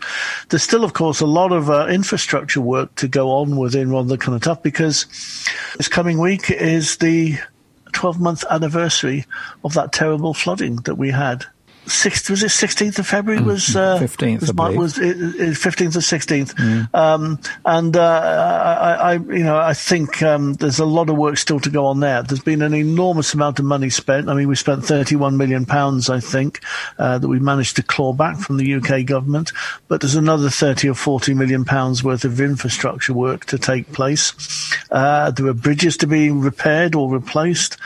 There's 0.48 0.62
still, 0.62 0.82
of 0.82 0.94
course, 0.94 1.20
a 1.20 1.26
lot 1.26 1.52
of 1.52 1.68
uh, 1.68 1.88
infrastructure 1.88 2.62
work 2.62 2.94
to 2.94 3.06
go 3.06 3.32
on 3.32 3.58
within 3.58 3.88
Rhondda 3.90 4.16
Cynon 4.16 4.40
Taf 4.40 4.62
because 4.62 5.04
this 5.76 5.88
coming 5.88 6.18
week 6.18 6.50
is 6.50 6.96
the 6.96 7.38
12 7.96 8.20
month 8.20 8.44
anniversary 8.50 9.24
of 9.64 9.72
that 9.72 9.90
terrible 9.90 10.34
flooding 10.34 10.76
that 10.84 10.96
we 10.96 11.10
had 11.10 11.46
sixth 11.86 12.30
was 12.30 12.42
it 12.42 12.50
sixteenth 12.50 12.98
of 12.98 13.06
February 13.06 13.42
mm, 13.42 13.46
was 13.46 13.76
uh, 13.76 13.98
fifteenth 13.98 14.48
uh, 14.48 14.72
was 14.72 14.96
fifteenth 15.58 15.96
or 15.96 16.00
sixteenth, 16.00 16.54
mm. 16.56 16.92
um, 16.94 17.38
and 17.64 17.96
uh, 17.96 18.76
I, 18.80 18.92
I, 18.94 19.12
you 19.14 19.44
know 19.44 19.56
I 19.56 19.74
think 19.74 20.22
um, 20.22 20.54
there's 20.54 20.78
a 20.78 20.84
lot 20.84 21.08
of 21.08 21.16
work 21.16 21.38
still 21.38 21.60
to 21.60 21.70
go 21.70 21.86
on 21.86 22.00
there. 22.00 22.22
There's 22.22 22.42
been 22.42 22.62
an 22.62 22.74
enormous 22.74 23.34
amount 23.34 23.58
of 23.58 23.64
money 23.64 23.90
spent. 23.90 24.28
I 24.28 24.34
mean, 24.34 24.48
we 24.48 24.56
spent 24.56 24.84
31 24.84 25.36
million 25.36 25.66
pounds, 25.66 26.10
I 26.10 26.20
think, 26.20 26.60
uh, 26.98 27.18
that 27.18 27.28
we 27.28 27.38
managed 27.38 27.76
to 27.76 27.82
claw 27.82 28.12
back 28.12 28.38
from 28.38 28.56
the 28.56 28.74
UK 28.74 29.04
government, 29.04 29.52
but 29.88 30.00
there's 30.00 30.16
another 30.16 30.50
30 30.50 30.90
or 30.90 30.94
40 30.94 31.34
million 31.34 31.64
pounds 31.64 32.02
worth 32.02 32.24
of 32.24 32.40
infrastructure 32.40 33.12
work 33.12 33.44
to 33.46 33.58
take 33.58 33.92
place. 33.92 34.32
Uh, 34.90 35.30
there 35.30 35.46
are 35.46 35.54
bridges 35.54 35.96
to 35.98 36.06
be 36.06 36.30
repaired 36.30 36.94
or 36.94 37.10
replaced, 37.10 37.76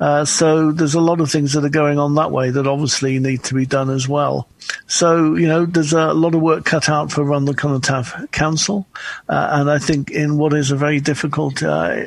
uh, 0.00 0.24
so 0.24 0.72
there's 0.72 0.94
a 0.94 1.00
lot 1.00 1.20
of 1.20 1.30
things 1.30 1.52
that 1.52 1.64
are 1.64 1.70
going 1.70 1.98
on 1.98 2.14
that 2.14 2.30
way 2.30 2.50
that 2.50 2.66
obviously 2.66 3.18
need 3.18 3.42
to 3.44 3.49
to 3.50 3.54
be 3.54 3.66
done 3.66 3.90
as 3.90 4.08
well. 4.08 4.48
So, 4.86 5.34
you 5.34 5.48
know, 5.48 5.66
there's 5.66 5.92
a 5.92 6.14
lot 6.14 6.34
of 6.34 6.40
work 6.40 6.64
cut 6.64 6.88
out 6.88 7.10
for 7.10 7.24
Cynon 7.24 7.80
Taf 7.80 8.30
Council. 8.30 8.86
Uh, 9.28 9.48
and 9.52 9.70
I 9.70 9.78
think 9.78 10.10
in 10.10 10.38
what 10.38 10.54
is 10.54 10.70
a 10.70 10.76
very 10.76 11.00
difficult, 11.00 11.62
uh, 11.62 12.04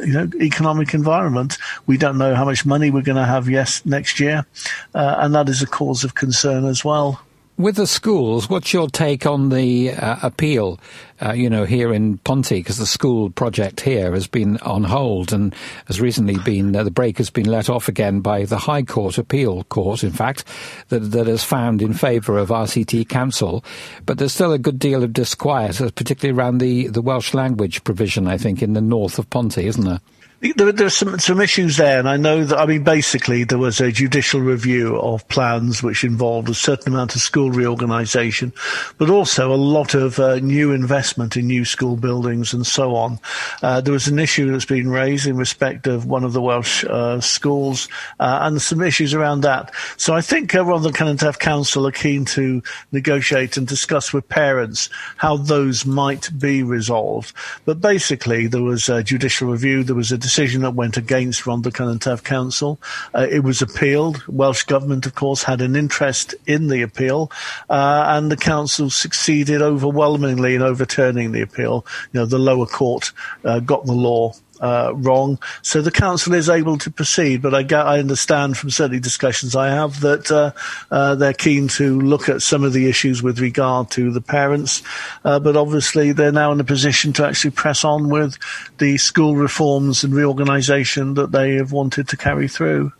you 0.00 0.12
know, 0.12 0.30
economic 0.40 0.94
environment, 0.94 1.58
we 1.86 1.98
don't 1.98 2.16
know 2.16 2.34
how 2.34 2.46
much 2.46 2.64
money 2.64 2.90
we're 2.90 3.02
going 3.02 3.16
to 3.16 3.26
have 3.26 3.50
yes 3.50 3.84
next 3.84 4.18
year. 4.18 4.46
Uh, 4.94 5.16
and 5.18 5.34
that 5.34 5.50
is 5.50 5.62
a 5.62 5.66
cause 5.66 6.04
of 6.04 6.14
concern 6.14 6.64
as 6.64 6.84
well 6.84 7.20
with 7.58 7.76
the 7.76 7.86
schools, 7.86 8.48
what's 8.48 8.72
your 8.72 8.88
take 8.88 9.26
on 9.26 9.50
the 9.50 9.92
uh, 9.92 10.16
appeal, 10.22 10.80
uh, 11.20 11.32
you 11.32 11.48
know, 11.50 11.64
here 11.64 11.92
in 11.92 12.18
Ponty? 12.18 12.60
Because 12.60 12.78
the 12.78 12.86
school 12.86 13.30
project 13.30 13.80
here 13.80 14.12
has 14.12 14.26
been 14.26 14.56
on 14.58 14.84
hold 14.84 15.32
and 15.32 15.54
has 15.86 16.00
recently 16.00 16.38
been, 16.38 16.74
uh, 16.74 16.82
the 16.82 16.90
brake 16.90 17.18
has 17.18 17.30
been 17.30 17.46
let 17.46 17.68
off 17.68 17.88
again 17.88 18.20
by 18.20 18.44
the 18.44 18.56
High 18.58 18.82
Court 18.82 19.18
Appeal 19.18 19.64
Court, 19.64 20.02
in 20.02 20.12
fact, 20.12 20.44
that, 20.88 21.00
that 21.00 21.26
has 21.26 21.44
found 21.44 21.82
in 21.82 21.92
favour 21.92 22.38
of 22.38 22.48
RCT 22.48 23.08
Council. 23.08 23.64
But 24.06 24.18
there's 24.18 24.32
still 24.32 24.52
a 24.52 24.58
good 24.58 24.78
deal 24.78 25.04
of 25.04 25.12
disquiet, 25.12 25.80
uh, 25.80 25.90
particularly 25.94 26.38
around 26.38 26.58
the, 26.58 26.88
the 26.88 27.02
Welsh 27.02 27.34
language 27.34 27.84
provision, 27.84 28.26
I 28.26 28.38
think, 28.38 28.62
in 28.62 28.72
the 28.72 28.80
north 28.80 29.18
of 29.18 29.28
Ponty, 29.30 29.66
isn't 29.66 29.84
there? 29.84 30.00
There, 30.42 30.86
are 30.86 30.90
some 30.90 31.20
some 31.20 31.40
issues 31.40 31.76
there, 31.76 32.00
and 32.00 32.08
I 32.08 32.16
know 32.16 32.44
that. 32.44 32.58
I 32.58 32.66
mean, 32.66 32.82
basically, 32.82 33.44
there 33.44 33.58
was 33.58 33.80
a 33.80 33.92
judicial 33.92 34.40
review 34.40 34.96
of 34.96 35.26
plans 35.28 35.84
which 35.84 36.02
involved 36.02 36.48
a 36.48 36.54
certain 36.54 36.92
amount 36.92 37.14
of 37.14 37.20
school 37.20 37.52
reorganisation, 37.52 38.52
but 38.98 39.08
also 39.08 39.52
a 39.52 39.54
lot 39.54 39.94
of 39.94 40.18
uh, 40.18 40.40
new 40.40 40.72
investment 40.72 41.36
in 41.36 41.46
new 41.46 41.64
school 41.64 41.96
buildings 41.96 42.52
and 42.52 42.66
so 42.66 42.96
on. 42.96 43.20
Uh, 43.62 43.80
there 43.80 43.92
was 43.92 44.08
an 44.08 44.18
issue 44.18 44.50
that's 44.50 44.64
been 44.64 44.88
raised 44.88 45.28
in 45.28 45.36
respect 45.36 45.86
of 45.86 46.06
one 46.06 46.24
of 46.24 46.32
the 46.32 46.42
Welsh 46.42 46.84
uh, 46.86 47.20
schools, 47.20 47.88
uh, 48.18 48.40
and 48.42 48.60
some 48.60 48.82
issues 48.82 49.14
around 49.14 49.42
that. 49.42 49.72
So 49.96 50.12
I 50.12 50.22
think 50.22 50.56
uh, 50.56 50.64
Cynon 50.64 51.18
Taf 51.18 51.38
Council 51.38 51.86
are 51.86 51.92
keen 51.92 52.24
to 52.24 52.64
negotiate 52.90 53.56
and 53.56 53.68
discuss 53.68 54.12
with 54.12 54.28
parents 54.28 54.90
how 55.18 55.36
those 55.36 55.86
might 55.86 56.36
be 56.36 56.64
resolved. 56.64 57.32
But 57.64 57.80
basically, 57.80 58.48
there 58.48 58.64
was 58.64 58.88
a 58.88 59.04
judicial 59.04 59.48
review. 59.48 59.84
There 59.84 59.94
was 59.94 60.10
a 60.10 60.31
decision 60.32 60.62
that 60.62 60.74
went 60.74 60.96
against 60.96 61.42
Rhondda 61.42 61.70
Cynon 61.72 61.98
Taf 61.98 62.24
Council. 62.24 62.80
Uh, 63.14 63.26
it 63.30 63.40
was 63.40 63.60
appealed. 63.60 64.26
Welsh 64.26 64.62
Government, 64.62 65.04
of 65.04 65.14
course, 65.14 65.42
had 65.42 65.60
an 65.60 65.76
interest 65.76 66.34
in 66.46 66.68
the 66.68 66.80
appeal, 66.80 67.30
uh, 67.68 68.04
and 68.08 68.32
the 68.32 68.36
council 68.38 68.88
succeeded 68.88 69.60
overwhelmingly 69.60 70.54
in 70.54 70.62
overturning 70.62 71.32
the 71.32 71.42
appeal. 71.42 71.84
You 72.14 72.20
know, 72.20 72.26
the 72.26 72.38
lower 72.38 72.64
court 72.64 73.12
uh, 73.44 73.60
got 73.60 73.84
the 73.84 73.92
law 73.92 74.32
uh, 74.62 74.92
wrong. 74.94 75.38
So 75.60 75.82
the 75.82 75.90
council 75.90 76.34
is 76.34 76.48
able 76.48 76.78
to 76.78 76.90
proceed, 76.90 77.42
but 77.42 77.54
I, 77.54 77.62
get, 77.62 77.84
I 77.84 77.98
understand 77.98 78.56
from 78.56 78.70
certainly 78.70 79.00
discussions 79.00 79.54
I 79.54 79.68
have 79.68 80.00
that 80.00 80.30
uh, 80.30 80.52
uh, 80.90 81.16
they're 81.16 81.34
keen 81.34 81.68
to 81.68 82.00
look 82.00 82.28
at 82.28 82.40
some 82.40 82.64
of 82.64 82.72
the 82.72 82.88
issues 82.88 83.22
with 83.22 83.40
regard 83.40 83.90
to 83.92 84.10
the 84.10 84.20
parents. 84.20 84.82
Uh, 85.24 85.40
but 85.40 85.56
obviously, 85.56 86.12
they're 86.12 86.32
now 86.32 86.52
in 86.52 86.60
a 86.60 86.64
position 86.64 87.12
to 87.14 87.26
actually 87.26 87.50
press 87.50 87.84
on 87.84 88.08
with 88.08 88.38
the 88.78 88.96
school 88.98 89.36
reforms 89.36 90.04
and 90.04 90.14
reorganisation 90.14 91.14
that 91.14 91.32
they 91.32 91.54
have 91.54 91.72
wanted 91.72 92.08
to 92.08 92.16
carry 92.16 92.48
through. 92.48 92.92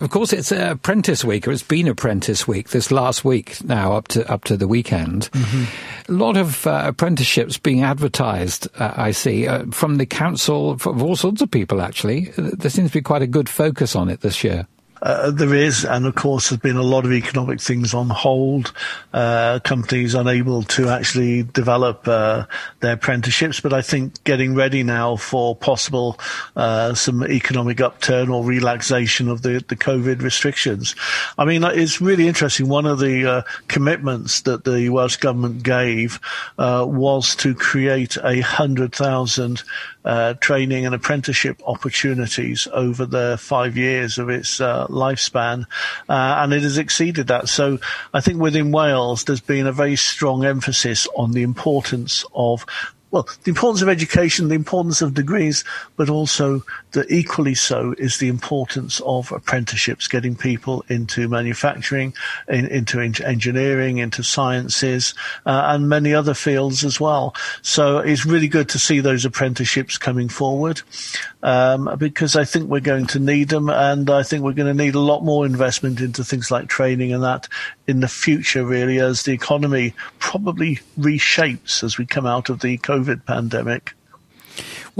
Of 0.00 0.08
course, 0.08 0.32
it's 0.32 0.50
Apprentice 0.50 1.24
Week, 1.26 1.46
or 1.46 1.52
it's 1.52 1.62
been 1.62 1.86
Apprentice 1.86 2.48
Week 2.48 2.70
this 2.70 2.90
last 2.90 3.22
week 3.22 3.62
now, 3.62 3.92
up 3.92 4.08
to 4.08 4.30
up 4.32 4.44
to 4.44 4.56
the 4.56 4.66
weekend. 4.66 5.30
Mm-hmm. 5.32 6.12
A 6.12 6.16
lot 6.16 6.38
of 6.38 6.66
uh, 6.66 6.84
apprenticeships 6.86 7.58
being 7.58 7.82
advertised. 7.82 8.66
Uh, 8.78 8.94
I 8.96 9.10
see 9.10 9.46
uh, 9.46 9.66
from 9.70 9.98
the 9.98 10.06
council, 10.06 10.78
from 10.78 11.02
all 11.02 11.16
sorts 11.16 11.42
of 11.42 11.50
people. 11.50 11.82
Actually, 11.82 12.32
there 12.36 12.70
seems 12.70 12.90
to 12.90 12.98
be 12.98 13.02
quite 13.02 13.20
a 13.20 13.26
good 13.26 13.48
focus 13.48 13.94
on 13.94 14.08
it 14.08 14.22
this 14.22 14.42
year. 14.42 14.66
Uh, 15.02 15.30
there 15.30 15.54
is, 15.54 15.84
and 15.84 16.06
of 16.06 16.14
course, 16.14 16.50
there's 16.50 16.60
been 16.60 16.76
a 16.76 16.82
lot 16.82 17.04
of 17.04 17.12
economic 17.12 17.60
things 17.60 17.94
on 17.94 18.10
hold. 18.10 18.72
Uh, 19.12 19.58
companies 19.64 20.14
unable 20.14 20.62
to 20.62 20.88
actually 20.88 21.42
develop 21.42 22.06
uh, 22.06 22.44
their 22.80 22.94
apprenticeships, 22.94 23.60
but 23.60 23.72
I 23.72 23.82
think 23.82 24.22
getting 24.24 24.54
ready 24.54 24.82
now 24.82 25.16
for 25.16 25.56
possible 25.56 26.18
uh, 26.56 26.94
some 26.94 27.24
economic 27.24 27.80
upturn 27.80 28.28
or 28.28 28.44
relaxation 28.44 29.28
of 29.28 29.42
the, 29.42 29.64
the 29.68 29.76
COVID 29.76 30.22
restrictions. 30.22 30.94
I 31.38 31.44
mean, 31.44 31.64
it's 31.64 32.00
really 32.00 32.28
interesting. 32.28 32.68
One 32.68 32.86
of 32.86 32.98
the 32.98 33.26
uh, 33.26 33.42
commitments 33.68 34.42
that 34.42 34.64
the 34.64 34.90
Welsh 34.90 35.16
government 35.16 35.62
gave 35.62 36.20
was 36.58 37.34
to 37.36 37.54
create 37.54 38.16
a 38.22 38.40
hundred 38.40 38.94
thousand 38.94 39.62
training 40.40 40.86
and 40.86 40.94
apprenticeship 40.94 41.60
opportunities 41.66 42.68
over 42.72 43.06
the 43.06 43.36
five 43.40 43.76
years 43.76 44.18
of 44.18 44.28
its 44.28 44.60
lifespan, 44.90 45.66
uh, 46.08 46.42
and 46.42 46.52
it 46.52 46.62
has 46.62 46.78
exceeded 46.78 47.28
that. 47.28 47.48
So 47.48 47.78
I 48.12 48.20
think 48.20 48.40
within 48.40 48.72
Wales, 48.72 49.24
there's 49.24 49.40
been 49.40 49.66
a 49.66 49.72
very 49.72 49.96
strong 49.96 50.44
emphasis 50.44 51.06
on 51.16 51.32
the 51.32 51.42
importance 51.42 52.24
of 52.34 52.66
well, 53.10 53.28
the 53.42 53.50
importance 53.50 53.82
of 53.82 53.88
education, 53.88 54.48
the 54.48 54.54
importance 54.54 55.02
of 55.02 55.14
degrees, 55.14 55.64
but 55.96 56.08
also 56.08 56.62
the 56.92 57.06
equally 57.12 57.54
so 57.54 57.94
is 57.98 58.18
the 58.18 58.28
importance 58.28 59.00
of 59.04 59.32
apprenticeships, 59.32 60.08
getting 60.08 60.34
people 60.34 60.84
into 60.88 61.28
manufacturing, 61.28 62.14
in, 62.48 62.66
into 62.66 63.00
engineering, 63.00 63.98
into 63.98 64.22
sciences, 64.22 65.14
uh, 65.46 65.62
and 65.66 65.88
many 65.88 66.14
other 66.14 66.34
fields 66.34 66.84
as 66.84 67.00
well. 67.00 67.34
So 67.62 67.98
it's 67.98 68.26
really 68.26 68.48
good 68.48 68.68
to 68.70 68.78
see 68.78 69.00
those 69.00 69.24
apprenticeships 69.24 69.98
coming 69.98 70.28
forward, 70.28 70.82
um, 71.42 71.94
because 71.98 72.36
I 72.36 72.44
think 72.44 72.68
we're 72.68 72.80
going 72.80 73.06
to 73.08 73.18
need 73.18 73.48
them, 73.48 73.70
and 73.70 74.10
I 74.10 74.22
think 74.22 74.42
we're 74.42 74.52
going 74.52 74.76
to 74.76 74.84
need 74.84 74.94
a 74.94 75.00
lot 75.00 75.24
more 75.24 75.46
investment 75.46 76.00
into 76.00 76.24
things 76.24 76.50
like 76.50 76.68
training 76.68 77.12
and 77.12 77.22
that 77.22 77.48
in 77.86 78.00
the 78.00 78.08
future, 78.08 78.64
really, 78.64 78.98
as 78.98 79.22
the 79.22 79.32
economy 79.32 79.94
probably 80.18 80.80
reshapes 80.98 81.82
as 81.82 81.98
we 81.98 82.06
come 82.06 82.26
out 82.26 82.50
of 82.50 82.60
the 82.60 82.78
COVID 82.78 83.24
pandemic. 83.26 83.94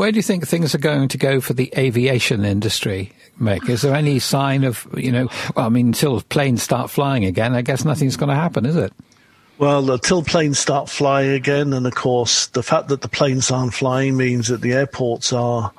Where 0.01 0.11
do 0.11 0.17
you 0.17 0.23
think 0.23 0.49
things 0.49 0.75
are 0.75 0.79
going 0.79 1.09
to 1.09 1.19
go 1.19 1.43
for 1.43 1.53
the 1.53 1.71
aviation 1.77 2.43
industry, 2.43 3.13
Mick? 3.39 3.69
Is 3.69 3.83
there 3.83 3.95
any 3.95 4.19
sign 4.19 4.65
of, 4.65 4.89
you 4.97 5.13
know, 5.13 5.29
well, 5.55 5.67
I 5.67 5.69
mean, 5.69 5.89
until 5.89 6.23
planes 6.23 6.63
start 6.63 6.89
flying 6.89 7.27
again, 7.27 7.55
I 7.55 7.61
guess 7.61 7.85
nothing's 7.85 8.17
going 8.17 8.31
to 8.31 8.35
happen, 8.35 8.65
is 8.65 8.77
it? 8.77 8.95
Well, 9.59 9.91
until 9.91 10.23
planes 10.23 10.59
start 10.59 10.89
flying 10.89 11.33
again, 11.33 11.75
and 11.75 11.87
of 11.87 11.95
course, 11.95 12.47
the 12.47 12.63
fact 12.63 12.89
that 12.89 13.03
the 13.03 13.09
planes 13.09 13.51
aren't 13.51 13.75
flying 13.75 14.17
means 14.17 14.49
that 14.49 14.63
the 14.63 14.73
airports 14.73 15.35
are 15.35 15.71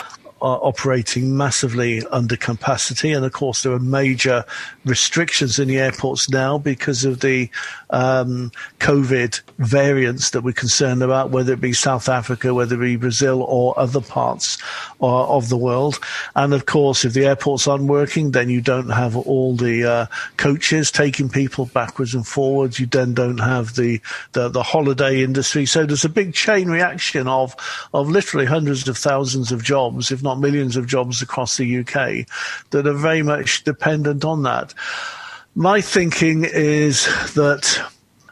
are 0.41 0.59
operating 0.61 1.37
massively 1.37 2.05
under 2.07 2.35
capacity. 2.35 3.11
And 3.11 3.25
of 3.25 3.31
course, 3.31 3.63
there 3.63 3.73
are 3.73 3.79
major 3.79 4.45
restrictions 4.85 5.59
in 5.59 5.67
the 5.67 5.79
airports 5.79 6.29
now 6.29 6.57
because 6.57 7.05
of 7.05 7.19
the 7.19 7.49
um, 7.89 8.51
COVID 8.79 9.41
variants 9.59 10.31
that 10.31 10.41
we're 10.41 10.53
concerned 10.53 11.03
about, 11.03 11.29
whether 11.29 11.53
it 11.53 11.61
be 11.61 11.73
South 11.73 12.09
Africa, 12.09 12.53
whether 12.53 12.75
it 12.75 12.85
be 12.85 12.95
Brazil 12.95 13.43
or 13.43 13.77
other 13.77 14.01
parts 14.01 14.57
uh, 15.01 15.27
of 15.27 15.49
the 15.49 15.57
world. 15.57 15.99
And 16.35 16.53
of 16.53 16.65
course, 16.65 17.05
if 17.05 17.13
the 17.13 17.25
airports 17.25 17.67
aren't 17.67 17.83
working, 17.83 18.31
then 18.31 18.49
you 18.49 18.61
don't 18.61 18.89
have 18.89 19.15
all 19.15 19.55
the 19.55 19.85
uh, 19.85 20.05
coaches 20.37 20.91
taking 20.91 21.29
people 21.29 21.65
backwards 21.67 22.15
and 22.15 22.25
forwards. 22.25 22.79
You 22.79 22.85
then 22.85 23.13
don't 23.13 23.39
have 23.39 23.75
the, 23.75 24.01
the, 24.31 24.49
the 24.49 24.63
holiday 24.63 25.23
industry. 25.23 25.65
So 25.65 25.85
there's 25.85 26.05
a 26.05 26.09
big 26.09 26.33
chain 26.33 26.69
reaction 26.69 27.27
of 27.27 27.55
of 27.93 28.09
literally 28.09 28.45
hundreds 28.45 28.87
of 28.87 28.97
thousands 28.97 29.51
of 29.51 29.63
jobs, 29.63 30.11
if 30.11 30.23
not 30.23 30.30
millions 30.39 30.77
of 30.77 30.87
jobs 30.87 31.21
across 31.21 31.57
the 31.57 31.79
UK, 31.79 32.27
that 32.71 32.87
are 32.87 32.93
very 32.93 33.23
much 33.23 33.63
dependent 33.63 34.25
on 34.25 34.43
that. 34.43 34.73
My 35.55 35.81
thinking 35.81 36.45
is 36.45 37.05
that 37.33 37.81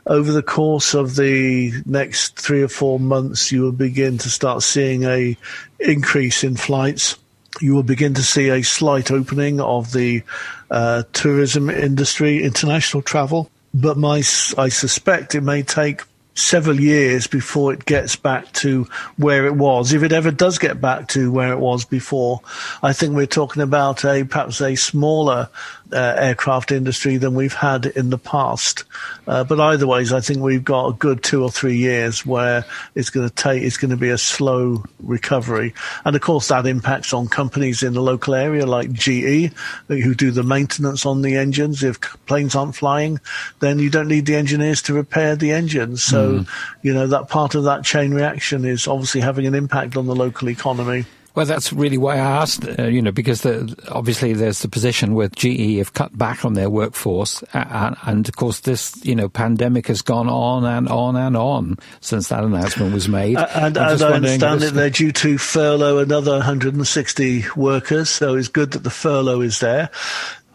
over 0.07 0.31
the 0.31 0.43
course 0.43 0.93
of 0.93 1.15
the 1.15 1.71
next 1.85 2.39
three 2.39 2.63
or 2.63 2.67
four 2.67 2.99
months, 2.99 3.51
you 3.51 3.61
will 3.61 3.71
begin 3.71 4.17
to 4.19 4.29
start 4.29 4.63
seeing 4.63 5.03
a 5.03 5.37
increase 5.79 6.43
in 6.43 6.55
flights. 6.55 7.15
You 7.61 7.75
will 7.75 7.83
begin 7.83 8.13
to 8.15 8.23
see 8.23 8.49
a 8.49 8.63
slight 8.63 9.11
opening 9.11 9.59
of 9.59 9.91
the 9.91 10.23
uh, 10.71 11.03
tourism 11.13 11.69
industry, 11.69 12.43
international 12.43 13.03
travel. 13.03 13.51
But 13.73 13.97
my, 13.97 14.17
I 14.57 14.69
suspect 14.69 15.35
it 15.35 15.41
may 15.41 15.61
take 15.61 16.01
several 16.35 16.79
years 16.79 17.27
before 17.27 17.73
it 17.73 17.85
gets 17.85 18.15
back 18.15 18.51
to 18.53 18.87
where 19.17 19.45
it 19.45 19.55
was. 19.55 19.93
If 19.93 20.03
it 20.03 20.11
ever 20.11 20.31
does 20.31 20.57
get 20.57 20.79
back 20.79 21.07
to 21.09 21.31
where 21.31 21.51
it 21.51 21.59
was 21.59 21.85
before, 21.85 22.41
I 22.81 22.93
think 22.93 23.15
we're 23.15 23.25
talking 23.25 23.61
about 23.61 24.05
a 24.05 24.23
perhaps 24.23 24.61
a 24.61 24.75
smaller 24.75 25.49
uh, 25.91 26.15
aircraft 26.17 26.71
industry 26.71 27.17
than 27.17 27.33
we've 27.33 27.53
had 27.53 27.85
in 27.85 28.09
the 28.09 28.17
past. 28.17 28.83
Uh, 29.27 29.43
but 29.43 29.59
either 29.59 29.87
ways, 29.87 30.13
I 30.13 30.19
think 30.19 30.39
we've 30.39 30.63
got 30.63 30.87
a 30.87 30.93
good 30.93 31.23
two 31.23 31.43
or 31.43 31.51
three 31.51 31.77
years 31.77 32.25
where 32.25 32.65
it's 32.95 33.09
going 33.09 33.27
to 33.27 33.33
take, 33.33 33.63
it's 33.63 33.77
going 33.77 33.91
to 33.91 33.97
be 33.97 34.09
a 34.09 34.17
slow 34.17 34.83
recovery. 34.99 35.73
And 36.05 36.15
of 36.15 36.21
course, 36.21 36.47
that 36.49 36.65
impacts 36.65 37.13
on 37.13 37.27
companies 37.27 37.83
in 37.83 37.93
the 37.93 38.01
local 38.01 38.35
area 38.35 38.65
like 38.65 38.91
GE 38.91 39.51
who 39.87 40.13
do 40.13 40.31
the 40.31 40.43
maintenance 40.43 41.05
on 41.05 41.21
the 41.21 41.35
engines. 41.35 41.83
If 41.83 41.99
planes 42.25 42.55
aren't 42.55 42.75
flying, 42.75 43.19
then 43.59 43.79
you 43.79 43.89
don't 43.89 44.07
need 44.07 44.25
the 44.25 44.35
engineers 44.35 44.81
to 44.83 44.93
repair 44.93 45.35
the 45.35 45.51
engines. 45.51 46.03
So, 46.03 46.39
mm. 46.39 46.47
you 46.81 46.93
know, 46.93 47.07
that 47.07 47.29
part 47.29 47.55
of 47.55 47.63
that 47.63 47.83
chain 47.83 48.13
reaction 48.13 48.65
is 48.65 48.87
obviously 48.87 49.21
having 49.21 49.47
an 49.47 49.55
impact 49.55 49.97
on 49.97 50.05
the 50.05 50.15
local 50.15 50.49
economy. 50.49 51.05
Well, 51.39 51.45
that's 51.45 51.71
really 51.71 51.97
why 51.97 52.15
I 52.15 52.41
asked, 52.41 52.67
uh, 52.67 52.87
you 52.87 53.01
know, 53.01 53.13
because 53.13 53.43
the, 53.43 53.73
obviously 53.87 54.33
there's 54.33 54.59
the 54.59 54.67
position 54.67 55.15
with 55.15 55.37
GE 55.37 55.77
have 55.77 55.93
cut 55.93 56.17
back 56.17 56.43
on 56.43 56.51
their 56.51 56.69
workforce, 56.69 57.41
and, 57.53 57.95
and, 58.03 58.27
of 58.27 58.35
course 58.35 58.59
this, 58.59 58.93
you 59.05 59.15
know, 59.15 59.29
pandemic 59.29 59.87
has 59.87 60.01
gone 60.01 60.27
on 60.27 60.65
and 60.65 60.89
on 60.89 61.15
and 61.15 61.37
on 61.37 61.77
since 62.01 62.27
that 62.27 62.43
announcement 62.43 62.93
was 62.93 63.07
made. 63.07 63.37
Uh, 63.37 63.47
and 63.55 63.77
as 63.77 64.01
I 64.01 64.15
understand 64.15 64.63
it, 64.63 64.73
they're 64.73 64.89
due 64.89 65.13
to 65.13 65.37
furlough 65.37 65.99
another 65.99 66.33
160 66.33 67.45
workers, 67.55 68.09
so 68.09 68.35
it's 68.35 68.49
good 68.49 68.71
that 68.71 68.83
the 68.83 68.89
furlough 68.89 69.39
is 69.39 69.61
there. 69.61 69.91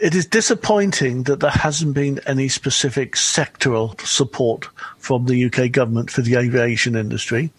It 0.05 0.14
is 0.14 0.26
disappointing 0.26 1.22
that 1.22 1.40
there 1.40 1.50
hasn't 1.50 1.94
been 1.94 2.20
any 2.26 2.48
specific 2.48 3.14
sectoral 3.14 3.98
support 4.02 4.68
from 4.98 5.24
the 5.24 5.46
UK 5.46 5.72
government 5.72 6.11
for 6.11 6.20
the 6.20 6.34
aviation 6.34 6.94
industry. 6.94 7.50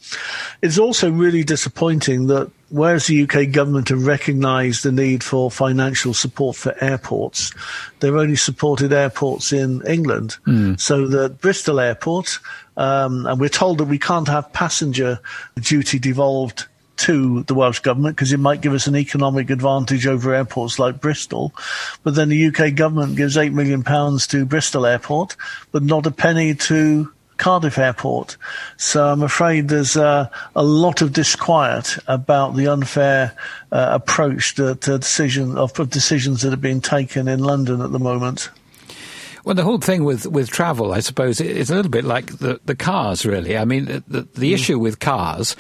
It's 0.61 0.77
also 0.77 1.09
really 1.09 1.43
disappointing 1.43 2.27
that 2.27 2.51
whereas 2.69 3.07
the 3.07 3.23
UK 3.23 3.51
government 3.51 3.89
have 3.89 4.05
recognised 4.05 4.83
the 4.83 4.91
need 4.91 5.23
for 5.23 5.49
financial 5.49 6.13
support 6.13 6.55
for 6.55 6.75
airports, 6.83 7.51
they've 7.99 8.13
only 8.13 8.35
supported 8.35 8.93
airports 8.93 9.51
in 9.51 9.81
England. 9.87 10.37
Mm. 10.45 10.79
So 10.79 11.07
that 11.07 11.41
Bristol 11.41 11.79
Airport, 11.79 12.37
um, 12.77 13.25
and 13.25 13.39
we're 13.39 13.49
told 13.49 13.79
that 13.79 13.85
we 13.85 13.97
can't 13.97 14.27
have 14.27 14.53
passenger 14.53 15.19
duty 15.59 15.97
devolved 15.97 16.67
to 16.97 17.43
the 17.43 17.53
Welsh 17.53 17.79
government 17.79 18.15
because 18.15 18.33
it 18.33 18.39
might 18.39 18.61
give 18.61 18.73
us 18.73 18.87
an 18.87 18.95
economic 18.95 19.49
advantage 19.49 20.07
over 20.07 20.33
airports 20.33 20.79
like 20.79 21.01
Bristol. 21.01 21.53
But 22.03 22.15
then 22.15 22.29
the 22.29 22.47
UK 22.47 22.75
government 22.75 23.17
gives 23.17 23.37
£8 23.37 23.53
million 23.53 23.83
to 23.83 24.45
Bristol 24.45 24.85
Airport, 24.85 25.35
but 25.71 25.83
not 25.83 26.05
a 26.05 26.11
penny 26.11 26.55
to 26.55 27.11
Cardiff 27.37 27.77
Airport. 27.77 28.37
So 28.77 29.05
I'm 29.05 29.21
afraid 29.21 29.67
there's 29.67 29.97
uh, 29.97 30.29
a 30.55 30.63
lot 30.63 31.01
of 31.01 31.13
disquiet 31.13 31.97
about 32.07 32.55
the 32.55 32.67
unfair 32.67 33.33
uh, 33.71 33.89
approach 33.91 34.55
to, 34.55 34.75
to 34.75 34.97
decision 34.97 35.57
of, 35.57 35.77
of 35.79 35.89
decisions 35.89 36.41
that 36.41 36.53
are 36.53 36.57
being 36.57 36.81
taken 36.81 37.27
in 37.27 37.39
London 37.39 37.81
at 37.81 37.91
the 37.91 37.99
moment. 37.99 38.49
Well, 39.45 39.53
the 39.53 39.63
whole 39.63 39.77
thing 39.77 40.03
with, 40.03 40.25
with 40.25 40.49
travel, 40.49 40.91
I 40.91 41.01
suppose, 41.01 41.39
is 41.39 41.69
a 41.69 41.75
little 41.75 41.91
bit 41.91 42.03
like 42.03 42.39
the, 42.39 42.59
the 42.65 42.75
cars, 42.75 43.27
really. 43.27 43.55
I 43.55 43.63
mean, 43.63 43.85
the, 43.85 44.03
the, 44.07 44.21
the 44.21 44.51
mm. 44.51 44.55
issue 44.55 44.79
with 44.79 44.99
cars 44.99 45.55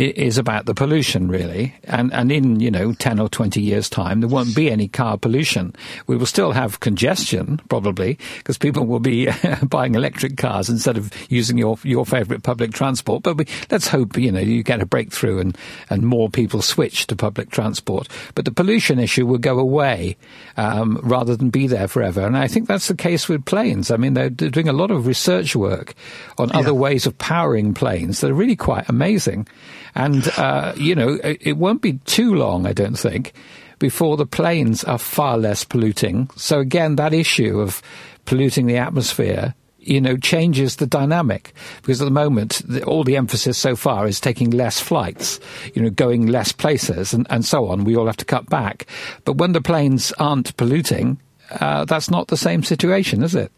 is 0.00 0.38
about 0.38 0.66
the 0.66 0.74
pollution, 0.74 1.28
really. 1.28 1.74
And, 1.84 2.12
and 2.12 2.32
in, 2.32 2.60
you 2.60 2.70
know, 2.70 2.92
10 2.92 3.20
or 3.20 3.28
20 3.28 3.60
years' 3.60 3.88
time, 3.88 4.20
there 4.20 4.28
won't 4.28 4.54
be 4.54 4.70
any 4.70 4.88
car 4.88 5.18
pollution. 5.18 5.74
We 6.06 6.16
will 6.16 6.26
still 6.26 6.52
have 6.52 6.80
congestion, 6.80 7.60
probably, 7.68 8.18
because 8.38 8.56
people 8.56 8.86
will 8.86 9.00
be 9.00 9.28
buying 9.62 9.94
electric 9.94 10.36
cars 10.36 10.68
instead 10.68 10.96
of 10.96 11.12
using 11.30 11.58
your, 11.58 11.78
your 11.82 12.06
favorite 12.06 12.42
public 12.42 12.72
transport. 12.72 13.22
But 13.22 13.36
we, 13.36 13.46
let's 13.70 13.88
hope, 13.88 14.16
you 14.16 14.32
know, 14.32 14.40
you 14.40 14.62
get 14.62 14.80
a 14.80 14.86
breakthrough 14.86 15.38
and, 15.38 15.58
and 15.90 16.02
more 16.02 16.30
people 16.30 16.62
switch 16.62 17.06
to 17.08 17.16
public 17.16 17.50
transport. 17.50 18.08
But 18.34 18.44
the 18.44 18.52
pollution 18.52 18.98
issue 18.98 19.26
will 19.26 19.38
go 19.38 19.58
away, 19.58 20.16
um, 20.56 20.98
rather 21.02 21.36
than 21.36 21.50
be 21.50 21.66
there 21.66 21.88
forever. 21.88 22.26
And 22.26 22.36
I 22.36 22.48
think 22.48 22.68
that's 22.68 22.88
the 22.88 22.94
case 22.94 23.28
with 23.28 23.44
planes. 23.44 23.90
I 23.90 23.96
mean, 23.96 24.14
they're, 24.14 24.30
they're 24.30 24.50
doing 24.50 24.68
a 24.68 24.72
lot 24.72 24.90
of 24.90 25.06
research 25.06 25.54
work 25.54 25.94
on 26.38 26.48
yeah. 26.48 26.58
other 26.58 26.74
ways 26.74 27.06
of 27.06 27.18
powering 27.18 27.74
planes 27.74 28.20
that 28.20 28.30
are 28.30 28.34
really 28.34 28.56
quite 28.56 28.88
amazing. 28.88 29.46
And, 29.94 30.28
uh, 30.36 30.72
you 30.76 30.94
know, 30.94 31.18
it, 31.22 31.56
won't 31.56 31.82
be 31.82 31.94
too 32.04 32.34
long, 32.34 32.66
I 32.66 32.72
don't 32.72 32.98
think, 32.98 33.32
before 33.78 34.16
the 34.16 34.26
planes 34.26 34.84
are 34.84 34.98
far 34.98 35.38
less 35.38 35.64
polluting. 35.64 36.30
So 36.36 36.60
again, 36.60 36.96
that 36.96 37.12
issue 37.12 37.60
of 37.60 37.82
polluting 38.24 38.66
the 38.66 38.76
atmosphere 38.76 39.54
you 39.82 40.00
know, 40.00 40.16
changes 40.16 40.76
the 40.76 40.86
dynamic 40.86 41.54
because 41.80 42.00
at 42.00 42.04
the 42.04 42.10
moment, 42.10 42.62
the, 42.66 42.84
all 42.84 43.02
the 43.02 43.16
emphasis 43.16 43.56
so 43.56 43.74
far 43.74 44.06
is 44.06 44.20
taking 44.20 44.50
less 44.50 44.78
flights, 44.78 45.40
you 45.74 45.82
know, 45.82 45.90
going 45.90 46.26
less 46.26 46.52
places 46.52 47.14
and, 47.14 47.26
and 47.30 47.44
so 47.44 47.66
on. 47.68 47.84
We 47.84 47.96
all 47.96 48.06
have 48.06 48.18
to 48.18 48.24
cut 48.24 48.48
back. 48.48 48.86
But 49.24 49.38
when 49.38 49.52
the 49.52 49.62
planes 49.62 50.12
aren't 50.18 50.56
polluting, 50.56 51.18
uh, 51.50 51.84
that's 51.86 52.10
not 52.10 52.28
the 52.28 52.36
same 52.36 52.62
situation, 52.62 53.22
is 53.22 53.34
it? 53.34 53.50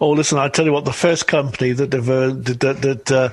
Oh, 0.00 0.10
listen, 0.10 0.38
I 0.38 0.48
tell 0.48 0.64
you 0.64 0.72
what, 0.72 0.84
the 0.84 0.92
first 0.92 1.26
company 1.26 1.72
that 1.72 1.92
uh, 1.92 1.98
that, 1.98 2.82
that 2.82 3.12
uh, 3.12 3.28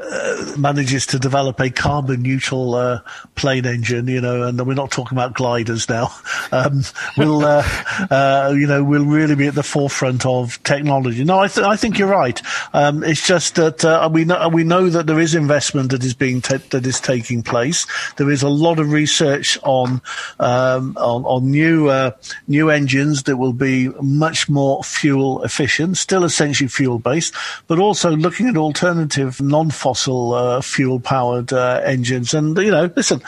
uh, 0.00 0.56
manages 0.56 1.06
to 1.06 1.18
develop 1.18 1.58
a 1.60 1.70
carbon 1.70 2.22
neutral 2.22 2.74
uh, 2.74 3.00
plane 3.34 3.66
engine, 3.66 4.06
you 4.06 4.20
know, 4.20 4.44
and 4.44 4.60
we're 4.66 4.74
not 4.74 4.90
talking 4.90 5.16
about 5.16 5.34
gliders 5.34 5.88
now, 5.88 6.10
um, 6.52 6.82
will, 7.16 7.44
uh, 7.44 7.64
uh, 8.10 8.54
you 8.56 8.66
know, 8.66 8.84
will 8.84 9.04
really 9.04 9.34
be 9.34 9.46
at 9.46 9.54
the 9.54 9.62
forefront 9.62 10.24
of 10.24 10.62
technology. 10.62 11.24
No, 11.24 11.40
I, 11.40 11.48
th- 11.48 11.66
I 11.66 11.76
think 11.76 11.98
you're 11.98 12.08
right. 12.08 12.40
Um, 12.72 13.02
it's 13.02 13.26
just 13.26 13.56
that 13.56 14.10
we 14.12 14.24
know 14.24 14.48
we 14.48 14.62
know 14.62 14.88
that 14.90 15.06
there 15.06 15.20
is 15.20 15.34
investment 15.34 15.90
that 15.90 16.04
is 16.04 16.14
being 16.14 16.40
that 16.40 16.86
is 16.86 17.00
taking 17.00 17.42
place. 17.42 17.86
There 18.16 18.30
is 18.30 18.42
a 18.42 18.48
lot 18.48 18.78
of 18.78 18.92
research 18.92 19.58
on 19.62 20.02
um, 20.38 20.96
on, 20.96 21.24
on, 21.24 21.50
new 21.50 22.12
new 22.46 22.70
engines 22.70 23.24
that 23.24 23.38
will 23.38 23.52
be 23.52 23.88
much 24.00 24.48
more 24.48 24.84
fuel 24.84 25.42
efficient 25.42 25.79
still 25.94 26.24
essentially 26.24 26.68
fuel 26.68 26.98
based, 26.98 27.34
but 27.66 27.78
also 27.78 28.10
looking 28.10 28.48
at 28.48 28.56
alternative 28.56 29.40
non-fossil 29.40 30.34
uh, 30.34 30.60
fuel 30.60 31.00
powered 31.00 31.52
uh, 31.52 31.80
engines. 31.84 32.34
And 32.34 32.56
you 32.58 32.70
know, 32.70 32.90
listen, 32.94 33.22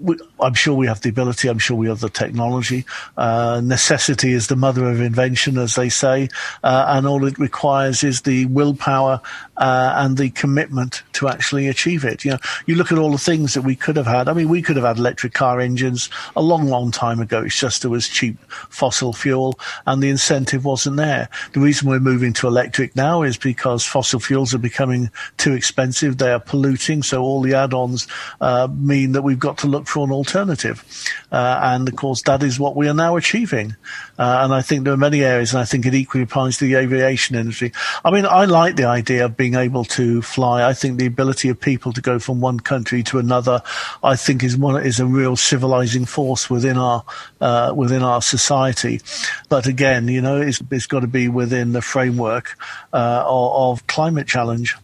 we, 0.00 0.18
I'm 0.40 0.54
sure 0.54 0.74
we 0.74 0.86
have 0.86 1.00
the 1.00 1.08
ability. 1.08 1.48
I'm 1.48 1.58
sure 1.58 1.76
we 1.76 1.88
have 1.88 2.00
the 2.00 2.10
technology. 2.10 2.84
Uh, 3.16 3.60
necessity 3.62 4.32
is 4.32 4.48
the 4.48 4.56
mother 4.56 4.88
of 4.88 5.00
invention, 5.00 5.58
as 5.58 5.74
they 5.74 5.88
say, 5.88 6.28
uh, 6.62 6.86
and 6.88 7.06
all 7.06 7.24
it 7.24 7.38
requires 7.38 8.04
is 8.04 8.22
the 8.22 8.46
willpower 8.46 9.20
uh, 9.56 9.94
and 9.96 10.16
the 10.16 10.30
commitment 10.30 11.02
to 11.14 11.28
actually 11.28 11.68
achieve 11.68 12.04
it. 12.04 12.24
You 12.24 12.32
know, 12.32 12.38
you 12.66 12.74
look 12.74 12.92
at 12.92 12.98
all 12.98 13.10
the 13.10 13.18
things 13.18 13.54
that 13.54 13.62
we 13.62 13.76
could 13.76 13.96
have 13.96 14.06
had. 14.06 14.28
I 14.28 14.32
mean, 14.32 14.48
we 14.48 14.62
could 14.62 14.76
have 14.76 14.84
had 14.84 14.98
electric 14.98 15.32
car 15.32 15.60
engines 15.60 16.10
a 16.34 16.42
long, 16.42 16.66
long 16.66 16.90
time 16.90 17.20
ago. 17.20 17.42
It's 17.42 17.58
just 17.58 17.82
there 17.82 17.90
was 17.90 18.08
cheap 18.08 18.38
fossil 18.50 19.12
fuel, 19.12 19.58
and 19.86 20.02
the 20.02 20.10
incentive 20.10 20.64
wasn't 20.64 20.96
there. 20.96 21.28
The 21.52 21.60
reason 21.60 21.88
we're 21.88 22.00
moving 22.00 22.32
to 22.34 22.46
electric 22.46 22.94
now 22.96 23.22
is 23.22 23.36
because 23.36 23.84
fossil 23.84 24.20
fuels 24.20 24.54
are 24.54 24.58
becoming 24.58 25.10
too 25.38 25.54
expensive. 25.54 26.18
They 26.18 26.32
are 26.32 26.40
polluting, 26.40 27.02
so 27.02 27.22
all 27.22 27.40
the 27.40 27.54
add-ons 27.54 28.06
uh, 28.40 28.68
mean 28.70 29.12
that 29.12 29.22
we've 29.22 29.38
got 29.38 29.58
to 29.58 29.66
look 29.66 29.85
for 29.86 30.04
an 30.06 30.12
alternative. 30.12 30.84
Uh, 31.30 31.60
and 31.62 31.88
of 31.88 31.96
course, 31.96 32.22
that 32.22 32.42
is 32.42 32.58
what 32.58 32.76
we 32.76 32.88
are 32.88 32.94
now 32.94 33.16
achieving. 33.16 33.76
Uh, 34.18 34.40
and 34.42 34.54
I 34.54 34.62
think 34.62 34.84
there 34.84 34.94
are 34.94 34.98
many 34.98 35.22
areas, 35.22 35.52
and 35.52 35.60
I 35.60 35.64
think 35.64 35.84
it 35.86 35.94
equally 35.94 36.24
applies 36.24 36.58
to 36.58 36.64
the 36.64 36.76
aviation 36.76 37.36
industry. 37.36 37.72
I 38.04 38.10
mean, 38.10 38.26
I 38.26 38.44
like 38.44 38.76
the 38.76 38.84
idea 38.84 39.24
of 39.24 39.36
being 39.36 39.54
able 39.54 39.84
to 39.84 40.22
fly. 40.22 40.66
I 40.66 40.72
think 40.72 40.98
the 40.98 41.06
ability 41.06 41.48
of 41.48 41.60
people 41.60 41.92
to 41.92 42.00
go 42.00 42.18
from 42.18 42.40
one 42.40 42.60
country 42.60 43.02
to 43.04 43.18
another, 43.18 43.62
I 44.02 44.16
think, 44.16 44.42
is 44.42 44.56
one 44.56 44.84
is 44.84 45.00
a 45.00 45.06
real 45.06 45.36
civilizing 45.36 46.06
force 46.06 46.48
within 46.48 46.76
our 46.76 47.04
uh, 47.40 47.72
within 47.76 48.02
our 48.02 48.22
society. 48.22 49.00
But 49.48 49.66
again, 49.66 50.08
you 50.08 50.20
know, 50.20 50.40
it's, 50.40 50.62
it's 50.70 50.86
got 50.86 51.00
to 51.00 51.06
be 51.06 51.28
within 51.28 51.72
the 51.72 51.82
framework 51.82 52.56
uh, 52.92 53.24
of, 53.26 53.80
of 53.80 53.86
climate 53.86 54.26
challenge. 54.26 54.76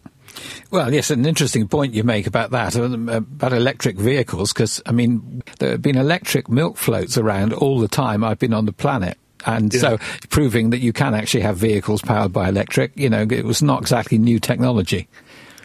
Well, 0.71 0.93
yes, 0.93 1.09
an 1.11 1.25
interesting 1.25 1.67
point 1.67 1.93
you 1.93 2.03
make 2.03 2.27
about 2.27 2.51
that, 2.51 2.75
uh, 2.75 2.83
about 2.83 3.53
electric 3.53 3.97
vehicles, 3.97 4.51
because, 4.53 4.81
I 4.85 4.91
mean, 4.91 5.43
there 5.59 5.71
have 5.71 5.81
been 5.81 5.97
electric 5.97 6.49
milk 6.49 6.77
floats 6.77 7.17
around 7.17 7.53
all 7.53 7.79
the 7.79 7.87
time 7.87 8.23
I've 8.23 8.39
been 8.39 8.53
on 8.53 8.65
the 8.65 8.73
planet. 8.73 9.17
And 9.45 9.73
yeah. 9.73 9.79
so 9.79 9.97
proving 10.29 10.69
that 10.69 10.79
you 10.79 10.93
can 10.93 11.13
actually 11.13 11.41
have 11.41 11.57
vehicles 11.57 12.01
powered 12.01 12.31
by 12.31 12.49
electric, 12.49 12.93
you 12.95 13.09
know, 13.09 13.27
it 13.29 13.45
was 13.45 13.61
not 13.61 13.81
exactly 13.81 14.17
new 14.17 14.39
technology. 14.39 15.07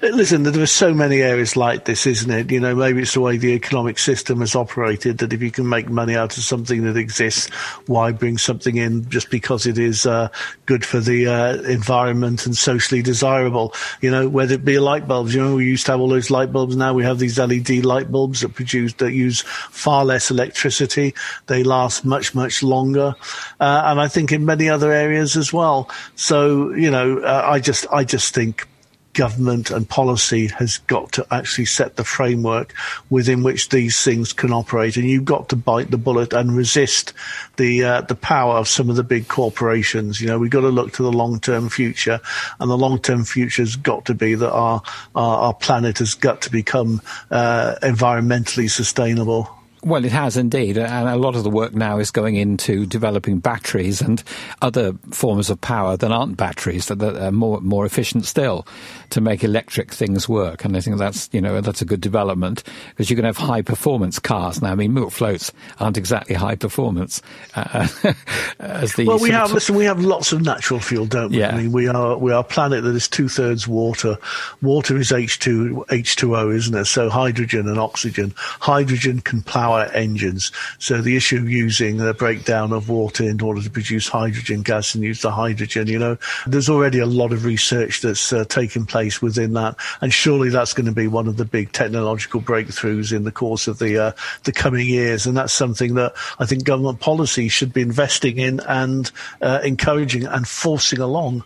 Listen, 0.01 0.45
there 0.45 0.63
are 0.63 0.67
so 0.67 0.95
many 0.95 1.23
areas 1.23 1.57
like 1.57 1.85
this, 1.85 2.07
isn't 2.07 2.31
it? 2.31 2.53
You 2.53 2.61
know, 2.61 2.73
maybe 2.73 3.03
it's 3.03 3.15
the 3.15 3.21
way 3.21 3.37
the 3.37 3.55
economic 3.55 3.99
system 3.99 4.39
has 4.41 4.55
operated 4.55 5.19
that 5.19 5.33
if 5.33 5.43
you 5.43 5.51
can 5.51 5.69
make 5.69 5.89
money 5.89 6.15
out 6.15 6.39
of 6.39 6.45
something 6.45 6.85
that 6.85 6.97
exists, 6.97 7.49
why 7.87 8.13
bring 8.13 8.39
something 8.39 8.77
in 8.77 9.09
just 9.09 9.29
because 9.29 9.67
it 9.67 9.77
is 9.77 10.07
uh, 10.07 10.29
good 10.67 10.85
for 10.85 11.01
the 11.01 11.27
uh, 11.27 11.55
environment 11.63 12.47
and 12.47 12.57
socially 12.57 13.03
desirable? 13.03 13.75
You 14.01 14.13
know, 14.13 14.29
whether 14.29 14.55
it 14.55 14.65
be 14.65 14.79
light 14.79 15.09
bulbs. 15.09 15.35
You 15.35 15.43
know, 15.43 15.57
we 15.57 15.67
used 15.67 15.87
to 15.87 15.93
have 15.93 16.01
all 16.01 16.09
those 16.09 16.31
light 16.31 16.53
bulbs. 16.53 16.77
Now 16.77 16.95
we 16.95 17.03
have 17.03 17.19
these 17.19 17.37
LED 17.37 17.85
light 17.85 18.13
bulbs 18.13 18.43
that 18.43 18.55
produce 18.55 18.93
that 18.95 19.13
use 19.13 19.41
far 19.41 20.05
less 20.05 20.31
electricity. 20.31 21.13
They 21.47 21.65
last 21.65 22.05
much 22.05 22.37
much 22.37 22.63
longer, 22.63 23.17
uh, 23.59 23.83
and 23.87 24.01
I 24.01 24.07
think 24.07 24.31
in 24.31 24.45
many 24.45 24.69
other 24.69 24.93
areas 24.93 25.37
as 25.37 25.53
well. 25.53 25.91
So 26.15 26.71
you 26.71 26.91
know, 26.91 27.19
uh, 27.19 27.43
I 27.45 27.59
just 27.59 27.85
I 27.91 28.05
just 28.05 28.33
think 28.33 28.69
government 29.13 29.71
and 29.71 29.89
policy 29.89 30.47
has 30.47 30.79
got 30.79 31.13
to 31.13 31.27
actually 31.31 31.65
set 31.65 31.97
the 31.97 32.05
framework 32.05 32.75
within 33.11 33.43
which 33.43 33.69
these 33.69 34.03
things 34.03 34.33
can 34.33 34.53
operate, 34.53 34.97
and 34.97 35.09
you've 35.09 35.25
got 35.25 35.49
to 35.49 35.57
bite 35.57 35.91
the 35.91 35.99
bullet 35.99 36.33
and 36.33 36.57
resist 36.57 37.13
the 37.57 37.85
uh, 37.85 38.01
the 38.03 38.15
power 38.15 38.57
of 38.57 38.69
some 38.69 38.91
of 38.91 38.97
the 38.97 39.03
big 39.03 39.29
corporations. 39.29 40.21
You 40.21 40.29
know, 40.29 40.39
we've 40.39 40.51
got 40.51 40.61
to 40.61 40.69
look 40.69 40.93
to 40.95 41.03
the 41.03 41.13
long 41.13 41.41
term 41.41 41.69
future, 41.69 42.21
and 42.61 42.71
the 42.71 42.79
long 42.79 42.99
term 42.99 43.25
future 43.25 43.63
has 43.63 43.77
got 43.77 44.05
to 44.07 44.15
be 44.15 44.35
that 44.35 44.53
our, 44.53 44.83
our, 45.15 45.39
our 45.39 45.55
planet 45.55 45.99
has 45.99 46.15
got 46.15 46.43
to 46.43 46.51
become 46.51 47.03
uh, 47.31 47.75
environmentally 47.83 48.71
sustainable. 48.71 49.58
Well, 49.83 50.05
it 50.05 50.13
has 50.13 50.37
indeed, 50.37 50.77
and 50.77 51.09
a 51.09 51.17
lot 51.17 51.37
of 51.37 51.45
the 51.45 51.51
work 51.51 51.73
now 51.73 51.99
is 51.99 52.11
going 52.11 52.37
into 52.37 52.85
developing 52.85 53.39
batteries 53.39 54.01
and 54.01 54.23
other 54.61 54.95
forms 55.11 55.51
of 55.51 55.61
power 55.61 55.97
that 55.97 56.11
aren't 56.11 56.37
batteries 56.37 56.87
that 56.87 57.03
are 57.03 57.31
more 57.31 57.61
more 57.61 57.87
efficient 57.87 58.27
still 58.27 58.67
to 59.11 59.21
make 59.21 59.45
electric 59.45 59.93
things 59.93 60.29
work. 60.29 60.65
And 60.65 60.77
I 60.77 60.81
think 60.81 60.99
that's 60.99 61.29
you 61.33 61.41
know 61.41 61.61
that's 61.61 61.81
a 61.81 61.85
good 61.85 62.01
development 62.01 62.65
because 62.91 63.09
you 63.09 63.17
can 63.17 63.25
have 63.25 63.37
high 63.37 63.63
performance 63.63 64.19
cars 64.19 64.61
now. 64.61 64.73
I 64.73 64.75
mean, 64.75 64.95
milk 64.95 65.13
floats 65.13 65.53
aren't 65.79 65.97
exactly 65.97 66.35
high 66.35 66.57
performance 66.57 67.23
uh, 67.55 67.87
as 68.59 68.95
the 68.95 69.07
well. 69.07 69.19
We 69.21 69.31
have 69.31 69.53
listen. 69.53 69.77
We 69.77 69.85
have 69.85 70.01
lots 70.01 70.33
of 70.33 70.43
natural 70.43 70.81
fuel, 70.81 71.07
don't 71.07 71.31
we? 71.31 71.39
Yeah. 71.39 71.55
I 71.55 71.59
mean, 71.59 71.73
we 71.73 71.87
are 71.87 72.19
we 72.19 72.33
are 72.33 72.41
a 72.41 72.45
planet 72.45 72.83
that 72.83 72.97
is 72.97 73.07
two 73.07 73.29
thirds 73.29 73.69
water. 73.69 74.19
Water 74.61 74.97
is 74.97 75.13
H 75.13 75.39
two 75.39 75.85
H 75.91 76.17
two 76.17 76.37
O, 76.37 76.51
isn't 76.51 76.75
it? 76.75 76.87
So 76.87 77.09
hydrogen 77.09 77.69
and 77.69 77.79
oxygen. 77.79 78.35
Hydrogen 78.37 79.21
can 79.21 79.43
power 79.43 79.68
power 79.69 79.85
engines. 79.93 80.51
So 80.79 81.03
the 81.03 81.15
issue 81.15 81.37
of 81.37 81.51
using 81.51 81.99
the 81.99 82.15
breakdown 82.15 82.73
of 82.73 82.89
water 82.89 83.25
in 83.25 83.39
order 83.43 83.61
to 83.61 83.69
produce 83.69 84.09
hydrogen 84.09 84.63
gas 84.63 84.95
and 84.95 85.05
use 85.05 85.21
the 85.21 85.31
hydrogen, 85.31 85.89
you 85.89 85.99
know, 85.99 86.17
there's 86.47 86.71
already 86.71 87.01
a 87.01 87.07
lot 87.07 87.33
of 87.33 87.45
research 87.45 88.01
that's 88.01 88.33
uh, 88.33 88.47
taking 88.47 88.87
place 88.87 89.21
within 89.21 89.53
that. 89.53 89.77
And 90.01 90.11
surely 90.11 90.49
that's 90.49 90.73
going 90.73 90.87
to 90.87 90.93
be 90.93 91.07
one 91.07 91.29
of 91.29 91.37
the 91.37 91.45
big 91.45 91.73
technological 91.73 92.41
breakthroughs 92.41 93.15
in 93.15 93.25
the 93.25 93.33
course 93.33 93.69
of 93.69 93.79
the, 93.79 93.99
uh, 93.99 94.13
the 94.45 94.53
coming 94.53 94.87
years. 94.87 95.27
And 95.27 95.37
that's 95.37 95.53
something 95.53 95.97
that 95.97 96.15
I 96.39 96.47
think 96.47 96.65
government 96.65 97.01
policy 97.01 97.49
should 97.49 97.75
be 97.75 97.83
investing 97.83 98.39
in 98.39 98.61
and 98.61 99.11
uh, 99.43 99.61
encouraging 99.63 100.25
and 100.25 100.49
forcing 100.49 101.01
along. 101.01 101.45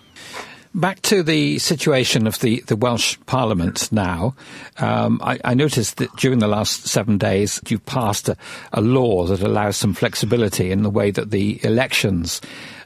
Back 0.75 1.03
to 1.03 1.23
the 1.23 1.59
situation 1.59 2.27
of 2.27 2.41
the, 2.41 2.61
the 2.67 2.77
Welsh 2.77 3.19
Parliament 3.27 3.93
now. 3.93 4.35
Um, 4.79 5.21
I, 5.23 5.39
I, 5.45 5.53
noticed 5.53 5.99
that 5.99 6.17
during 6.17 6.39
the 6.39 6.49
last 6.49 6.87
seven 6.87 7.19
days, 7.19 7.61
you've 7.69 7.85
passed 7.85 8.31
a, 8.31 8.39
a, 8.73 8.81
law 8.81 9.27
that 9.27 9.43
allows 9.43 9.77
some 9.77 9.93
flexibility 9.93 10.71
in 10.71 10.83
the 10.83 10.89
way 10.89 11.11
that 11.11 11.31
the 11.31 11.63
elections 11.63 12.41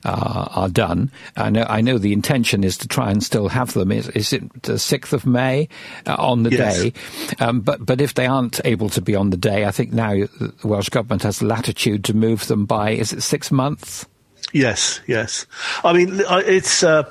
uh, 0.05 0.49
are 0.51 0.68
done. 0.68 1.12
I 1.37 1.51
know, 1.51 1.64
I 1.68 1.80
know 1.80 1.97
the 1.97 2.12
intention 2.12 2.64
is 2.64 2.76
to 2.78 2.89
try 2.89 3.12
and 3.12 3.22
still 3.22 3.49
have 3.49 3.72
them. 3.72 3.93
Is, 3.93 4.09
is 4.09 4.32
it 4.32 4.62
the 4.64 4.74
6th 4.74 5.12
of 5.12 5.24
May 5.24 5.68
uh, 6.07 6.16
on 6.18 6.43
the 6.43 6.51
yes. 6.51 6.82
day? 6.82 6.93
Um, 7.39 7.61
but, 7.61 7.87
but 7.87 8.01
if 8.01 8.14
they 8.14 8.26
aren't 8.26 8.61
able 8.64 8.89
to 8.91 9.01
be 9.01 9.14
on 9.14 9.30
the 9.30 9.37
day, 9.37 9.64
I 9.64 9.70
think 9.70 9.93
now 9.93 10.11
the 10.12 10.53
Welsh 10.64 10.89
Government 10.89 11.22
has 11.22 11.41
latitude 11.41 12.03
to 12.07 12.14
move 12.14 12.49
them 12.49 12.66
by, 12.66 12.91
is 12.91 13.12
it 13.12 13.22
six 13.22 13.53
months? 13.53 14.07
Yes, 14.53 15.01
yes. 15.07 15.45
I 15.85 15.93
mean, 15.93 16.21
it's 16.23 16.85
uh, 16.85 17.03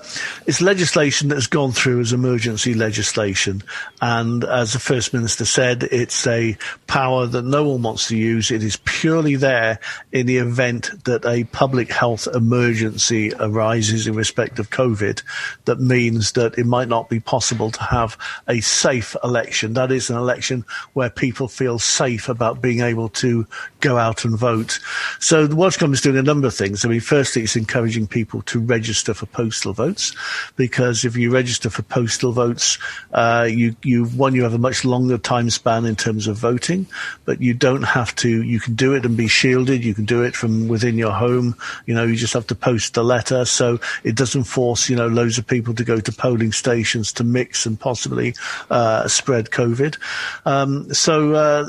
it's 0.47 0.61
legislation 0.61 1.27
that 1.29 1.35
has 1.35 1.47
gone 1.47 1.73
through 1.73 1.99
as 1.99 2.13
emergency 2.13 2.73
legislation, 2.73 3.61
and 4.01 4.43
as 4.45 4.71
the 4.71 4.79
first 4.79 5.13
minister 5.13 5.43
said, 5.43 5.83
it's 5.83 6.25
a 6.27 6.57
power 6.87 7.27
that 7.27 7.41
no 7.43 7.69
one 7.69 7.81
wants 7.81 8.07
to 8.07 8.17
use. 8.17 8.51
It 8.51 8.63
is 8.63 8.77
purely 8.85 9.35
there 9.35 9.79
in 10.13 10.27
the 10.27 10.37
event 10.37 10.91
that 11.03 11.25
a 11.25 11.43
public 11.45 11.91
health 11.91 12.27
emergency 12.33 13.33
arises 13.37 14.07
in 14.07 14.15
respect 14.15 14.57
of 14.57 14.69
COVID. 14.69 15.21
That 15.65 15.79
means 15.79 16.31
that 16.33 16.57
it 16.57 16.65
might 16.65 16.87
not 16.87 17.09
be 17.09 17.19
possible 17.19 17.69
to 17.69 17.83
have 17.83 18.17
a 18.47 18.61
safe 18.61 19.15
election. 19.23 19.73
That 19.73 19.91
is 19.91 20.09
an 20.09 20.15
election 20.15 20.63
where 20.93 21.09
people 21.09 21.49
feel 21.49 21.79
safe 21.79 22.29
about 22.29 22.61
being 22.61 22.79
able 22.79 23.09
to 23.09 23.45
go 23.81 23.97
out 23.97 24.23
and 24.23 24.37
vote. 24.37 24.79
So 25.19 25.47
the 25.47 25.55
Welsh 25.55 25.77
Government 25.77 25.97
is 25.97 26.01
doing 26.01 26.17
a 26.17 26.23
number 26.23 26.47
of 26.47 26.55
things. 26.55 26.85
I 26.85 26.87
mean, 26.87 27.01
firstly, 27.25 27.43
it's 27.43 27.55
encouraging 27.55 28.07
people 28.07 28.41
to 28.43 28.59
register 28.59 29.13
for 29.13 29.25
postal 29.25 29.73
votes 29.73 30.15
because 30.55 31.03
if 31.03 31.17
you 31.17 31.31
register 31.31 31.69
for 31.69 31.81
postal 31.83 32.31
votes, 32.31 32.77
uh, 33.13 33.47
you, 33.49 33.75
you, 33.83 34.05
one, 34.05 34.33
you 34.33 34.43
have 34.43 34.53
a 34.53 34.59
much 34.59 34.85
longer 34.85 35.17
time 35.17 35.49
span 35.49 35.85
in 35.85 35.95
terms 35.95 36.27
of 36.27 36.37
voting, 36.37 36.87
but 37.25 37.41
you 37.41 37.53
don't 37.53 37.83
have 37.83 38.15
to, 38.15 38.43
you 38.43 38.59
can 38.59 38.75
do 38.75 38.93
it 38.93 39.05
and 39.05 39.17
be 39.17 39.27
shielded. 39.27 39.83
You 39.83 39.93
can 39.93 40.05
do 40.05 40.23
it 40.23 40.35
from 40.35 40.67
within 40.67 40.97
your 40.97 41.11
home. 41.11 41.55
You 41.85 41.95
know, 41.95 42.05
you 42.05 42.15
just 42.15 42.33
have 42.33 42.47
to 42.47 42.55
post 42.55 42.93
the 42.93 43.03
letter. 43.03 43.45
So 43.45 43.79
it 44.03 44.15
doesn't 44.15 44.43
force, 44.45 44.89
you 44.89 44.95
know, 44.95 45.07
loads 45.07 45.37
of 45.37 45.47
people 45.47 45.73
to 45.75 45.83
go 45.83 45.99
to 45.99 46.11
polling 46.11 46.51
stations 46.51 47.11
to 47.13 47.23
mix 47.23 47.65
and 47.65 47.79
possibly, 47.79 48.35
uh, 48.69 49.07
spread 49.07 49.49
COVID. 49.49 49.97
Um, 50.45 50.93
so, 50.93 51.33
uh, 51.33 51.65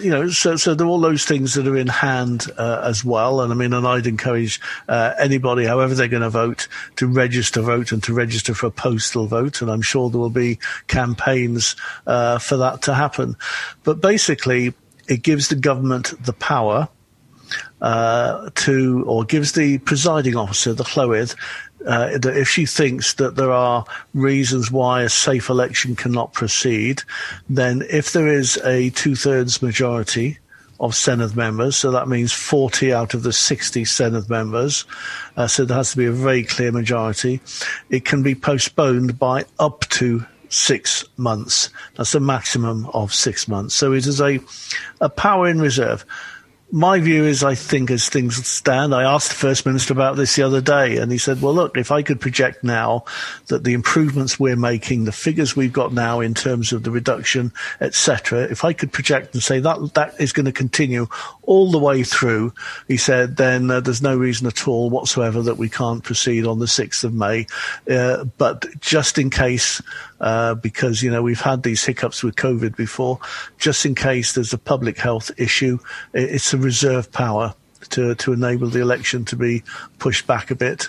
you 0.00 0.10
know, 0.10 0.28
so, 0.28 0.56
so 0.56 0.74
there 0.74 0.86
are 0.86 0.90
all 0.90 1.00
those 1.00 1.24
things 1.24 1.42
things 1.42 1.54
that 1.54 1.66
are 1.66 1.76
in 1.76 1.88
hand 1.88 2.46
uh, 2.56 2.82
as 2.84 3.04
well. 3.04 3.40
And 3.40 3.52
I 3.52 3.56
mean, 3.56 3.72
and 3.72 3.86
I'd 3.86 4.06
encourage 4.06 4.60
uh, 4.92 5.14
anybody, 5.18 5.64
however 5.64 5.94
they're 5.94 6.06
going 6.06 6.22
to 6.22 6.28
vote, 6.28 6.68
to 6.96 7.06
register 7.06 7.62
vote 7.62 7.92
and 7.92 8.02
to 8.02 8.12
register 8.12 8.52
for 8.52 8.66
a 8.66 8.70
postal 8.70 9.26
vote. 9.26 9.62
And 9.62 9.70
I'm 9.70 9.80
sure 9.80 10.10
there 10.10 10.20
will 10.20 10.28
be 10.28 10.58
campaigns 10.86 11.76
uh, 12.06 12.38
for 12.38 12.58
that 12.58 12.82
to 12.82 12.94
happen. 12.94 13.36
But 13.84 14.02
basically, 14.02 14.74
it 15.08 15.22
gives 15.22 15.48
the 15.48 15.54
government 15.54 16.12
the 16.22 16.34
power 16.34 16.90
uh, 17.80 18.50
to, 18.54 19.02
or 19.06 19.24
gives 19.24 19.52
the 19.52 19.78
presiding 19.78 20.36
officer, 20.36 20.74
the 20.74 20.84
Llywydd, 20.84 21.36
uh, 21.86 22.18
that 22.18 22.36
if 22.36 22.50
she 22.50 22.66
thinks 22.66 23.14
that 23.14 23.36
there 23.36 23.50
are 23.50 23.86
reasons 24.12 24.70
why 24.70 25.02
a 25.02 25.08
safe 25.08 25.48
election 25.48 25.96
cannot 25.96 26.34
proceed, 26.34 27.02
then 27.48 27.82
if 27.88 28.12
there 28.12 28.28
is 28.28 28.58
a 28.58 28.90
two 28.90 29.16
thirds 29.16 29.62
majority 29.62 30.38
of 30.82 30.92
Senedd 30.92 31.36
members. 31.36 31.76
So 31.76 31.92
that 31.92 32.08
means 32.08 32.32
40 32.32 32.92
out 32.92 33.14
of 33.14 33.22
the 33.22 33.32
60 33.32 33.84
Senedd 33.84 34.28
members. 34.28 34.84
Uh, 35.36 35.46
so 35.46 35.64
there 35.64 35.76
has 35.76 35.92
to 35.92 35.96
be 35.96 36.06
a 36.06 36.12
very 36.12 36.42
clear 36.42 36.72
majority. 36.72 37.40
It 37.88 38.04
can 38.04 38.22
be 38.22 38.34
postponed 38.34 39.18
by 39.18 39.46
up 39.60 39.88
to 39.90 40.26
six 40.48 41.04
months. 41.16 41.70
That's 41.96 42.14
a 42.14 42.20
maximum 42.20 42.86
of 42.92 43.14
six 43.14 43.48
months. 43.48 43.74
So 43.74 43.92
it 43.92 44.06
is 44.06 44.20
a, 44.20 44.40
a 45.00 45.08
power 45.08 45.48
in 45.48 45.60
reserve 45.60 46.04
my 46.72 46.98
view 47.00 47.26
is 47.26 47.44
I 47.44 47.54
think 47.54 47.90
as 47.90 48.08
things 48.08 48.46
stand, 48.46 48.94
I 48.94 49.02
asked 49.02 49.28
the 49.28 49.36
First 49.36 49.66
Minister 49.66 49.92
about 49.92 50.16
this 50.16 50.34
the 50.34 50.42
other 50.42 50.62
day, 50.62 50.96
and 50.96 51.12
he 51.12 51.18
said, 51.18 51.42
well, 51.42 51.52
look, 51.52 51.76
if 51.76 51.90
I 51.90 52.00
could 52.00 52.18
project 52.18 52.64
now 52.64 53.04
that 53.48 53.62
the 53.62 53.74
improvements 53.74 54.40
we're 54.40 54.56
making, 54.56 55.04
the 55.04 55.12
figures 55.12 55.54
we've 55.54 55.72
got 55.72 55.92
now 55.92 56.20
in 56.20 56.32
terms 56.32 56.72
of 56.72 56.82
the 56.82 56.90
reduction, 56.90 57.52
etc., 57.82 58.44
if 58.44 58.64
I 58.64 58.72
could 58.72 58.90
project 58.90 59.34
and 59.34 59.42
say 59.42 59.60
that 59.60 59.92
that 59.92 60.18
is 60.18 60.32
going 60.32 60.46
to 60.46 60.52
continue 60.52 61.08
all 61.42 61.70
the 61.70 61.78
way 61.78 62.04
through, 62.04 62.52
he 62.88 62.96
said, 62.96 63.36
then 63.36 63.70
uh, 63.70 63.80
there's 63.80 64.02
no 64.02 64.16
reason 64.16 64.46
at 64.46 64.68
all 64.68 64.90
whatsoever 64.90 65.42
that 65.42 65.56
we 65.56 65.68
can't 65.68 66.04
proceed 66.04 66.46
on 66.46 66.58
the 66.58 66.66
6th 66.66 67.04
of 67.04 67.12
May. 67.12 67.46
Uh, 67.90 68.24
but 68.38 68.66
just 68.80 69.18
in 69.18 69.30
case, 69.30 69.82
uh, 70.20 70.54
because, 70.54 71.02
you 71.02 71.10
know, 71.10 71.22
we've 71.22 71.40
had 71.40 71.62
these 71.62 71.84
hiccups 71.84 72.22
with 72.22 72.36
COVID 72.36 72.76
before, 72.76 73.18
just 73.58 73.84
in 73.84 73.94
case 73.94 74.32
there's 74.32 74.52
a 74.52 74.58
public 74.58 74.98
health 74.98 75.30
issue, 75.36 75.78
it's 76.14 76.54
a 76.54 76.58
reserve 76.58 77.10
power 77.10 77.54
to, 77.90 78.14
to 78.14 78.32
enable 78.32 78.68
the 78.68 78.80
election 78.80 79.24
to 79.26 79.36
be 79.36 79.62
pushed 79.98 80.26
back 80.26 80.50
a 80.50 80.54
bit. 80.54 80.88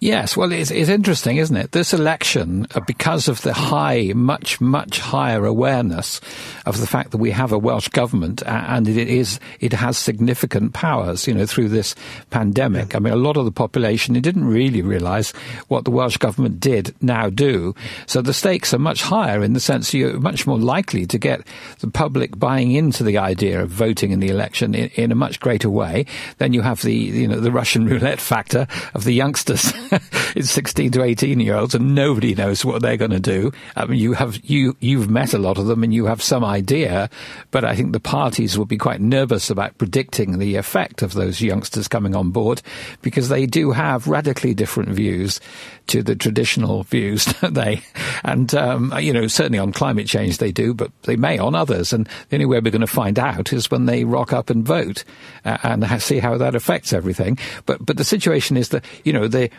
Yes, 0.00 0.34
well, 0.34 0.50
it's, 0.50 0.70
it's 0.70 0.88
interesting, 0.88 1.36
isn't 1.36 1.56
it? 1.56 1.72
This 1.72 1.92
election, 1.92 2.66
uh, 2.74 2.80
because 2.80 3.28
of 3.28 3.42
the 3.42 3.52
high, 3.52 4.12
much, 4.14 4.58
much 4.58 4.98
higher 4.98 5.44
awareness 5.44 6.22
of 6.64 6.80
the 6.80 6.86
fact 6.86 7.10
that 7.10 7.18
we 7.18 7.30
have 7.32 7.52
a 7.52 7.58
Welsh 7.58 7.88
government 7.88 8.42
and 8.46 8.88
it 8.88 8.96
is, 8.96 9.38
it 9.60 9.74
has 9.74 9.98
significant 9.98 10.72
powers, 10.72 11.28
you 11.28 11.34
know, 11.34 11.44
through 11.44 11.68
this 11.68 11.94
pandemic. 12.30 12.96
I 12.96 12.98
mean, 12.98 13.12
a 13.12 13.16
lot 13.16 13.36
of 13.36 13.44
the 13.44 13.52
population 13.52 14.16
it 14.16 14.22
didn't 14.22 14.46
really 14.46 14.80
realise 14.80 15.32
what 15.68 15.84
the 15.84 15.90
Welsh 15.90 16.16
government 16.16 16.60
did 16.60 16.94
now 17.02 17.28
do. 17.28 17.74
So 18.06 18.22
the 18.22 18.32
stakes 18.32 18.72
are 18.72 18.78
much 18.78 19.02
higher 19.02 19.42
in 19.42 19.52
the 19.52 19.60
sense 19.60 19.92
you're 19.92 20.18
much 20.18 20.46
more 20.46 20.58
likely 20.58 21.04
to 21.04 21.18
get 21.18 21.46
the 21.80 21.90
public 21.90 22.38
buying 22.38 22.72
into 22.72 23.04
the 23.04 23.18
idea 23.18 23.62
of 23.62 23.68
voting 23.68 24.12
in 24.12 24.20
the 24.20 24.28
election 24.28 24.74
in, 24.74 24.88
in 24.94 25.12
a 25.12 25.14
much 25.14 25.40
greater 25.40 25.68
way. 25.68 26.06
Then 26.38 26.54
you 26.54 26.62
have 26.62 26.80
the, 26.80 26.94
you 26.94 27.28
know, 27.28 27.38
the 27.38 27.52
Russian 27.52 27.84
roulette 27.90 28.20
factor 28.20 28.66
of 28.94 29.04
the 29.04 29.12
youngsters. 29.12 29.74
it's 30.36 30.50
16 30.50 30.92
to 30.92 31.02
18 31.02 31.40
year 31.40 31.56
olds 31.56 31.74
and 31.74 31.94
nobody 31.94 32.34
knows 32.34 32.64
what 32.64 32.82
they're 32.82 32.96
going 32.96 33.10
to 33.10 33.20
do. 33.20 33.52
I 33.76 33.86
mean, 33.86 33.98
you 33.98 34.12
have, 34.14 34.38
you, 34.44 34.76
you've 34.80 35.10
met 35.10 35.34
a 35.34 35.38
lot 35.38 35.58
of 35.58 35.66
them 35.66 35.82
and 35.82 35.92
you 35.92 36.06
have 36.06 36.22
some 36.22 36.44
idea, 36.44 37.10
but 37.50 37.64
I 37.64 37.74
think 37.74 37.92
the 37.92 38.00
parties 38.00 38.56
will 38.56 38.66
be 38.66 38.78
quite 38.78 39.00
nervous 39.00 39.50
about 39.50 39.78
predicting 39.78 40.38
the 40.38 40.56
effect 40.56 41.02
of 41.02 41.14
those 41.14 41.40
youngsters 41.40 41.88
coming 41.88 42.14
on 42.14 42.30
board 42.30 42.62
because 43.02 43.28
they 43.28 43.46
do 43.46 43.72
have 43.72 44.06
radically 44.06 44.54
different 44.54 44.90
views 44.90 45.40
to 45.88 46.02
the 46.02 46.14
traditional 46.14 46.82
views, 46.90 47.24
don't 47.24 47.54
they? 47.54 47.82
And, 48.24 48.54
um, 48.54 48.94
you 49.00 49.12
know, 49.12 49.26
certainly 49.26 49.58
on 49.58 49.72
climate 49.72 50.06
change 50.06 50.38
they 50.38 50.52
do, 50.52 50.74
but 50.74 50.90
they 51.02 51.16
may 51.16 51.38
on 51.38 51.54
others. 51.54 51.92
And 51.92 52.08
the 52.28 52.36
only 52.36 52.46
way 52.46 52.60
we're 52.60 52.70
going 52.70 52.80
to 52.80 52.86
find 52.86 53.18
out 53.18 53.52
is 53.52 53.70
when 53.70 53.86
they 53.86 54.04
rock 54.04 54.32
up 54.32 54.50
and 54.50 54.64
vote 54.64 55.04
uh, 55.44 55.58
and 55.62 56.02
see 56.02 56.18
how 56.18 56.38
that 56.38 56.54
affects 56.54 56.92
everything. 56.92 57.38
But, 57.66 57.84
but 57.84 57.96
the 57.96 58.04
situation 58.04 58.56
is 58.56 58.68
that, 58.70 58.84
you 59.04 59.12
know, 59.12 59.26
the, 59.28 59.50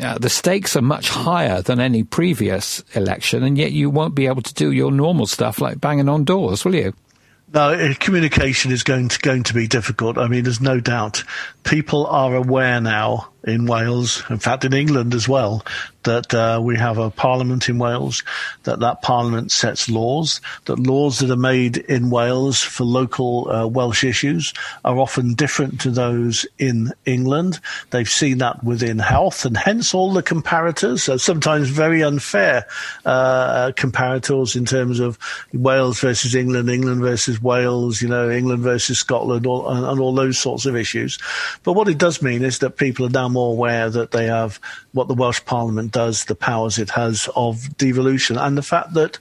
uh, 0.00 0.18
the 0.18 0.28
stakes 0.28 0.76
are 0.76 0.82
much 0.82 1.08
higher 1.08 1.62
than 1.62 1.80
any 1.80 2.02
previous 2.02 2.82
election, 2.94 3.42
and 3.42 3.56
yet 3.56 3.72
you 3.72 3.90
won't 3.90 4.14
be 4.14 4.26
able 4.26 4.42
to 4.42 4.54
do 4.54 4.72
your 4.72 4.90
normal 4.90 5.26
stuff 5.26 5.60
like 5.60 5.80
banging 5.80 6.08
on 6.08 6.24
doors, 6.24 6.64
will 6.64 6.74
you? 6.74 6.92
No, 7.52 7.94
communication 8.00 8.72
is 8.72 8.82
going 8.82 9.08
to 9.08 9.18
going 9.20 9.44
to 9.44 9.54
be 9.54 9.68
difficult. 9.68 10.18
I 10.18 10.26
mean, 10.26 10.42
there's 10.42 10.60
no 10.60 10.80
doubt. 10.80 11.22
People 11.62 12.06
are 12.08 12.34
aware 12.34 12.80
now 12.80 13.28
in 13.46 13.66
Wales, 13.66 14.22
in 14.30 14.38
fact 14.38 14.64
in 14.64 14.72
England 14.72 15.14
as 15.14 15.28
well, 15.28 15.64
that 16.04 16.32
uh, 16.34 16.60
we 16.62 16.76
have 16.76 16.98
a 16.98 17.10
parliament 17.10 17.68
in 17.68 17.78
Wales, 17.78 18.22
that 18.64 18.80
that 18.80 19.02
parliament 19.02 19.50
sets 19.50 19.88
laws, 19.88 20.40
that 20.66 20.78
laws 20.78 21.18
that 21.18 21.30
are 21.30 21.36
made 21.36 21.78
in 21.78 22.10
Wales 22.10 22.62
for 22.62 22.84
local 22.84 23.50
uh, 23.50 23.66
Welsh 23.66 24.04
issues 24.04 24.52
are 24.84 24.98
often 24.98 25.34
different 25.34 25.80
to 25.80 25.90
those 25.90 26.46
in 26.58 26.92
England. 27.06 27.60
They've 27.90 28.08
seen 28.08 28.38
that 28.38 28.62
within 28.62 28.98
health, 28.98 29.44
and 29.44 29.56
hence 29.56 29.94
all 29.94 30.12
the 30.12 30.22
comparators, 30.22 31.08
uh, 31.08 31.18
sometimes 31.18 31.68
very 31.68 32.02
unfair 32.02 32.66
uh, 33.04 33.72
comparators 33.72 34.56
in 34.56 34.64
terms 34.64 35.00
of 35.00 35.18
Wales 35.52 36.00
versus 36.00 36.34
England, 36.34 36.68
England 36.68 37.00
versus 37.00 37.42
Wales, 37.42 38.02
you 38.02 38.08
know, 38.08 38.30
England 38.30 38.62
versus 38.62 38.98
Scotland, 38.98 39.46
all, 39.46 39.68
and, 39.68 39.86
and 39.86 40.00
all 40.00 40.14
those 40.14 40.38
sorts 40.38 40.66
of 40.66 40.76
issues. 40.76 41.18
But 41.62 41.72
what 41.72 41.88
it 41.88 41.98
does 41.98 42.22
mean 42.22 42.42
is 42.42 42.58
that 42.58 42.76
people 42.76 43.06
are 43.06 43.10
now 43.10 43.28
more 43.34 43.52
aware 43.52 43.90
that 43.90 44.12
they 44.12 44.26
have 44.26 44.58
what 44.92 45.08
the 45.08 45.14
Welsh 45.14 45.44
Parliament 45.44 45.92
does, 45.92 46.24
the 46.24 46.34
powers 46.34 46.78
it 46.78 46.90
has 46.90 47.28
of 47.36 47.76
devolution, 47.76 48.38
and 48.38 48.56
the 48.56 48.62
fact 48.62 48.94
that 48.94 49.18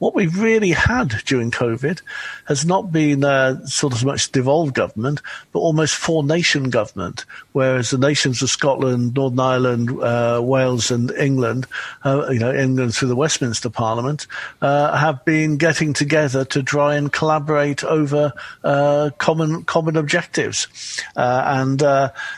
what 0.00 0.14
we've 0.14 0.40
really 0.40 0.70
had 0.70 1.10
during 1.26 1.50
COVID 1.50 2.00
has 2.46 2.64
not 2.64 2.90
been 2.90 3.22
uh, 3.22 3.64
sort 3.66 3.92
of 3.92 4.02
much 4.02 4.32
devolved 4.32 4.74
government, 4.74 5.20
but 5.52 5.60
almost 5.60 5.94
four 5.94 6.24
nation 6.24 6.70
government, 6.70 7.26
whereas 7.52 7.90
the 7.90 7.98
nations 7.98 8.42
of 8.42 8.48
Scotland, 8.48 9.14
Northern 9.14 9.38
Ireland, 9.38 9.90
uh, 10.02 10.40
Wales, 10.42 10.90
and 10.90 11.10
England, 11.12 11.66
uh, 12.04 12.28
you 12.30 12.38
know, 12.38 12.52
England 12.52 12.94
through 12.94 13.08
the 13.08 13.14
Westminster 13.14 13.68
Parliament, 13.68 14.26
uh, 14.62 14.96
have 14.96 15.22
been 15.26 15.58
getting 15.58 15.92
together 15.92 16.46
to 16.46 16.62
try 16.62 16.94
and 16.94 17.12
collaborate 17.12 17.84
over 17.84 18.32
uh, 18.64 19.10
common 19.18 19.64
common 19.64 19.98
objectives, 19.98 20.66
uh, 21.16 21.42
and 21.46 21.82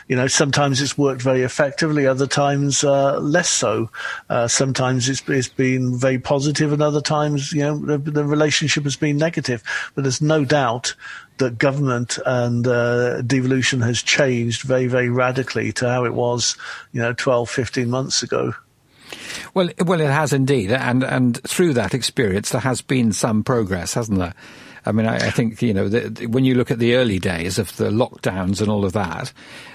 you 0.09 0.17
know, 0.17 0.27
sometimes 0.27 0.81
it's 0.81 0.97
worked 0.97 1.21
very 1.21 1.43
effectively, 1.43 2.05
other 2.05 2.27
times 2.27 2.83
less 2.83 3.49
so. 3.49 3.89
sometimes 4.47 5.07
it's, 5.07 5.23
it's 5.29 5.47
been 5.47 5.97
very 5.97 6.19
positive, 6.19 6.73
and 6.73 6.81
other 6.81 7.01
times 7.01 7.52
you 7.53 7.61
know, 7.61 7.77
the, 7.77 7.97
the 7.97 8.25
relationship 8.25 8.83
has 8.83 8.95
been 8.95 9.17
negative. 9.17 9.63
But 9.95 10.03
there's 10.03 10.21
no 10.21 10.45
doubt 10.45 10.95
that 11.37 11.57
government 11.57 12.19
and 12.25 12.65
uh, 12.67 13.21
devolution 13.21 13.81
has 13.81 14.01
changed 14.01 14.63
very, 14.63 14.87
very 14.87 15.09
radically 15.09 15.71
to 15.73 15.89
how 15.89 16.05
it 16.05 16.13
was, 16.13 16.55
you 16.91 17.01
know, 17.01 17.13
12, 17.13 17.49
15 17.49 17.89
months 17.89 18.23
ago. 18.23 18.53
Well, 19.53 19.69
well, 19.85 20.01
it 20.01 20.09
has 20.09 20.33
indeed, 20.33 20.71
and 20.71 21.03
and 21.03 21.41
through 21.43 21.73
that 21.73 21.93
experience, 21.93 22.49
there 22.49 22.61
has 22.61 22.81
been 22.81 23.11
some 23.13 23.43
progress, 23.43 23.93
hasn't 23.93 24.17
there? 24.17 24.33
I 24.85 24.91
mean, 24.91 25.05
I, 25.05 25.15
I 25.15 25.29
think 25.29 25.61
you 25.61 25.73
know 25.73 25.87
the, 25.87 26.09
the, 26.09 26.25
when 26.27 26.45
you 26.45 26.55
look 26.55 26.71
at 26.71 26.79
the 26.79 26.95
early 26.95 27.19
days 27.19 27.59
of 27.59 27.75
the 27.77 27.89
lockdowns 27.89 28.59
and 28.61 28.69
all 28.69 28.85
of 28.85 28.93
that, 28.93 29.31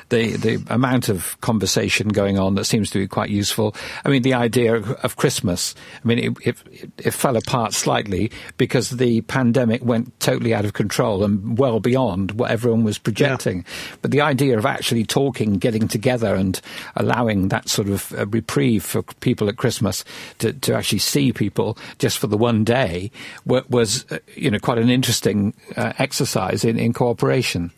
the 0.08 0.36
the 0.36 0.62
amount 0.68 1.08
of 1.08 1.40
conversation 1.40 2.08
going 2.08 2.38
on 2.38 2.54
that 2.54 2.64
seems 2.64 2.90
to 2.90 2.98
be 2.98 3.06
quite 3.06 3.30
useful. 3.30 3.74
I 4.04 4.08
mean, 4.08 4.22
the 4.22 4.34
idea 4.34 4.74
of, 4.74 5.16
Christmas. 5.16 5.74
I 6.04 6.06
mean, 6.06 6.18
it, 6.18 6.36
it, 6.46 6.90
it, 6.98 7.10
fell 7.10 7.36
apart 7.36 7.72
slightly 7.72 8.30
because 8.56 8.90
the 8.90 9.22
pandemic 9.22 9.84
went 9.84 10.18
totally 10.20 10.54
out 10.54 10.64
of 10.64 10.74
control 10.74 11.24
and 11.24 11.58
well 11.58 11.80
beyond 11.80 12.32
what 12.32 12.50
everyone 12.50 12.84
was 12.84 12.98
projecting. 12.98 13.58
Yeah. 13.58 13.96
But 14.02 14.10
the 14.12 14.20
idea 14.20 14.56
of 14.58 14.64
actually 14.64 15.04
talking, 15.04 15.54
getting 15.54 15.88
together, 15.88 16.34
and 16.34 16.60
allowing 16.94 17.48
that 17.48 17.68
sort 17.68 17.88
of 17.88 18.12
reprieve 18.32 18.84
for 18.84 19.02
people 19.02 19.48
at 19.48 19.56
Christmas 19.56 20.04
to, 20.38 20.52
to 20.52 20.74
actually 20.74 20.98
see 20.98 21.32
people 21.32 21.76
just 21.98 22.18
for 22.18 22.28
the 22.28 22.36
one 22.36 22.64
day 22.64 23.10
was, 23.46 24.04
uh, 24.10 24.18
you 24.36 24.50
know, 24.50 24.58
quite 24.58 24.78
an 24.78 24.90
interesting 24.90 25.54
uh, 25.76 25.92
exercise 25.98 26.64
in, 26.64 26.78
in 26.78 26.92
cooperation. 26.92 27.72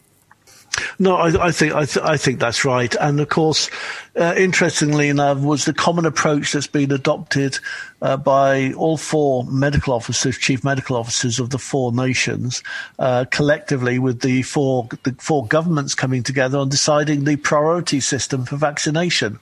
No, 0.98 1.16
I, 1.16 1.48
I 1.48 1.50
think 1.52 1.74
I, 1.74 1.84
th- 1.84 2.04
I, 2.04 2.16
think 2.16 2.38
that's 2.38 2.64
right, 2.64 2.94
and 3.00 3.20
of 3.20 3.28
course, 3.28 3.70
uh, 4.16 4.34
interestingly 4.36 5.08
enough, 5.08 5.38
was 5.38 5.64
the 5.64 5.74
common 5.74 6.06
approach 6.06 6.52
that's 6.52 6.66
been 6.66 6.92
adopted 6.92 7.58
uh, 8.03 8.16
by 8.16 8.72
all 8.72 8.96
four 8.96 9.44
medical 9.44 9.92
officers, 9.92 10.38
chief 10.38 10.64
medical 10.64 10.96
officers 10.96 11.38
of 11.38 11.51
the 11.51 11.59
four 11.59 11.92
nations, 11.92 12.62
uh, 12.98 13.24
collectively 13.30 13.98
with 13.98 14.20
the 14.20 14.42
four 14.42 14.88
the 15.03 15.14
four 15.18 15.46
governments 15.46 15.94
coming 15.94 16.22
together 16.22 16.59
on 16.59 16.68
deciding 16.68 17.24
the 17.24 17.36
priority 17.36 18.01
system 18.01 18.44
for 18.44 18.57
vaccination. 18.57 19.38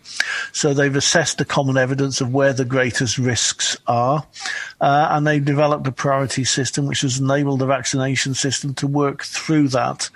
So 0.52 0.74
they've 0.74 0.94
assessed 0.94 1.38
the 1.38 1.44
common 1.44 1.76
evidence 1.76 2.20
of 2.20 2.32
where 2.32 2.52
the 2.52 2.64
greatest 2.64 3.18
risks 3.18 3.76
are, 3.86 4.26
uh, 4.80 5.09
and 5.11 5.26
they've 5.26 5.44
developed 5.44 5.86
a 5.86 5.92
priority 5.92 6.44
system 6.44 6.86
which 6.86 7.02
has 7.02 7.20
enabled 7.20 7.61
the 7.61 7.66
vaccination 7.66 8.34
system 8.34 8.74
to 8.74 8.86
work 8.86 9.24
through 9.24 9.68
that 9.68 10.11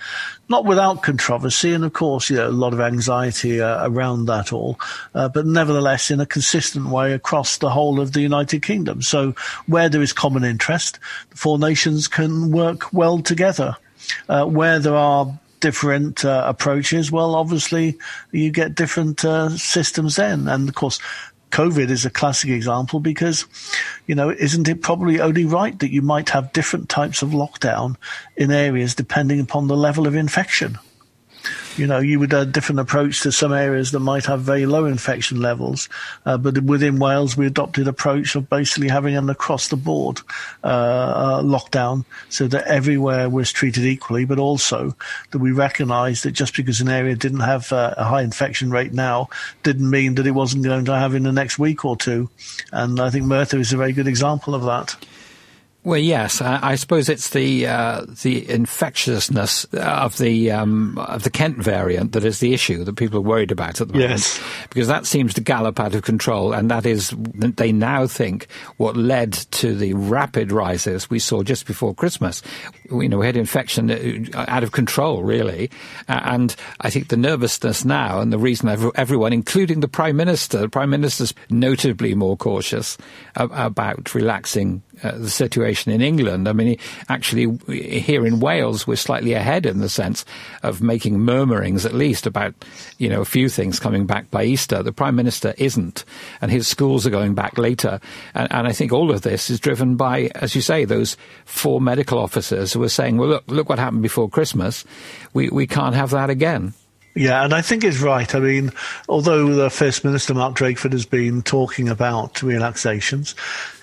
not 0.52 0.66
without 0.66 1.02
controversy 1.02 1.72
and 1.72 1.82
of 1.82 1.94
course 1.94 2.28
you 2.28 2.36
know 2.36 2.46
a 2.46 2.50
lot 2.50 2.74
of 2.74 2.80
anxiety 2.80 3.58
uh, 3.62 3.88
around 3.88 4.26
that 4.26 4.52
all 4.52 4.78
uh, 5.14 5.26
but 5.26 5.46
nevertheless 5.46 6.10
in 6.10 6.20
a 6.20 6.26
consistent 6.26 6.86
way 6.88 7.14
across 7.14 7.56
the 7.56 7.70
whole 7.70 8.00
of 8.00 8.12
the 8.12 8.20
United 8.32 8.62
Kingdom. 8.62 9.02
So 9.02 9.34
where 9.66 9.88
there 9.88 10.02
is 10.02 10.12
common 10.12 10.44
interest, 10.44 10.98
the 11.30 11.36
four 11.36 11.58
nations 11.58 12.08
can 12.08 12.50
work 12.50 12.92
well 12.92 13.18
together. 13.20 13.76
Uh, 14.28 14.44
where 14.44 14.80
there 14.80 14.96
are 14.96 15.38
different 15.60 16.24
uh, 16.24 16.44
approaches, 16.44 17.12
well, 17.12 17.36
obviously 17.36 17.98
you 18.32 18.50
get 18.50 18.74
different 18.74 19.24
uh, 19.24 19.48
systems 19.50 20.16
then. 20.16 20.48
And 20.48 20.68
of 20.68 20.74
course, 20.74 20.98
COVID 21.52 21.90
is 21.90 22.04
a 22.04 22.10
classic 22.10 22.50
example 22.50 22.98
because, 22.98 23.46
you 24.06 24.14
know, 24.14 24.30
isn't 24.30 24.68
it 24.68 24.82
probably 24.82 25.20
only 25.20 25.44
right 25.44 25.78
that 25.78 25.92
you 25.92 26.02
might 26.02 26.30
have 26.30 26.52
different 26.52 26.88
types 26.88 27.22
of 27.22 27.30
lockdown 27.30 27.96
in 28.36 28.50
areas 28.50 28.94
depending 28.94 29.38
upon 29.38 29.68
the 29.68 29.76
level 29.76 30.06
of 30.06 30.16
infection? 30.16 30.78
You 31.76 31.86
know, 31.86 31.98
you 31.98 32.18
would 32.18 32.32
have 32.32 32.42
a 32.42 32.50
different 32.50 32.80
approach 32.80 33.22
to 33.22 33.32
some 33.32 33.52
areas 33.52 33.92
that 33.92 34.00
might 34.00 34.26
have 34.26 34.40
very 34.42 34.66
low 34.66 34.84
infection 34.84 35.40
levels. 35.40 35.88
Uh, 36.26 36.36
but 36.36 36.62
within 36.62 36.98
Wales, 36.98 37.36
we 37.36 37.46
adopted 37.46 37.88
approach 37.88 38.34
of 38.34 38.48
basically 38.48 38.88
having 38.88 39.16
an 39.16 39.30
across 39.30 39.68
the 39.68 39.76
board 39.76 40.20
uh, 40.64 40.66
uh, 40.66 41.42
lockdown 41.42 42.04
so 42.28 42.46
that 42.48 42.66
everywhere 42.66 43.28
was 43.28 43.52
treated 43.52 43.84
equally, 43.84 44.24
but 44.24 44.38
also 44.38 44.94
that 45.30 45.38
we 45.38 45.52
recognised 45.52 46.24
that 46.24 46.32
just 46.32 46.56
because 46.56 46.80
an 46.80 46.88
area 46.88 47.14
didn't 47.14 47.40
have 47.40 47.72
uh, 47.72 47.94
a 47.96 48.04
high 48.04 48.22
infection 48.22 48.70
rate 48.70 48.92
now 48.92 49.28
didn't 49.62 49.88
mean 49.88 50.14
that 50.16 50.26
it 50.26 50.32
wasn't 50.32 50.64
going 50.64 50.84
to 50.84 50.94
have 50.96 51.14
in 51.14 51.22
the 51.22 51.32
next 51.32 51.58
week 51.58 51.84
or 51.84 51.96
two. 51.96 52.28
And 52.72 53.00
I 53.00 53.10
think 53.10 53.24
Merthyr 53.24 53.58
is 53.58 53.72
a 53.72 53.76
very 53.76 53.92
good 53.92 54.08
example 54.08 54.54
of 54.54 54.62
that. 54.64 54.96
Well, 55.84 55.98
yes, 55.98 56.40
I, 56.40 56.60
I 56.62 56.74
suppose 56.76 57.08
it's 57.08 57.30
the 57.30 57.66
uh, 57.66 58.06
the 58.22 58.48
infectiousness 58.48 59.64
of 59.72 60.16
the 60.16 60.52
um, 60.52 60.96
of 60.96 61.24
the 61.24 61.30
Kent 61.30 61.58
variant 61.58 62.12
that 62.12 62.24
is 62.24 62.38
the 62.38 62.54
issue 62.54 62.84
that 62.84 62.94
people 62.94 63.18
are 63.18 63.22
worried 63.22 63.50
about 63.50 63.80
at 63.80 63.88
the 63.88 63.94
moment. 63.94 64.10
Yes, 64.10 64.40
because 64.68 64.86
that 64.86 65.06
seems 65.06 65.34
to 65.34 65.40
gallop 65.40 65.80
out 65.80 65.96
of 65.96 66.02
control, 66.02 66.52
and 66.52 66.70
that 66.70 66.86
is 66.86 67.12
they 67.34 67.72
now 67.72 68.06
think 68.06 68.46
what 68.76 68.96
led 68.96 69.32
to 69.32 69.74
the 69.74 69.92
rapid 69.94 70.52
rises 70.52 71.10
we 71.10 71.18
saw 71.18 71.42
just 71.42 71.66
before 71.66 71.96
Christmas. 71.96 72.42
You 72.88 73.08
know, 73.08 73.18
we 73.18 73.26
had 73.26 73.36
infection 73.36 73.90
uh, 74.34 74.44
out 74.46 74.62
of 74.62 74.70
control, 74.70 75.24
really, 75.24 75.68
and 76.06 76.54
I 76.80 76.90
think 76.90 77.08
the 77.08 77.16
nervousness 77.16 77.84
now 77.84 78.20
and 78.20 78.32
the 78.32 78.38
reason 78.38 78.68
everyone, 78.94 79.32
including 79.32 79.80
the 79.80 79.88
prime 79.88 80.16
minister, 80.16 80.58
the 80.58 80.68
prime 80.68 80.90
minister's 80.90 81.34
notably 81.50 82.14
more 82.14 82.36
cautious 82.36 82.98
about 83.34 84.14
relaxing 84.14 84.84
uh, 85.02 85.12
the 85.18 85.30
situation 85.30 85.92
in 85.92 86.00
England. 86.00 86.48
I 86.48 86.52
mean, 86.52 86.76
actually, 87.08 87.58
here 87.68 88.26
in 88.26 88.40
Wales, 88.40 88.86
we're 88.86 88.96
slightly 88.96 89.32
ahead 89.32 89.66
in 89.66 89.78
the 89.78 89.88
sense 89.88 90.24
of 90.62 90.82
making 90.82 91.20
murmurings, 91.20 91.84
at 91.86 91.94
least, 91.94 92.26
about, 92.26 92.54
you 92.98 93.08
know, 93.08 93.20
a 93.20 93.26
few 93.26 93.48
things 93.48 93.80
coming 93.80 94.06
back 94.06 94.30
by 94.30 94.44
Easter. 94.44 94.82
The 94.82 94.92
Prime 94.92 95.16
Minister 95.16 95.54
isn't, 95.58 96.04
and 96.40 96.50
his 96.50 96.68
schools 96.68 97.06
are 97.06 97.10
going 97.10 97.34
back 97.34 97.58
later. 97.58 98.00
And, 98.34 98.52
and 98.52 98.66
I 98.66 98.72
think 98.72 98.92
all 98.92 99.10
of 99.10 99.22
this 99.22 99.50
is 99.50 99.60
driven 99.60 99.96
by, 99.96 100.30
as 100.34 100.54
you 100.54 100.60
say, 100.60 100.84
those 100.84 101.16
four 101.44 101.80
medical 101.80 102.18
officers 102.18 102.72
who 102.72 102.82
are 102.82 102.88
saying, 102.88 103.16
well, 103.16 103.28
look, 103.28 103.44
look 103.46 103.68
what 103.68 103.78
happened 103.78 104.02
before 104.02 104.28
Christmas. 104.28 104.84
We, 105.32 105.48
we 105.48 105.66
can't 105.66 105.94
have 105.94 106.10
that 106.10 106.30
again. 106.30 106.74
Yeah, 107.14 107.44
and 107.44 107.52
I 107.52 107.60
think 107.60 107.84
it's 107.84 108.00
right. 108.00 108.34
I 108.34 108.38
mean, 108.38 108.72
although 109.06 109.54
the 109.54 109.68
First 109.68 110.02
Minister 110.02 110.32
Mark 110.32 110.54
Drakeford 110.56 110.92
has 110.92 111.04
been 111.04 111.42
talking 111.42 111.90
about 111.90 112.42
relaxations, 112.42 113.34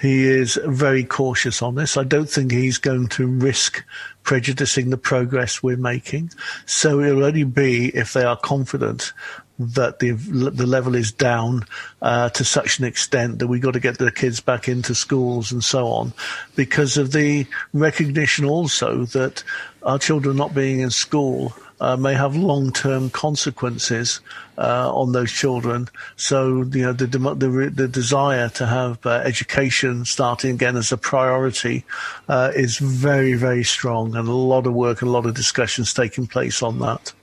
he 0.02 0.26
is 0.26 0.60
very 0.66 1.04
cautious 1.04 1.62
on 1.62 1.76
this. 1.76 1.96
I 1.96 2.04
don't 2.06 2.30
think 2.30 2.52
he's 2.52 2.80
going 2.80 3.08
to 3.10 3.28
risk 3.28 3.84
prejudicing 4.24 4.90
the 4.90 4.98
progress 4.98 5.62
we're 5.62 5.78
making. 5.78 6.32
So 6.66 7.02
it'll 7.02 7.24
only 7.24 7.44
be 7.44 7.90
if 7.90 8.14
they 8.14 8.24
are 8.24 8.38
confident 8.38 9.14
that 9.60 10.00
the 10.00 10.12
the 10.12 10.66
level 10.66 10.96
is 10.96 11.12
down 11.12 11.66
uh, 12.02 12.30
to 12.30 12.44
such 12.46 12.80
an 12.80 12.86
extent 12.86 13.40
that 13.40 13.48
we've 13.48 13.62
got 13.62 13.74
to 13.74 13.80
get 13.80 13.98
the 13.98 14.12
kids 14.12 14.40
back 14.40 14.70
into 14.70 14.96
schools 14.96 15.52
and 15.52 15.64
so 15.64 15.88
on, 15.88 16.14
because 16.56 16.98
of 16.98 17.12
the 17.12 17.46
recognition 17.74 18.46
also 18.46 19.06
that 19.06 19.44
our 19.84 20.00
children 20.00 20.38
not 20.38 20.56
being 20.56 20.80
in 20.80 20.90
school 20.90 21.54
uh, 21.82 21.96
may 21.98 22.14
have 22.14 22.36
long-term 22.36 23.10
consequences 23.10 24.22
uh, 24.58 24.92
on 24.94 25.12
those 25.12 25.32
children. 25.32 25.88
So, 26.16 26.64
you 26.64 26.84
know, 26.84 26.94
the 26.94 27.08
the, 27.08 27.72
the 27.74 27.88
desire 27.88 28.50
to 28.50 28.66
have 28.66 29.06
uh, 29.06 29.22
education 29.26 30.06
starting 30.06 30.56
again 30.56 30.76
as 30.76 30.92
a 30.92 30.98
priority 30.98 31.86
uh, 32.28 32.52
is 32.56 32.78
very, 32.78 33.34
very 33.34 33.64
strong, 33.64 34.16
and 34.16 34.28
a 34.28 34.34
lot 34.34 34.68
of 34.68 34.74
work, 34.74 35.02
and 35.02 35.10
a 35.10 35.12
lot 35.12 35.26
of 35.26 35.36
discussions 35.36 35.94
taking 35.94 36.28
place 36.28 36.62
on 36.62 36.80
that. 36.80 37.14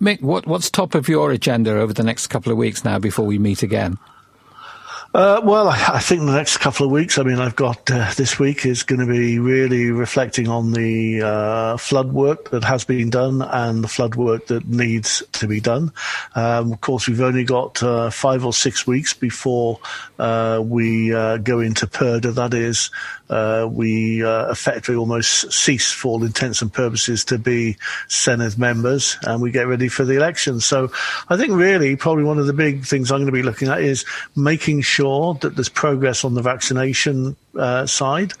Mick, 0.00 0.22
what, 0.22 0.46
what's 0.46 0.70
top 0.70 0.94
of 0.94 1.08
your 1.08 1.32
agenda 1.32 1.72
over 1.72 1.92
the 1.92 2.04
next 2.04 2.28
couple 2.28 2.52
of 2.52 2.58
weeks 2.58 2.84
now 2.84 2.98
before 2.98 3.26
we 3.26 3.38
meet 3.38 3.62
again? 3.62 3.98
Uh, 5.14 5.40
well, 5.42 5.68
I, 5.68 6.00
think 6.00 6.20
the 6.20 6.36
next 6.36 6.58
couple 6.58 6.84
of 6.84 6.92
weeks, 6.92 7.16
I 7.16 7.22
mean, 7.22 7.38
I've 7.38 7.56
got 7.56 7.90
uh, 7.90 8.12
this 8.16 8.38
week 8.38 8.66
is 8.66 8.82
going 8.82 9.00
to 9.00 9.06
be 9.06 9.38
really 9.38 9.90
reflecting 9.90 10.48
on 10.48 10.72
the 10.72 11.22
uh, 11.22 11.76
flood 11.78 12.12
work 12.12 12.50
that 12.50 12.62
has 12.64 12.84
been 12.84 13.08
done 13.08 13.40
and 13.40 13.82
the 13.82 13.88
flood 13.88 14.16
work 14.16 14.48
that 14.48 14.68
needs 14.68 15.22
to 15.32 15.46
be 15.46 15.60
done. 15.60 15.92
Um, 16.34 16.72
of 16.72 16.82
course, 16.82 17.08
we've 17.08 17.22
only 17.22 17.44
got 17.44 17.82
uh, 17.82 18.10
five 18.10 18.44
or 18.44 18.52
six 18.52 18.86
weeks 18.86 19.14
before 19.14 19.80
uh, 20.18 20.62
we 20.62 21.14
uh, 21.14 21.38
go 21.38 21.60
into 21.60 21.86
Purdah. 21.86 22.34
That 22.34 22.52
is, 22.52 22.90
we 23.70 24.22
effectively 24.24 24.96
almost 24.96 25.52
cease, 25.52 25.92
for 25.92 26.08
all 26.08 26.24
intents 26.24 26.62
and 26.62 26.72
purposes, 26.72 27.24
to 27.26 27.38
be 27.38 27.76
Senedd 28.08 28.58
members 28.58 29.16
and 29.22 29.42
we 29.42 29.50
get 29.50 29.66
ready 29.66 29.88
for 29.88 30.04
the 30.04 30.16
election. 30.16 30.60
So 30.60 30.90
I 31.28 31.36
think 31.36 31.52
really 31.52 31.96
probably 31.96 32.24
one 32.24 32.38
of 32.38 32.46
the 32.46 32.52
big 32.52 32.84
things 32.84 33.10
I'm 33.10 33.18
going 33.18 33.26
to 33.26 33.32
be 33.32 33.42
looking 33.42 33.68
at 33.68 33.80
is 33.80 34.04
making 34.34 34.82
sure 34.82 35.34
that 35.34 35.56
there's 35.56 35.68
progress 35.68 36.24
on 36.24 36.34
the 36.34 36.42
vaccination 36.42 37.36
uh, 37.56 37.86
side, 37.86 38.32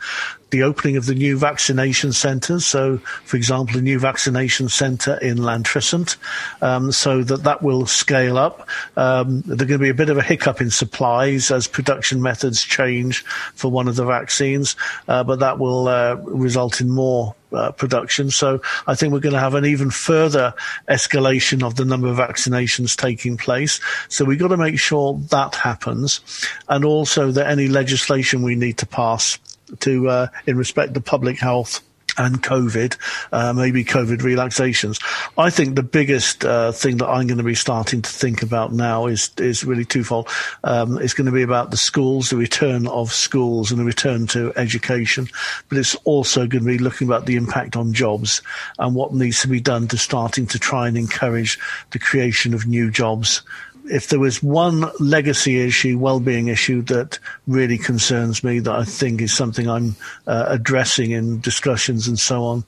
the 0.50 0.62
opening 0.62 0.96
of 0.96 1.06
the 1.06 1.14
new 1.14 1.36
vaccination 1.36 2.12
centres. 2.12 2.66
So, 2.66 2.98
for 3.24 3.36
example, 3.36 3.78
a 3.78 3.82
new 3.82 3.98
vaccination 3.98 4.68
centre 4.68 5.16
in 5.18 5.38
Llantrisant, 5.38 6.16
um, 6.62 6.92
so 6.92 7.22
that 7.22 7.42
that 7.44 7.62
will 7.62 7.86
scale 7.86 8.38
up. 8.38 8.68
Um, 8.96 9.42
there's 9.42 9.58
going 9.58 9.68
to 9.68 9.78
be 9.78 9.90
a 9.90 9.94
bit 9.94 10.10
of 10.10 10.16
a 10.16 10.22
hiccup 10.22 10.60
in 10.60 10.70
supplies 10.70 11.50
as 11.50 11.66
production 11.66 12.22
methods 12.22 12.62
change 12.62 13.24
for 13.54 13.70
one 13.70 13.88
of 13.88 13.96
the 13.96 14.04
vaccines, 14.04 14.76
uh, 15.06 15.24
but 15.24 15.40
that 15.40 15.58
will 15.58 15.88
uh, 15.88 16.14
result 16.14 16.80
in 16.80 16.88
more 16.88 17.34
uh, 17.52 17.72
production. 17.72 18.30
So 18.30 18.60
I 18.86 18.94
think 18.94 19.12
we're 19.12 19.20
going 19.20 19.34
to 19.34 19.40
have 19.40 19.54
an 19.54 19.64
even 19.64 19.90
further 19.90 20.54
escalation 20.88 21.62
of 21.62 21.76
the 21.76 21.84
number 21.84 22.08
of 22.08 22.16
vaccinations 22.16 22.96
taking 22.96 23.36
place. 23.36 23.80
So 24.08 24.24
we've 24.24 24.38
got 24.38 24.48
to 24.48 24.56
make 24.56 24.78
sure 24.78 25.18
that 25.30 25.54
happens, 25.54 26.20
and 26.68 26.84
also 26.84 27.30
that 27.32 27.46
any 27.46 27.68
legislation 27.68 28.42
we 28.42 28.54
need 28.54 28.78
to 28.78 28.86
pass 28.86 29.38
to 29.80 30.08
uh, 30.08 30.26
in 30.46 30.56
respect 30.56 30.94
to 30.94 31.00
public 31.00 31.38
health 31.38 31.82
and 32.18 32.42
COVID, 32.42 32.96
uh, 33.32 33.52
maybe 33.52 33.84
COVID 33.84 34.22
relaxations. 34.22 34.98
I 35.38 35.50
think 35.50 35.76
the 35.76 35.82
biggest 35.82 36.44
uh, 36.44 36.72
thing 36.72 36.96
that 36.98 37.06
I'm 37.06 37.26
going 37.28 37.38
to 37.38 37.44
be 37.44 37.54
starting 37.54 38.02
to 38.02 38.10
think 38.10 38.42
about 38.42 38.72
now 38.72 39.06
is 39.06 39.30
is 39.38 39.64
really 39.64 39.84
twofold. 39.84 40.28
Um, 40.64 40.98
it's 40.98 41.14
going 41.14 41.26
to 41.26 41.32
be 41.32 41.42
about 41.42 41.70
the 41.70 41.76
schools, 41.76 42.30
the 42.30 42.36
return 42.36 42.86
of 42.88 43.12
schools, 43.12 43.70
and 43.70 43.80
the 43.80 43.84
return 43.84 44.26
to 44.28 44.52
education. 44.56 45.28
But 45.68 45.78
it's 45.78 45.94
also 46.04 46.40
going 46.46 46.64
to 46.64 46.68
be 46.68 46.78
looking 46.78 47.06
about 47.06 47.26
the 47.26 47.36
impact 47.36 47.76
on 47.76 47.92
jobs 47.92 48.42
and 48.78 48.94
what 48.94 49.14
needs 49.14 49.40
to 49.42 49.48
be 49.48 49.60
done 49.60 49.86
to 49.88 49.96
starting 49.96 50.46
to 50.48 50.58
try 50.58 50.88
and 50.88 50.98
encourage 50.98 51.58
the 51.90 51.98
creation 51.98 52.52
of 52.52 52.66
new 52.66 52.90
jobs 52.90 53.42
if 53.90 54.08
there 54.08 54.20
was 54.20 54.42
one 54.42 54.84
legacy 55.00 55.60
issue, 55.60 55.98
well-being 55.98 56.48
issue 56.48 56.82
that 56.82 57.18
really 57.46 57.78
concerns 57.78 58.44
me, 58.44 58.58
that 58.60 58.74
I 58.74 58.84
think 58.84 59.20
is 59.20 59.32
something 59.32 59.68
I'm 59.68 59.96
uh, 60.26 60.46
addressing 60.48 61.12
in 61.12 61.40
discussions 61.40 62.08
and 62.08 62.18
so 62.18 62.44
on, 62.44 62.64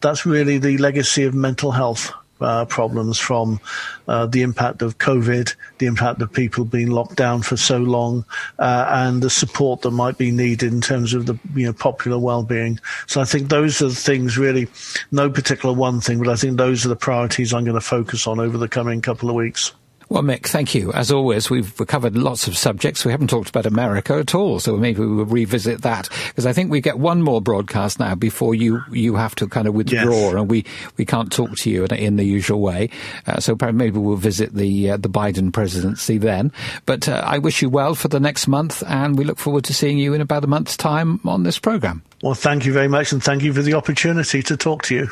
that's 0.00 0.26
really 0.26 0.58
the 0.58 0.78
legacy 0.78 1.24
of 1.24 1.34
mental 1.34 1.72
health. 1.72 2.12
Uh, 2.40 2.64
problems 2.64 3.16
from 3.16 3.60
uh, 4.08 4.26
the 4.26 4.42
impact 4.42 4.82
of 4.82 4.98
COVID, 4.98 5.54
the 5.78 5.86
impact 5.86 6.20
of 6.20 6.32
people 6.32 6.64
being 6.64 6.90
locked 6.90 7.14
down 7.14 7.40
for 7.42 7.56
so 7.56 7.78
long, 7.78 8.24
uh, 8.58 8.86
and 8.90 9.22
the 9.22 9.30
support 9.30 9.82
that 9.82 9.92
might 9.92 10.18
be 10.18 10.32
needed 10.32 10.72
in 10.72 10.80
terms 10.80 11.14
of 11.14 11.26
the 11.26 11.38
you 11.54 11.64
know 11.64 11.72
popular 11.72 12.18
well-being. 12.18 12.80
So 13.06 13.20
I 13.20 13.24
think 13.24 13.48
those 13.48 13.80
are 13.80 13.88
the 13.88 13.94
things 13.94 14.36
really, 14.36 14.66
no 15.12 15.30
particular 15.30 15.74
one 15.74 16.00
thing, 16.00 16.18
but 16.18 16.28
I 16.28 16.34
think 16.34 16.58
those 16.58 16.84
are 16.84 16.88
the 16.88 16.96
priorities 16.96 17.54
I'm 17.54 17.64
going 17.64 17.76
to 17.76 17.80
focus 17.80 18.26
on 18.26 18.40
over 18.40 18.58
the 18.58 18.68
coming 18.68 19.00
couple 19.00 19.30
of 19.30 19.36
weeks. 19.36 19.72
Well, 20.08 20.22
Mick, 20.22 20.46
thank 20.46 20.74
you. 20.74 20.92
As 20.92 21.10
always, 21.10 21.48
we've 21.48 21.76
covered 21.86 22.16
lots 22.16 22.46
of 22.46 22.56
subjects. 22.56 23.04
We 23.04 23.12
haven't 23.12 23.30
talked 23.30 23.48
about 23.48 23.66
America 23.66 24.14
at 24.14 24.34
all, 24.34 24.60
so 24.60 24.76
maybe 24.76 25.00
we 25.00 25.06
will 25.06 25.24
revisit 25.24 25.82
that 25.82 26.08
because 26.28 26.46
I 26.46 26.52
think 26.52 26.70
we 26.70 26.80
get 26.80 26.98
one 26.98 27.22
more 27.22 27.40
broadcast 27.40 27.98
now 27.98 28.14
before 28.14 28.54
you 28.54 28.82
you 28.90 29.16
have 29.16 29.34
to 29.36 29.48
kind 29.48 29.66
of 29.66 29.74
withdraw, 29.74 30.12
yes. 30.12 30.34
and 30.34 30.50
we, 30.50 30.64
we 30.96 31.04
can't 31.04 31.32
talk 31.32 31.56
to 31.56 31.70
you 31.70 31.84
in, 31.84 31.94
in 31.94 32.16
the 32.16 32.24
usual 32.24 32.60
way. 32.60 32.90
Uh, 33.26 33.40
so 33.40 33.56
maybe 33.72 33.98
we'll 33.98 34.16
visit 34.16 34.54
the 34.54 34.90
uh, 34.90 34.96
the 34.96 35.08
Biden 35.08 35.52
presidency 35.52 36.18
then. 36.18 36.52
But 36.86 37.08
uh, 37.08 37.22
I 37.24 37.38
wish 37.38 37.62
you 37.62 37.70
well 37.70 37.94
for 37.94 38.08
the 38.08 38.20
next 38.20 38.46
month, 38.46 38.82
and 38.86 39.16
we 39.16 39.24
look 39.24 39.38
forward 39.38 39.64
to 39.64 39.74
seeing 39.74 39.98
you 39.98 40.14
in 40.14 40.20
about 40.20 40.44
a 40.44 40.48
month's 40.48 40.76
time 40.76 41.20
on 41.24 41.42
this 41.44 41.58
program. 41.58 42.02
Well, 42.22 42.34
thank 42.34 42.66
you 42.66 42.72
very 42.72 42.88
much, 42.88 43.12
and 43.12 43.22
thank 43.22 43.42
you 43.42 43.52
for 43.52 43.62
the 43.62 43.74
opportunity 43.74 44.42
to 44.42 44.56
talk 44.56 44.82
to 44.84 44.94
you. 44.94 45.10